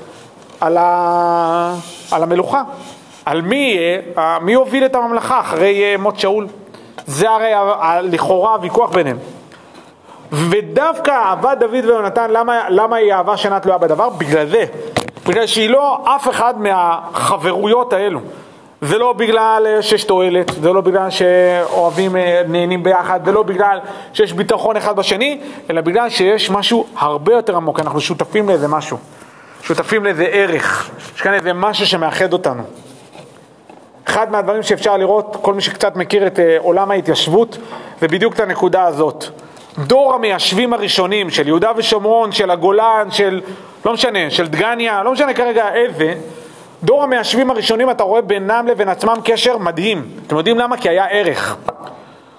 על, 0.62 0.78
ה... 0.78 1.74
על 2.12 2.24
המלוכה. 2.24 2.64
על 3.26 3.42
מי 3.42 3.78
מי 4.42 4.52
יוביל 4.52 4.86
את 4.86 4.96
הממלכה 4.96 5.40
אחרי 5.40 5.84
אה, 5.84 5.96
מות 5.98 6.20
שאול. 6.20 6.48
זה 7.06 7.30
הרי 7.30 7.52
לכאורה 8.04 8.54
הוויכוח 8.54 8.90
ביניהם. 8.90 9.18
ודווקא 10.32 11.12
אהבת 11.12 11.58
דוד 11.58 11.86
ויונתן, 11.86 12.32
למה, 12.32 12.70
למה 12.70 12.96
היא 12.96 13.14
אהבה 13.14 13.38
שאינה 13.38 13.60
תלויה 13.60 13.78
בדבר? 13.78 14.10
בגלל 14.10 14.48
זה. 14.48 14.66
בגלל 15.28 15.48
שהיא 15.48 15.70
לא 15.70 16.04
אף 16.16 16.30
אחד 16.30 16.62
מהחברויות 16.62 17.94
האלו. 17.94 18.20
זה 18.82 18.98
לא 18.98 19.14
בגלל 19.14 19.68
אה, 19.68 19.82
שיש 19.82 20.04
תועלת, 20.04 20.52
זה 20.62 20.74
לא 20.74 20.82
בגלל 20.82 21.10
שאוהבים, 21.10 22.16
אה, 22.16 22.42
נהנים 22.48 22.84
ביחד, 22.84 23.20
זה 23.26 23.32
לא 23.32 23.44
בגלל 23.44 23.80
שיש 24.14 24.34
ביטחון 24.34 24.78
אחד 24.78 24.96
בשני, 24.96 25.42
אלא 25.70 25.82
בגלל 25.82 26.10
שיש 26.10 26.50
משהו 26.50 26.86
הרבה 26.98 27.34
יותר 27.34 27.56
עמוק, 27.56 27.80
אנחנו 27.80 28.02
שותפים 28.02 28.50
לאיזה 28.50 28.68
משהו, 28.68 28.98
שותפים 29.62 30.06
לאיזה 30.06 30.24
ערך, 30.24 30.90
יש 31.16 31.22
כאן 31.22 31.34
איזה 31.34 31.54
משהו 31.54 31.86
שמאחד 31.86 32.34
אותנו. 32.34 32.64
אחד 34.08 34.32
מהדברים 34.32 34.64
שאפשר 34.64 34.98
לראות, 34.98 35.38
כל 35.42 35.54
מי 35.54 35.62
שקצת 35.62 35.96
מכיר 35.96 36.28
את 36.28 36.40
אה, 36.40 36.58
עולם 36.60 36.92
ההתיישבות, 36.92 37.58
זה 38.02 38.08
בדיוק 38.08 38.34
את 38.34 38.40
הנקודה 38.40 38.84
הזאת. 38.84 39.26
דור 39.78 40.14
המיישבים 40.14 40.74
הראשונים 40.74 41.30
של 41.30 41.48
יהודה 41.48 41.72
ושומרון, 41.78 42.32
של 42.32 42.52
הגולן, 42.52 43.08
של, 43.12 43.42
לא 43.86 43.94
משנה, 43.94 44.30
של 44.30 44.48
דגניה, 44.48 45.04
לא 45.04 45.12
משנה 45.12 45.34
כרגע 45.34 45.74
איזה, 45.74 46.14
דור 46.84 47.04
המיישבים 47.04 47.50
הראשונים 47.52 47.90
אתה 47.90 48.04
רואה 48.04 48.22
בינם 48.22 48.68
לבין 48.68 48.90
עצמם 48.90 49.16
קשר 49.24 49.58
מדהים. 49.58 50.10
אתם 50.28 50.38
יודעים 50.38 50.58
למה? 50.58 50.78
כי 50.78 50.90
היה 50.90 51.06
ערך. 51.06 51.58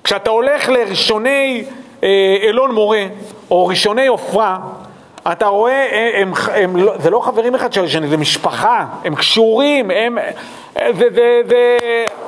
כשאתה 0.05 0.31
הולך 0.31 0.69
לראשוני 0.69 1.65
אה, 2.03 2.37
אלון 2.43 2.75
מורה, 2.75 3.03
או 3.51 3.67
ראשוני 3.67 4.07
עופרה, 4.07 4.59
אתה 5.33 5.47
רואה, 5.47 5.87
הם, 6.15 6.33
הם, 6.55 6.55
הם, 6.55 6.77
לא, 6.77 6.93
זה 6.99 7.11
לא 7.11 7.21
חברים 7.21 7.55
אחד 7.55 7.73
של 7.73 7.85
השני, 7.85 8.09
זה 8.09 8.17
משפחה, 8.17 8.87
הם 9.05 9.15
קשורים, 9.15 9.91
הם, 9.91 10.19
זה, 10.75 11.05
זה, 11.15 11.41
זה, 11.49 11.77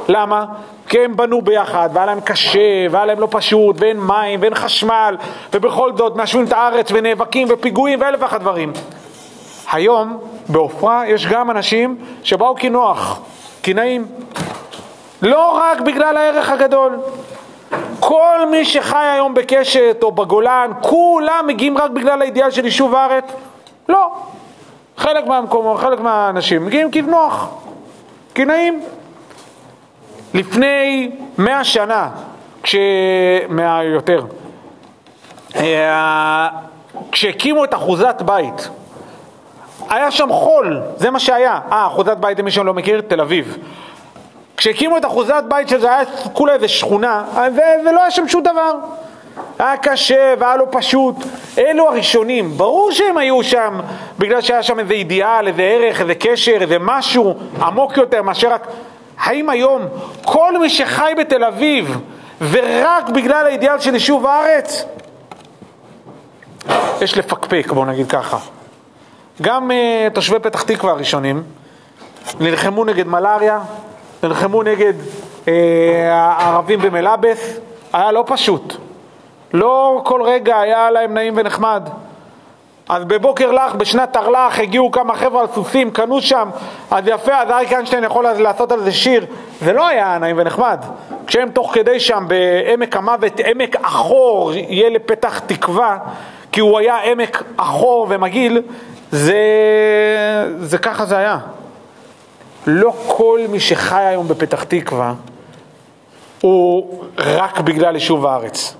למה? 0.08 0.44
כי 0.88 0.98
הם 1.04 1.16
בנו 1.16 1.42
ביחד, 1.42 1.88
והיה 1.92 2.06
להם 2.06 2.20
קשה, 2.20 2.86
והיה 2.90 3.06
להם 3.06 3.20
לא 3.20 3.28
פשוט, 3.30 3.76
ואין 3.78 4.00
מים, 4.00 4.40
ואין 4.42 4.54
חשמל, 4.54 5.16
ובכל 5.52 5.96
זאת 5.96 6.16
מאשרים 6.16 6.44
את 6.44 6.52
הארץ, 6.52 6.88
ונאבקים, 6.92 7.48
ופיגועים, 7.50 8.00
ואלף 8.00 8.22
ואחת 8.22 8.40
דברים. 8.40 8.72
היום, 9.72 10.18
בעופרה, 10.48 11.02
יש 11.06 11.26
גם 11.26 11.50
אנשים 11.50 11.96
שבאו 12.22 12.54
כי 12.54 12.68
נוח, 12.68 13.20
כי 13.62 13.74
נעים. 13.74 14.06
לא 15.22 15.56
רק 15.56 15.80
בגלל 15.80 16.16
הערך 16.16 16.50
הגדול. 16.50 16.98
כל 18.00 18.46
מי 18.50 18.64
שחי 18.64 19.06
היום 19.12 19.34
בקשת 19.34 19.96
או 20.02 20.12
בגולן, 20.12 20.70
כולם 20.80 21.44
מגיעים 21.46 21.78
רק 21.78 21.90
בגלל 21.90 22.22
האידיאל 22.22 22.50
של 22.50 22.64
יישוב 22.64 22.94
הארץ? 22.94 23.24
לא. 23.88 24.12
חלק 24.96 25.26
מהמקומות, 25.26 25.80
חלק 25.80 26.00
מהאנשים 26.00 26.66
מגיעים 26.66 26.90
כי 26.90 27.02
נוח. 27.02 27.48
כי 28.34 28.44
נעים. 28.44 28.80
לפני 30.34 31.10
מאה 31.38 31.64
שנה, 31.64 32.08
כש... 32.62 32.76
מאה 33.48 33.84
יותר, 33.84 34.24
אה, 35.56 36.48
כשהקימו 37.12 37.64
את 37.64 37.74
אחוזת 37.74 38.22
בית, 38.24 38.68
היה 39.88 40.10
שם 40.10 40.32
חול, 40.32 40.80
זה 40.96 41.10
מה 41.10 41.18
שהיה. 41.18 41.60
אה, 41.72 41.86
אחוזת 41.86 42.16
בית, 42.16 42.38
למי 42.38 42.50
שלא 42.50 42.74
מכיר, 42.74 43.00
תל 43.00 43.20
אביב. 43.20 43.58
כשהקימו 44.56 44.96
את 44.96 45.04
אחוזת 45.04 45.44
בית 45.48 45.68
שזה 45.68 45.88
היה 45.94 46.00
כולה 46.32 46.52
איזה 46.52 46.68
שכונה, 46.68 47.24
ולא 47.84 48.00
היה 48.00 48.10
שם 48.10 48.28
שום 48.28 48.42
דבר. 48.42 48.72
היה 49.58 49.76
קשה 49.76 50.34
והיה 50.38 50.56
לא 50.56 50.66
פשוט. 50.70 51.16
אלו 51.58 51.88
הראשונים, 51.88 52.50
ברור 52.56 52.92
שהם 52.92 53.18
היו 53.18 53.42
שם 53.42 53.80
בגלל 54.18 54.40
שהיה 54.40 54.62
שם 54.62 54.78
איזה 54.78 54.94
אידיאל, 54.94 55.48
איזה 55.48 55.62
ערך, 55.62 56.00
איזה 56.00 56.14
קשר, 56.14 56.56
איזה 56.60 56.76
משהו 56.80 57.34
עמוק 57.62 57.96
יותר 57.96 58.22
מאשר 58.22 58.52
רק... 58.52 58.66
האם 59.18 59.48
היום 59.48 59.82
כל 60.24 60.58
מי 60.58 60.70
שחי 60.70 61.12
בתל 61.18 61.44
אביב 61.44 61.98
ורק 62.50 63.08
בגלל 63.08 63.46
האידיאל 63.46 63.78
של 63.78 63.94
יישוב 63.94 64.26
הארץ? 64.26 64.84
יש 67.00 67.18
לפקפק, 67.18 67.66
בואו 67.72 67.84
נגיד 67.84 68.10
ככה. 68.10 68.38
גם 69.42 69.70
uh, 69.70 69.74
תושבי 70.14 70.38
פתח 70.38 70.62
תקווה 70.62 70.92
הראשונים 70.92 71.42
נלחמו 72.40 72.84
נגד 72.84 73.06
מלאריה, 73.06 73.60
נלחמו 74.22 74.62
נגד 74.62 74.92
uh, 75.44 75.48
הערבים 76.10 76.80
במלאבס, 76.80 77.58
היה 77.92 78.12
לא 78.12 78.24
פשוט. 78.26 78.76
לא 79.52 80.00
כל 80.04 80.22
רגע 80.22 80.60
היה 80.60 80.90
להם 80.90 81.14
נעים 81.14 81.34
ונחמד. 81.36 81.88
אז 82.88 83.04
בבוקר 83.04 83.52
לך, 83.52 83.74
בשנת 83.74 84.12
תרל"ח, 84.12 84.58
הגיעו 84.58 84.90
כמה 84.90 85.14
חבר'ה 85.14 85.40
על 85.40 85.46
סוסים, 85.54 85.90
קנו 85.90 86.20
שם, 86.20 86.50
אז 86.90 87.04
יפה, 87.06 87.34
אז 87.34 87.50
אריק 87.50 87.72
איינשטיין 87.72 88.04
יכול 88.04 88.24
לעשות 88.24 88.72
על 88.72 88.80
זה 88.80 88.92
שיר. 88.92 89.26
זה 89.60 89.72
לא 89.72 89.86
היה 89.86 90.18
נעים 90.18 90.36
ונחמד. 90.38 90.84
כשהם 91.26 91.50
תוך 91.50 91.74
כדי 91.74 92.00
שם 92.00 92.24
בעמק 92.28 92.96
המוות, 92.96 93.40
עמק 93.40 93.76
אחור, 93.76 94.52
יהיה 94.54 94.90
לפתח 94.90 95.38
תקווה, 95.38 95.98
כי 96.52 96.60
הוא 96.60 96.78
היה 96.78 96.96
עמק 96.96 97.42
אחור 97.56 98.06
ומגעיל, 98.10 98.62
זה, 99.12 99.38
זה 100.60 100.78
ככה 100.78 101.04
זה 101.04 101.18
היה. 101.18 101.38
לא 102.66 102.94
כל 103.06 103.40
מי 103.48 103.60
שחי 103.60 104.02
היום 104.02 104.28
בפתח 104.28 104.64
תקווה 104.64 105.14
הוא 106.40 107.04
רק 107.18 107.60
בגלל 107.60 107.94
יישוב 107.94 108.26
הארץ. 108.26 108.76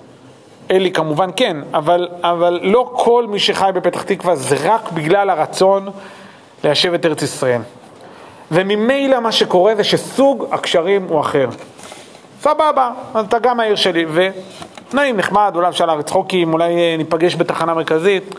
אלי 0.71 0.93
כמובן 0.93 1.31
כן, 1.37 1.57
אבל, 1.75 2.09
אבל 2.23 2.61
לא 2.63 2.93
כל 2.97 3.27
מי 3.29 3.39
שחי 3.39 3.71
בפתח 3.75 4.03
תקווה 4.03 4.37
זה 4.37 4.57
רק 4.63 4.93
בגלל 4.93 5.31
הרצון 5.31 5.89
ליישב 6.65 6.95
את 6.95 7.07
ארץ 7.07 7.23
ישראל. 7.23 7.61
וממילא 8.51 9.21
מה 9.21 9.33
שקורה 9.33 9.75
זה 9.75 9.85
שסוג 9.85 10.47
הקשרים 10.53 11.07
הוא 11.09 11.21
אחר. 11.21 11.49
סבבה, 12.41 12.91
אז 13.15 13.27
אתה 13.27 13.39
גם 13.39 13.61
העיר 13.61 13.75
שלי, 13.77 14.07
ונעים, 14.93 15.17
נחמד, 15.17 15.53
אולי 15.55 15.69
אפשר 15.69 15.87
להריץ 15.87 16.11
חוקים, 16.11 16.53
אולי 16.53 16.75
אה, 16.75 16.95
ניפגש 16.99 17.37
בתחנה 17.37 17.75
מרכזית, 17.75 18.35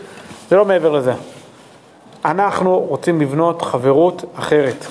זה 0.50 0.56
לא 0.56 0.64
מעבר 0.64 0.90
לזה. 0.90 1.12
אנחנו 2.24 2.78
רוצים 2.78 3.20
לבנות 3.20 3.62
חברות 3.62 4.24
אחרת. 4.34 4.86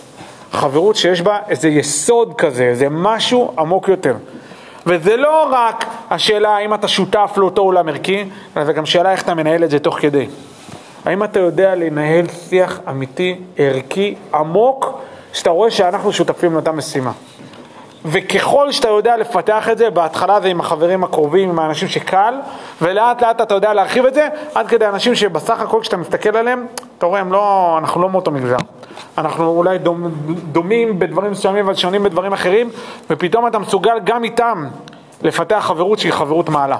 חברות 0.52 0.96
שיש 0.96 1.22
בה 1.22 1.38
איזה 1.50 1.70
יסוד 1.70 2.34
כזה, 2.38 2.64
איזה 2.64 2.88
משהו 2.90 3.54
עמוק 3.60 3.88
יותר. 3.88 4.16
וזה 4.86 5.18
לא 5.18 5.48
רק 5.52 5.86
השאלה 6.10 6.50
האם 6.50 6.74
אתה 6.74 6.88
שותף 6.88 7.34
לאותו 7.38 7.62
עולם 7.62 7.90
ערכי, 7.90 8.26
אלא 8.58 8.66
זה 8.66 8.74
גם 8.74 8.86
שאלה 8.86 9.12
איך 9.12 9.24
אתה 9.24 9.34
מנהל 9.34 9.64
את 9.64 9.70
זה 9.70 9.80
תוך 9.80 10.00
כדי. 10.00 10.28
האם 11.06 11.24
אתה 11.24 11.40
יודע 11.40 11.76
לנהל 11.76 12.28
שיח 12.50 12.80
אמיתי, 12.90 13.40
ערכי, 13.58 14.16
עמוק, 14.34 15.00
שאתה 15.34 15.50
רואה 15.50 15.72
שאנחנו 15.72 16.14
שותפים 16.14 16.54
לאותה 16.54 16.72
משימה. 16.72 17.12
וככל 18.06 18.72
שאתה 18.72 18.88
יודע 18.88 19.18
לפתח 19.18 19.70
את 19.70 19.78
זה, 19.78 19.89
בהתחלה 19.89 20.41
זה 20.41 20.47
עם 20.47 20.60
החברים 20.60 21.04
הקרובים, 21.04 21.49
עם 21.49 21.60
האנשים 21.60 21.88
שקל, 21.88 22.34
ולאט 22.82 23.22
לאט 23.24 23.41
אתה 23.41 23.54
יודע 23.54 23.74
להרחיב 23.74 24.06
את 24.06 24.14
זה, 24.14 24.28
עד 24.56 24.68
כדי 24.68 24.88
אנשים 24.88 25.16
שבסך 25.16 25.60
הכל 25.62 25.80
כשאתה 25.82 25.97
מסתכל 25.97 26.38
עליהם, 26.38 26.66
אתה 26.97 27.06
רואה, 27.06 27.24
לא, 27.24 27.76
אנחנו 27.78 28.01
לא 28.01 28.10
מאותו 28.10 28.32
מגזר. 28.32 28.58
אנחנו 29.18 29.47
אולי 29.47 29.78
דומ, 29.78 30.12
דומים 30.51 30.99
בדברים 30.99 31.32
מסוימים 31.32 31.66
אבל 31.66 31.76
שונים 31.76 32.04
בדברים 32.04 32.34
אחרים, 32.34 32.70
ופתאום 33.10 33.47
אתה 33.47 33.60
מסוגל 33.60 33.99
גם 34.04 34.24
איתם 34.24 34.68
לפתח 35.22 35.60
חברות 35.68 35.99
שהיא 35.99 36.12
חברות 36.14 36.49
מעלה. 36.49 36.78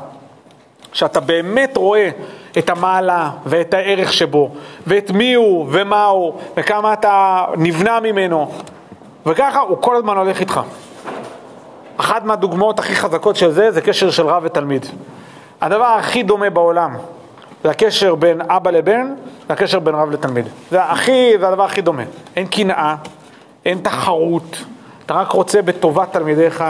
שאתה 0.94 1.20
באמת 1.20 1.78
רואה 1.78 2.10
את 2.58 2.70
המעלה 2.70 3.30
ואת 3.46 3.74
הערך 3.74 4.14
שבו, 4.14 4.50
ואת 4.88 5.12
מי 5.12 5.34
הוא 5.34 5.68
ומה 5.72 6.06
הוא, 6.06 6.34
וכמה 6.58 6.94
אתה 6.94 7.46
נבנה 7.58 8.00
ממנו, 8.00 8.52
וככה 9.26 9.60
הוא 9.60 9.78
כל 9.82 9.96
הזמן 9.96 10.18
הולך 10.18 10.40
איתך. 10.40 10.62
אחת 11.98 12.24
מהדוגמאות 12.24 12.80
הכי 12.80 12.96
חזקות 12.96 13.36
של 13.36 13.52
זה, 13.52 13.72
זה 13.72 13.82
קשר 13.82 14.12
של 14.12 14.28
רב 14.28 14.44
ותלמיד. 14.46 14.86
הדבר 15.62 15.86
הכי 15.86 16.24
דומה 16.24 16.50
בעולם 16.50 16.96
זה 17.64 17.70
הקשר 17.70 18.16
בין 18.16 18.42
אבא 18.42 18.72
לבן, 18.72 19.14
זה 19.48 19.54
הקשר 19.54 19.80
בין 19.80 19.96
רב 19.96 20.12
לתלמיד. 20.12 20.46
זה, 20.72 20.84
הכי, 20.84 21.32
זה 21.40 21.48
הדבר 21.48 21.64
הכי 21.64 21.82
דומה. 21.82 22.04
אין 22.36 22.48
קנאה, 22.48 22.96
אין 23.66 23.80
תחרות, 23.82 24.58
אתה 25.06 25.14
רק 25.14 25.32
רוצה 25.32 25.62
בטובת 25.62 26.14
תלמידיך, 26.14 26.64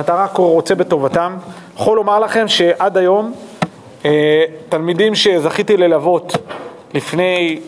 אתה 0.00 0.14
רק 0.14 0.36
רוצה 0.36 0.74
בטובתם. 0.74 1.36
יכול 1.76 1.96
לומר 1.96 2.18
לכם 2.18 2.48
שעד 2.48 2.96
היום, 2.96 3.32
אה, 4.04 4.44
תלמידים 4.68 5.14
שזכיתי 5.14 5.76
ללוות 5.76 6.36
לפני 6.94 7.60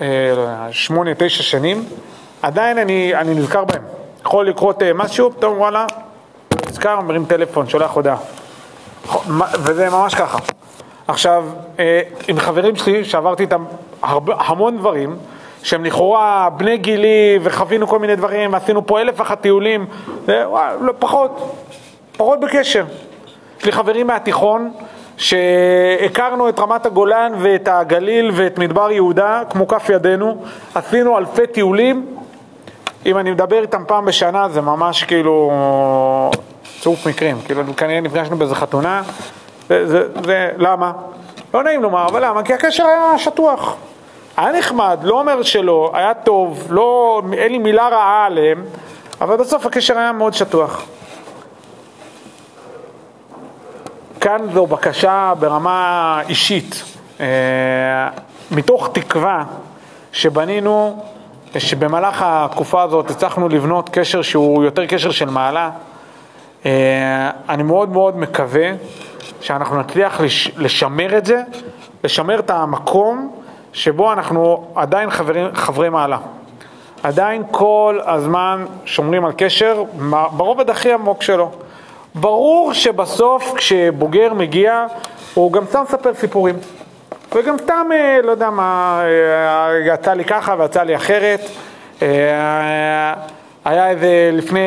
אה, 0.00 0.06
לא 0.36 0.72
שמונה, 0.72 1.10
תשע 1.18 1.42
שנים, 1.42 1.84
עדיין 2.42 2.78
אני, 2.78 3.14
אני 3.14 3.34
נזכר 3.34 3.64
בהם. 3.64 3.82
יכול 4.26 4.48
לקרות 4.48 4.82
אה, 4.82 4.92
משהו, 4.92 5.30
פתאום 5.32 5.58
וואלה, 5.58 5.86
נזכר, 6.68 7.00
מרים 7.00 7.24
טלפון, 7.24 7.68
שולח 7.68 7.90
הודעה. 7.90 8.16
וזה 9.58 9.90
ממש 9.90 10.14
ככה. 10.14 10.38
עכשיו, 11.08 11.44
אה, 11.78 12.00
עם 12.28 12.38
חברים 12.38 12.76
שלי, 12.76 13.04
שעברתי 13.04 13.42
איתם 13.42 13.64
הרבה, 14.02 14.34
המון 14.38 14.78
דברים, 14.78 15.16
שהם 15.62 15.84
לכאורה 15.84 16.48
בני 16.56 16.76
גילי 16.76 17.38
וחווינו 17.42 17.86
כל 17.86 17.98
מיני 17.98 18.16
דברים, 18.16 18.54
עשינו 18.54 18.86
פה 18.86 19.00
אלף 19.00 19.20
אחת 19.20 19.40
טיולים, 19.40 19.86
וואלה, 20.28 20.76
לא, 20.80 20.92
פחות, 20.98 21.56
פחות 22.16 22.40
בקשר. 22.40 22.84
יש 23.58 23.64
לי 23.64 23.72
חברים 23.72 24.06
מהתיכון 24.06 24.72
שהכרנו 25.16 26.48
את 26.48 26.58
רמת 26.58 26.86
הגולן 26.86 27.32
ואת 27.38 27.68
הגליל 27.68 28.30
ואת 28.34 28.58
מדבר 28.58 28.90
יהודה 28.90 29.42
כמו 29.50 29.68
כף 29.68 29.90
ידינו, 29.90 30.42
עשינו 30.74 31.18
אלפי 31.18 31.46
טיולים, 31.46 32.06
אם 33.06 33.18
אני 33.18 33.30
מדבר 33.30 33.62
איתם 33.62 33.82
פעם 33.86 34.04
בשנה 34.04 34.48
זה 34.48 34.60
ממש 34.60 35.04
כאילו 35.04 35.50
צירוף 36.80 37.06
מקרים, 37.06 37.36
כאילו 37.44 37.62
כנראה 37.76 38.00
נפגשנו 38.00 38.36
באיזה 38.36 38.54
חתונה, 38.54 39.02
זה, 39.68 39.86
זה, 39.86 40.02
זה, 40.24 40.50
למה? 40.56 40.92
לא 41.54 41.62
נעים 41.62 41.82
לומר, 41.82 42.06
אבל 42.06 42.24
למה? 42.24 42.42
כי 42.42 42.54
הקשר 42.54 42.84
היה 42.86 43.18
שטוח. 43.18 43.76
היה 44.36 44.52
נחמד, 44.52 44.98
לא 45.02 45.20
אומר 45.20 45.42
שלא, 45.42 45.90
היה 45.94 46.14
טוב, 46.14 46.66
לא, 46.70 47.22
אין 47.32 47.52
לי 47.52 47.58
מילה 47.58 47.88
רעה 47.88 48.26
עליהם, 48.26 48.64
אבל 49.20 49.36
בסוף 49.36 49.66
הקשר 49.66 49.98
היה 49.98 50.12
מאוד 50.12 50.34
שטוח. 50.34 50.84
כאן 54.20 54.40
זו 54.52 54.66
בקשה 54.66 55.32
ברמה 55.38 56.20
אישית, 56.28 56.84
אה, 57.20 57.26
מתוך 58.50 58.88
תקווה 58.92 59.44
שבנינו, 60.12 61.04
שבמהלך 61.60 62.22
התקופה 62.26 62.82
הזאת 62.82 63.10
הצלחנו 63.10 63.48
לבנות 63.48 63.88
קשר 63.88 64.22
שהוא 64.22 64.64
יותר 64.64 64.86
קשר 64.86 65.10
של 65.10 65.30
מעלה. 65.30 65.70
אה, 66.66 67.30
אני 67.48 67.62
מאוד 67.62 67.88
מאוד 67.88 68.18
מקווה 68.18 68.70
שאנחנו 69.40 69.80
נצליח 69.80 70.20
לשמר 70.56 71.18
את 71.18 71.26
זה, 71.26 71.42
לשמר 72.04 72.38
את 72.38 72.50
המקום 72.50 73.32
שבו 73.72 74.12
אנחנו 74.12 74.66
עדיין 74.74 75.10
חברים, 75.10 75.46
חברי 75.54 75.88
מעלה. 75.88 76.18
עדיין 77.02 77.42
כל 77.50 77.98
הזמן 78.06 78.64
שומרים 78.84 79.24
על 79.24 79.32
קשר 79.36 79.82
ברובד 80.32 80.70
הכי 80.70 80.92
עמוק 80.92 81.22
שלו. 81.22 81.50
ברור 82.14 82.72
שבסוף 82.72 83.52
כשבוגר 83.56 84.34
מגיע 84.34 84.86
הוא 85.34 85.52
גם 85.52 85.64
סתם 85.66 85.82
מספר 85.82 86.14
סיפורים. 86.14 86.54
וגם 87.34 87.58
סתם, 87.58 87.86
אה, 87.92 88.18
לא 88.24 88.30
יודע 88.30 88.50
מה, 88.50 89.00
אה, 89.04 89.94
יצא 89.94 90.12
לי 90.12 90.24
ככה 90.24 90.54
ויצא 90.58 90.82
לי 90.82 90.96
אחרת. 90.96 91.40
אה, 92.02 93.14
היה 93.64 93.90
איזה 93.90 94.30
לפני 94.32 94.60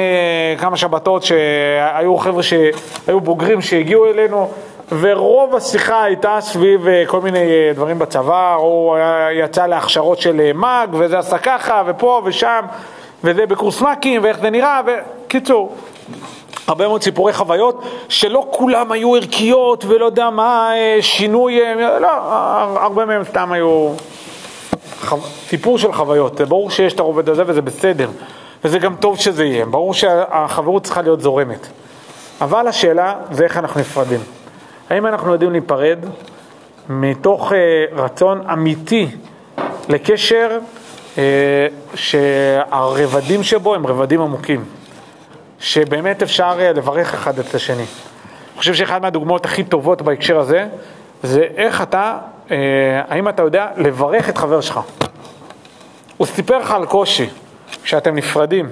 כמה 0.60 0.78
שבתות 0.78 1.24
שהיו 1.24 2.18
חבר'ה 2.18 2.44
שהיו 2.44 3.20
בוגרים 3.22 3.62
שהגיעו 3.62 4.06
אלינו 4.06 4.52
ורוב 5.00 5.56
השיחה 5.56 6.04
הייתה 6.04 6.38
סביב 6.42 6.88
כל 7.08 7.22
מיני 7.22 7.74
דברים 7.76 8.00
בצבא, 8.00 8.54
הוא 8.54 8.98
יצא 9.32 9.66
להכשרות 9.66 10.20
של 10.20 10.52
מאג 10.56 10.90
וזה 10.94 11.20
עשה 11.20 11.38
ככה 11.38 11.84
ופה 11.86 12.22
ושם 12.26 12.66
וזה 13.24 13.46
בקורס 13.46 13.82
מ"כים 13.82 14.24
ואיך 14.24 14.40
זה 14.40 14.50
נראה 14.50 14.82
וקיצור 14.86 15.76
הרבה 16.68 16.88
מאוד 16.88 17.04
סיפורי 17.04 17.34
חוויות 17.34 17.84
שלא 18.10 18.48
כולם 18.52 18.92
היו 18.92 19.16
ערכיות 19.16 19.86
ולא 19.86 20.06
יודע 20.06 20.30
מה, 20.30 20.72
אה, 20.74 20.98
שינוי, 21.02 21.62
אה, 21.62 22.00
לא, 22.00 22.08
הרבה 22.82 23.06
מהם 23.06 23.24
סתם 23.24 23.52
היו. 23.52 23.94
סיפור 25.48 25.78
של 25.78 25.94
חוויות. 25.94 26.42
ברור 26.42 26.72
שיש 26.72 26.94
את 26.94 27.00
הרובד 27.00 27.30
הזה 27.30 27.44
וזה 27.48 27.62
בסדר, 27.62 28.10
וזה 28.64 28.80
גם 28.80 28.96
טוב 28.96 29.20
שזה 29.20 29.46
יהיה, 29.46 29.66
ברור 29.66 29.94
שהחברות 29.94 30.84
צריכה 30.84 31.02
להיות 31.02 31.22
זורמת. 31.22 31.68
אבל 32.42 32.68
השאלה 32.68 33.16
זה 33.32 33.44
איך 33.44 33.58
אנחנו 33.58 33.80
נפרדים. 33.80 34.20
האם 34.90 35.06
אנחנו 35.06 35.32
יודעים 35.32 35.52
להיפרד 35.52 36.00
מתוך 36.90 37.54
אה, 37.54 37.58
רצון 37.92 38.42
אמיתי 38.54 39.08
לקשר 39.90 40.60
שהרבדים 41.96 43.44
שבו 43.44 43.76
הם 43.76 43.88
רבדים 43.88 44.22
עמוקים. 44.22 44.64
שבאמת 45.60 46.22
אפשר 46.22 46.58
אה, 46.60 46.74
לברך 46.74 47.14
אחד 47.14 47.40
את 47.40 47.56
השני. 47.56 47.78
אני 47.78 48.58
חושב 48.58 48.74
שאחת 48.74 49.02
מהדוגמאות 49.02 49.46
הכי 49.46 49.64
טובות 49.64 50.02
בהקשר 50.02 50.40
הזה, 50.40 50.68
זה 51.24 51.44
איך 51.56 51.82
אתה, 51.82 52.18
אה, 52.52 52.58
האם 53.08 53.30
אתה 53.30 53.42
יודע 53.42 53.68
לברך 53.78 54.30
את 54.30 54.38
חבר 54.38 54.62
שלך. 54.62 54.80
הוא 56.18 56.28
סיפר 56.28 56.58
לך 56.58 56.72
על 56.72 56.86
קושי, 56.86 57.30
כשאתם 57.84 58.16
נפרדים. 58.16 58.70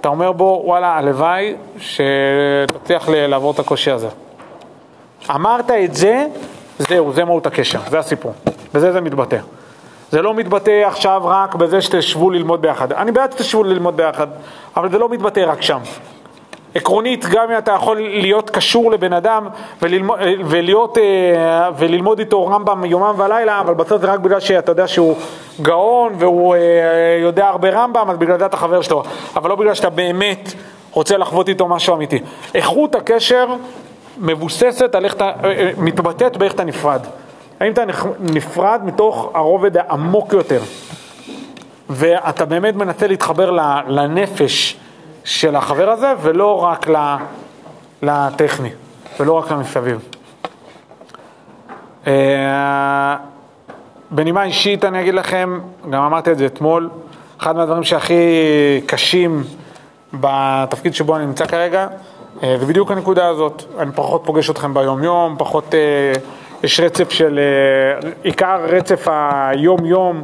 אתה 0.00 0.08
אומר 0.08 0.32
בו, 0.32 0.62
וואלה, 0.64 0.98
הלוואי 0.98 1.54
שתצליח 1.78 3.08
לעבור 3.08 3.52
את 3.52 3.58
הקושי 3.58 3.90
הזה. 3.90 4.08
אמרת 5.30 5.70
את 5.70 5.94
זה, 5.94 6.26
זהו, 6.78 7.12
זה 7.12 7.24
מהות 7.24 7.46
הקשר, 7.46 7.80
זה 7.90 7.98
הסיפור. 7.98 8.32
בזה 8.74 8.92
זה 8.92 9.00
מתבטא. 9.00 9.38
זה 10.12 10.22
לא 10.22 10.34
מתבטא 10.34 10.82
עכשיו 10.86 11.22
רק 11.24 11.54
בזה 11.54 11.80
שתשבו 11.80 12.30
ללמוד 12.30 12.62
ביחד. 12.62 12.92
אני 12.92 13.12
בעד 13.12 13.32
שתשבו 13.32 13.64
ללמוד 13.64 13.96
ביחד, 13.96 14.26
אבל 14.76 14.90
זה 14.90 14.98
לא 14.98 15.08
מתבטא 15.08 15.40
רק 15.46 15.62
שם. 15.62 15.78
עקרונית, 16.74 17.26
גם 17.26 17.50
אם 17.50 17.58
אתה 17.58 17.72
יכול 17.72 17.96
להיות 17.96 18.50
קשור 18.50 18.90
לבן 18.90 19.12
אדם 19.12 19.48
וללמוד, 19.82 20.18
ולהיות, 20.44 20.98
אה, 20.98 21.70
וללמוד 21.78 22.18
איתו 22.18 22.46
רמב"ם 22.46 22.84
יומם 22.84 23.14
ולילה, 23.16 23.60
אבל 23.60 23.74
בסוף 23.74 24.00
זה 24.00 24.12
רק 24.12 24.20
בגלל 24.20 24.40
שאתה 24.40 24.72
יודע 24.72 24.88
שהוא 24.88 25.16
גאון 25.62 26.12
והוא 26.18 26.54
אה, 26.54 26.60
יודע 27.22 27.46
הרבה 27.46 27.70
רמב"ם, 27.70 28.10
אז 28.10 28.16
בגלל 28.16 28.38
זה 28.38 28.46
אתה 28.46 28.56
חבר 28.56 28.82
שלו, 28.82 29.02
אבל 29.36 29.50
לא 29.50 29.56
בגלל 29.56 29.74
שאתה 29.74 29.90
באמת 29.90 30.52
רוצה 30.90 31.16
לחוות 31.16 31.48
איתו 31.48 31.68
משהו 31.68 31.94
אמיתי. 31.94 32.18
איכות 32.54 32.94
הקשר 32.94 33.46
מבוססת 34.18 34.94
על 34.94 35.04
איך 35.04 35.14
אתה, 35.14 35.32
אה, 35.44 35.70
מתבטאת 35.76 36.36
באיך 36.36 36.54
אתה 36.54 36.64
נפרד. 36.64 37.00
האם 37.62 37.72
אתה 37.72 37.82
נפרד 38.20 38.80
מתוך 38.84 39.30
הרובד 39.34 39.76
העמוק 39.76 40.32
יותר, 40.32 40.62
ואתה 41.90 42.44
באמת 42.44 42.74
מנסה 42.74 43.06
להתחבר 43.06 43.50
לנפש 43.88 44.76
של 45.24 45.56
החבר 45.56 45.90
הזה, 45.90 46.12
ולא 46.22 46.64
רק 46.64 46.86
לטכני, 48.02 48.70
ולא 49.20 49.32
רק 49.32 49.50
למסביב. 49.50 50.08
אה, 52.06 53.16
בנימה 54.10 54.44
אישית 54.44 54.84
אני 54.84 55.00
אגיד 55.00 55.14
לכם, 55.14 55.60
גם 55.90 56.02
אמרתי 56.02 56.32
את 56.32 56.38
זה 56.38 56.46
אתמול, 56.46 56.90
אחד 57.40 57.56
מהדברים 57.56 57.84
שהכי 57.84 58.22
קשים 58.86 59.44
בתפקיד 60.12 60.94
שבו 60.94 61.16
אני 61.16 61.26
נמצא 61.26 61.46
כרגע, 61.46 61.86
אה, 62.42 62.56
זה 62.60 62.66
בדיוק 62.66 62.90
הנקודה 62.90 63.28
הזאת. 63.28 63.62
אני 63.78 63.92
פחות 63.94 64.22
פוגש 64.24 64.50
אתכם 64.50 64.74
ביום-יום, 64.74 65.34
פחות... 65.38 65.74
יש 66.62 66.80
רצף 66.80 67.10
של, 67.10 67.38
אה, 67.38 68.08
עיקר 68.22 68.60
רצף 68.68 69.06
היום-יום 69.10 70.22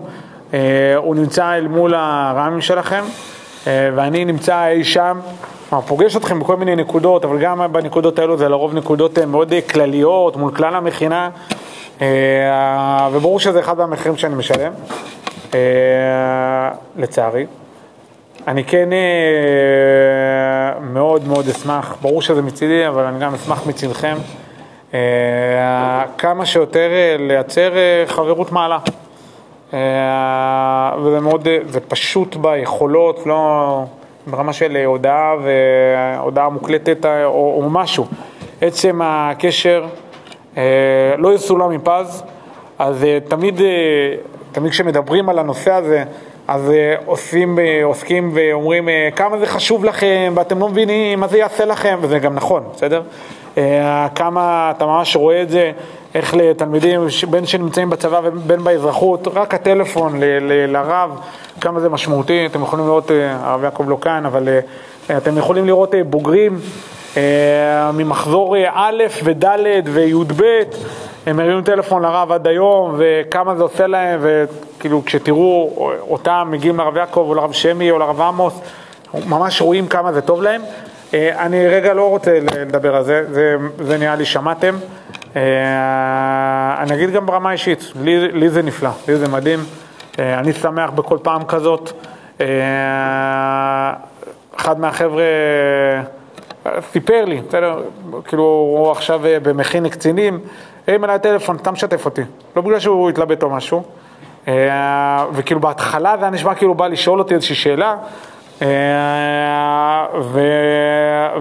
אה, 0.55 0.59
הוא 0.97 1.14
נמצא 1.16 1.55
אל 1.55 1.68
מול 1.68 1.95
הרעמים 1.95 2.61
שלכם 2.61 3.05
אה, 3.66 3.91
ואני 3.95 4.24
נמצא 4.24 4.66
אי 4.66 4.84
שם, 4.84 5.18
כלומר 5.68 5.84
פוגש 5.86 6.16
אתכם 6.16 6.41
בכל 6.41 6.57
מיני 6.57 6.76
נקודות, 6.76 7.24
אבל 7.24 7.39
גם 7.39 7.72
בנקודות 7.72 8.18
האלו 8.18 8.39
זה 8.39 8.49
לרוב 8.49 8.74
נקודות 8.74 9.18
מאוד 9.18 9.53
כלליות 9.72 10.36
מול 10.36 10.55
כלל 10.55 10.74
המכינה. 10.74 11.30
וברור 13.12 13.41
שזה 13.41 13.61
אחד 13.61 13.78
מהמחירים 13.78 14.16
שאני 14.16 14.34
משלם, 14.34 14.72
לצערי. 16.97 17.47
אני 18.47 18.64
כן 18.64 18.89
מאוד 20.80 21.28
מאוד 21.28 21.49
אשמח, 21.49 21.97
ברור 22.03 22.22
שזה 22.22 22.43
מצידי, 22.43 22.89
אבל 22.89 23.05
אני 23.05 23.18
גם 23.18 23.34
אשמח 23.34 23.66
מצדכם, 23.66 24.16
כמה 26.18 26.47
שיותר 26.47 26.91
אה, 26.93 27.16
לייצר 27.18 27.76
אה, 27.76 28.05
חברות 28.07 28.53
מעלה. 28.53 28.78
אה, 29.74 30.93
וזה 31.03 31.20
מאוד, 31.20 31.49
אה, 31.49 31.59
זה 31.66 31.80
פשוט 31.80 32.36
ביכולות, 32.36 33.26
לא 33.26 33.84
ברמה 34.26 34.53
של 34.53 34.76
אה, 34.76 34.84
הודעה 34.84 35.34
והודעה 35.43 36.49
מוקלטת 36.49 37.07
אה, 37.07 37.24
או, 37.24 37.61
או 37.62 37.70
משהו. 37.70 38.07
עצם 38.61 39.01
הקשר 39.05 39.84
אה, 40.57 40.62
לא 41.18 41.34
יסולא 41.34 41.68
מפז, 41.68 42.22
אז 42.78 43.05
אה, 43.05 43.18
תמיד, 43.28 43.61
אה, 43.61 43.66
תמיד 44.53 44.72
כשמדברים 44.72 45.28
על 45.28 45.39
הנושא 45.39 45.72
הזה, 45.72 46.05
אז 46.49 46.70
אה, 46.70 46.95
עושים, 47.07 47.59
אה, 47.59 47.80
עוסקים 47.84 48.30
ואומרים 48.34 48.89
אה, 48.89 49.09
כמה 49.16 49.39
זה 49.39 49.47
חשוב 49.47 49.84
לכם 49.84 50.32
ואתם 50.36 50.59
לא 50.59 50.68
מבינים 50.68 51.20
מה 51.20 51.28
זה 51.28 51.39
יעשה 51.39 51.64
לכם, 51.64 51.99
וזה 52.01 52.18
גם 52.18 52.34
נכון, 52.34 52.62
בסדר? 52.74 53.03
אה, 53.59 54.09
כמה 54.14 54.72
אתה 54.76 54.86
ממש 54.86 55.16
רואה 55.16 55.42
את 55.42 55.50
זה, 55.50 55.72
איך 56.14 56.34
לתלמידים, 56.34 57.00
בין 57.30 57.46
שנמצאים 57.46 57.90
בצבא 57.90 58.20
ובין 58.24 58.64
באזרחות, 58.64 59.28
רק 59.34 59.54
הטלפון 59.54 60.20
לרב, 60.68 61.11
כמה 61.61 61.80
זה 61.80 61.88
משמעותי, 61.88 62.46
אתם 62.46 62.62
יכולים 62.62 62.86
לראות, 62.86 63.11
אה, 63.11 63.36
הרב 63.40 63.64
יעקב 63.64 63.84
לא 63.88 63.98
כאן, 64.00 64.26
אבל 64.26 64.48
אה, 65.11 65.16
אתם 65.16 65.38
יכולים 65.38 65.66
לראות 65.66 65.94
בוגרים 66.11 66.59
ממחזור 67.94 68.56
א' 68.74 69.02
וד' 69.24 69.44
וי"ב, 69.84 70.42
הם 71.26 71.36
מרימים 71.36 71.62
טלפון 71.62 72.02
לרב 72.02 72.32
עד 72.32 72.46
היום, 72.46 72.94
וכמה 72.98 73.56
זה 73.56 73.62
עושה 73.62 73.86
להם, 73.86 74.20
וכאילו 74.22 75.02
כשתראו 75.04 75.70
אותם 76.11 76.48
מגיעים 76.50 76.78
לרב 76.78 76.96
יעקב 76.96 77.24
או 77.28 77.34
לרב 77.34 77.52
שמי 77.52 77.90
או 77.90 77.98
לרב 77.98 78.20
עמוס, 78.20 78.61
ממש 79.26 79.62
רואים 79.62 79.86
כמה 79.86 80.12
זה 80.12 80.20
טוב 80.20 80.42
להם. 80.42 80.62
אה, 81.14 81.46
אני 81.46 81.68
רגע 81.68 81.94
לא 81.94 82.09
רוצה 82.09 82.40
לדבר 82.40 82.96
על 82.96 83.04
זה, 83.04 83.24
זה, 83.30 83.56
זה 83.78 83.98
נראה 83.98 84.16
לי 84.16 84.24
שמעתם. 84.24 84.74
אה, 85.36 86.76
אני 86.78 86.94
אגיד 86.94 87.11
גם 87.11 87.26
ברמה 87.26 87.52
אישית, 87.52 87.92
לי, 88.02 88.32
לי 88.32 88.48
זה 88.48 88.62
נפלא, 88.62 88.90
לי 89.09 89.16
זה 89.16 89.28
מדהים. 89.28 89.59
אה, 90.18 90.38
אני 90.38 90.52
שמח 90.52 90.90
בכל 90.90 91.18
פעם 91.22 91.44
כזאת. 91.44 91.92
אחד 94.56 94.80
מהחבר'ה 94.80 95.24
סיפר 96.92 97.24
לי, 97.24 97.40
בסדר, 97.48 97.82
כאילו 98.24 98.42
הוא 98.42 98.90
עכשיו 98.90 99.20
במכין 99.42 99.84
לקצינים, 99.84 100.40
הרים 100.88 101.04
אליי 101.04 101.18
טלפון, 101.18 101.56
אתה 101.56 101.70
משתף 101.70 102.04
אותי, 102.04 102.22
לא 102.56 102.62
בגלל 102.62 102.78
שהוא 102.78 103.11
התלבט 103.11 103.42
או 103.42 103.50
משהו, 103.50 103.82
וכאילו 105.32 105.61
בהתחלה 105.61 106.16
זה 106.18 106.24
היה 106.24 106.30
נשמע 106.30 106.54
כאילו 106.54 106.74
בא 106.74 106.86
לשאול 106.86 107.18
אותי 107.18 107.34
איזושהי 107.34 107.54
שאלה, 107.54 107.96
ו... 108.61 110.40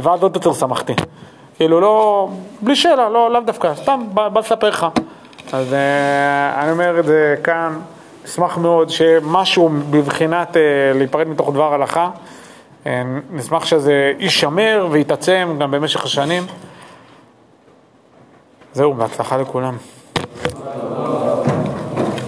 ואז 0.02 0.24
עוד 0.24 0.36
יותר 0.36 0.54
שמחתי, 0.54 0.94
כאילו 1.56 1.82
לא, 1.82 2.30
בלי 2.62 2.76
שאלה, 2.76 3.10
לא, 3.10 3.32
לאו 3.32 3.42
דווקא, 3.42 3.76
סתם 3.76 4.02
בא, 4.14 4.40
לספר 4.40 4.70
לך, 4.70 4.88
אז 5.54 5.74
אה, 5.74 6.64
אני 6.64 6.72
אומר 6.72 7.00
את 7.00 7.06
זה 7.06 7.36
כאן, 7.44 7.80
אשמח 8.26 8.58
מאוד 8.58 8.90
שמשהו 8.90 9.70
בבחינת 9.90 10.58
אה, 10.58 10.62
להיפרד 10.96 11.28
מתוך 11.28 11.50
דבר 11.54 11.74
הלכה, 11.74 12.10
אה, 12.88 13.04
נשמח 13.32 13.66
שזה 13.66 14.14
יישמר 14.20 14.88
ויתעצם 14.92 15.56
גם 15.60 15.72
במשך 15.72 16.04
השנים. 16.04 16.44
זהו, 18.74 18.94
בהצלחה 18.94 19.38
לכולם. 19.38 19.78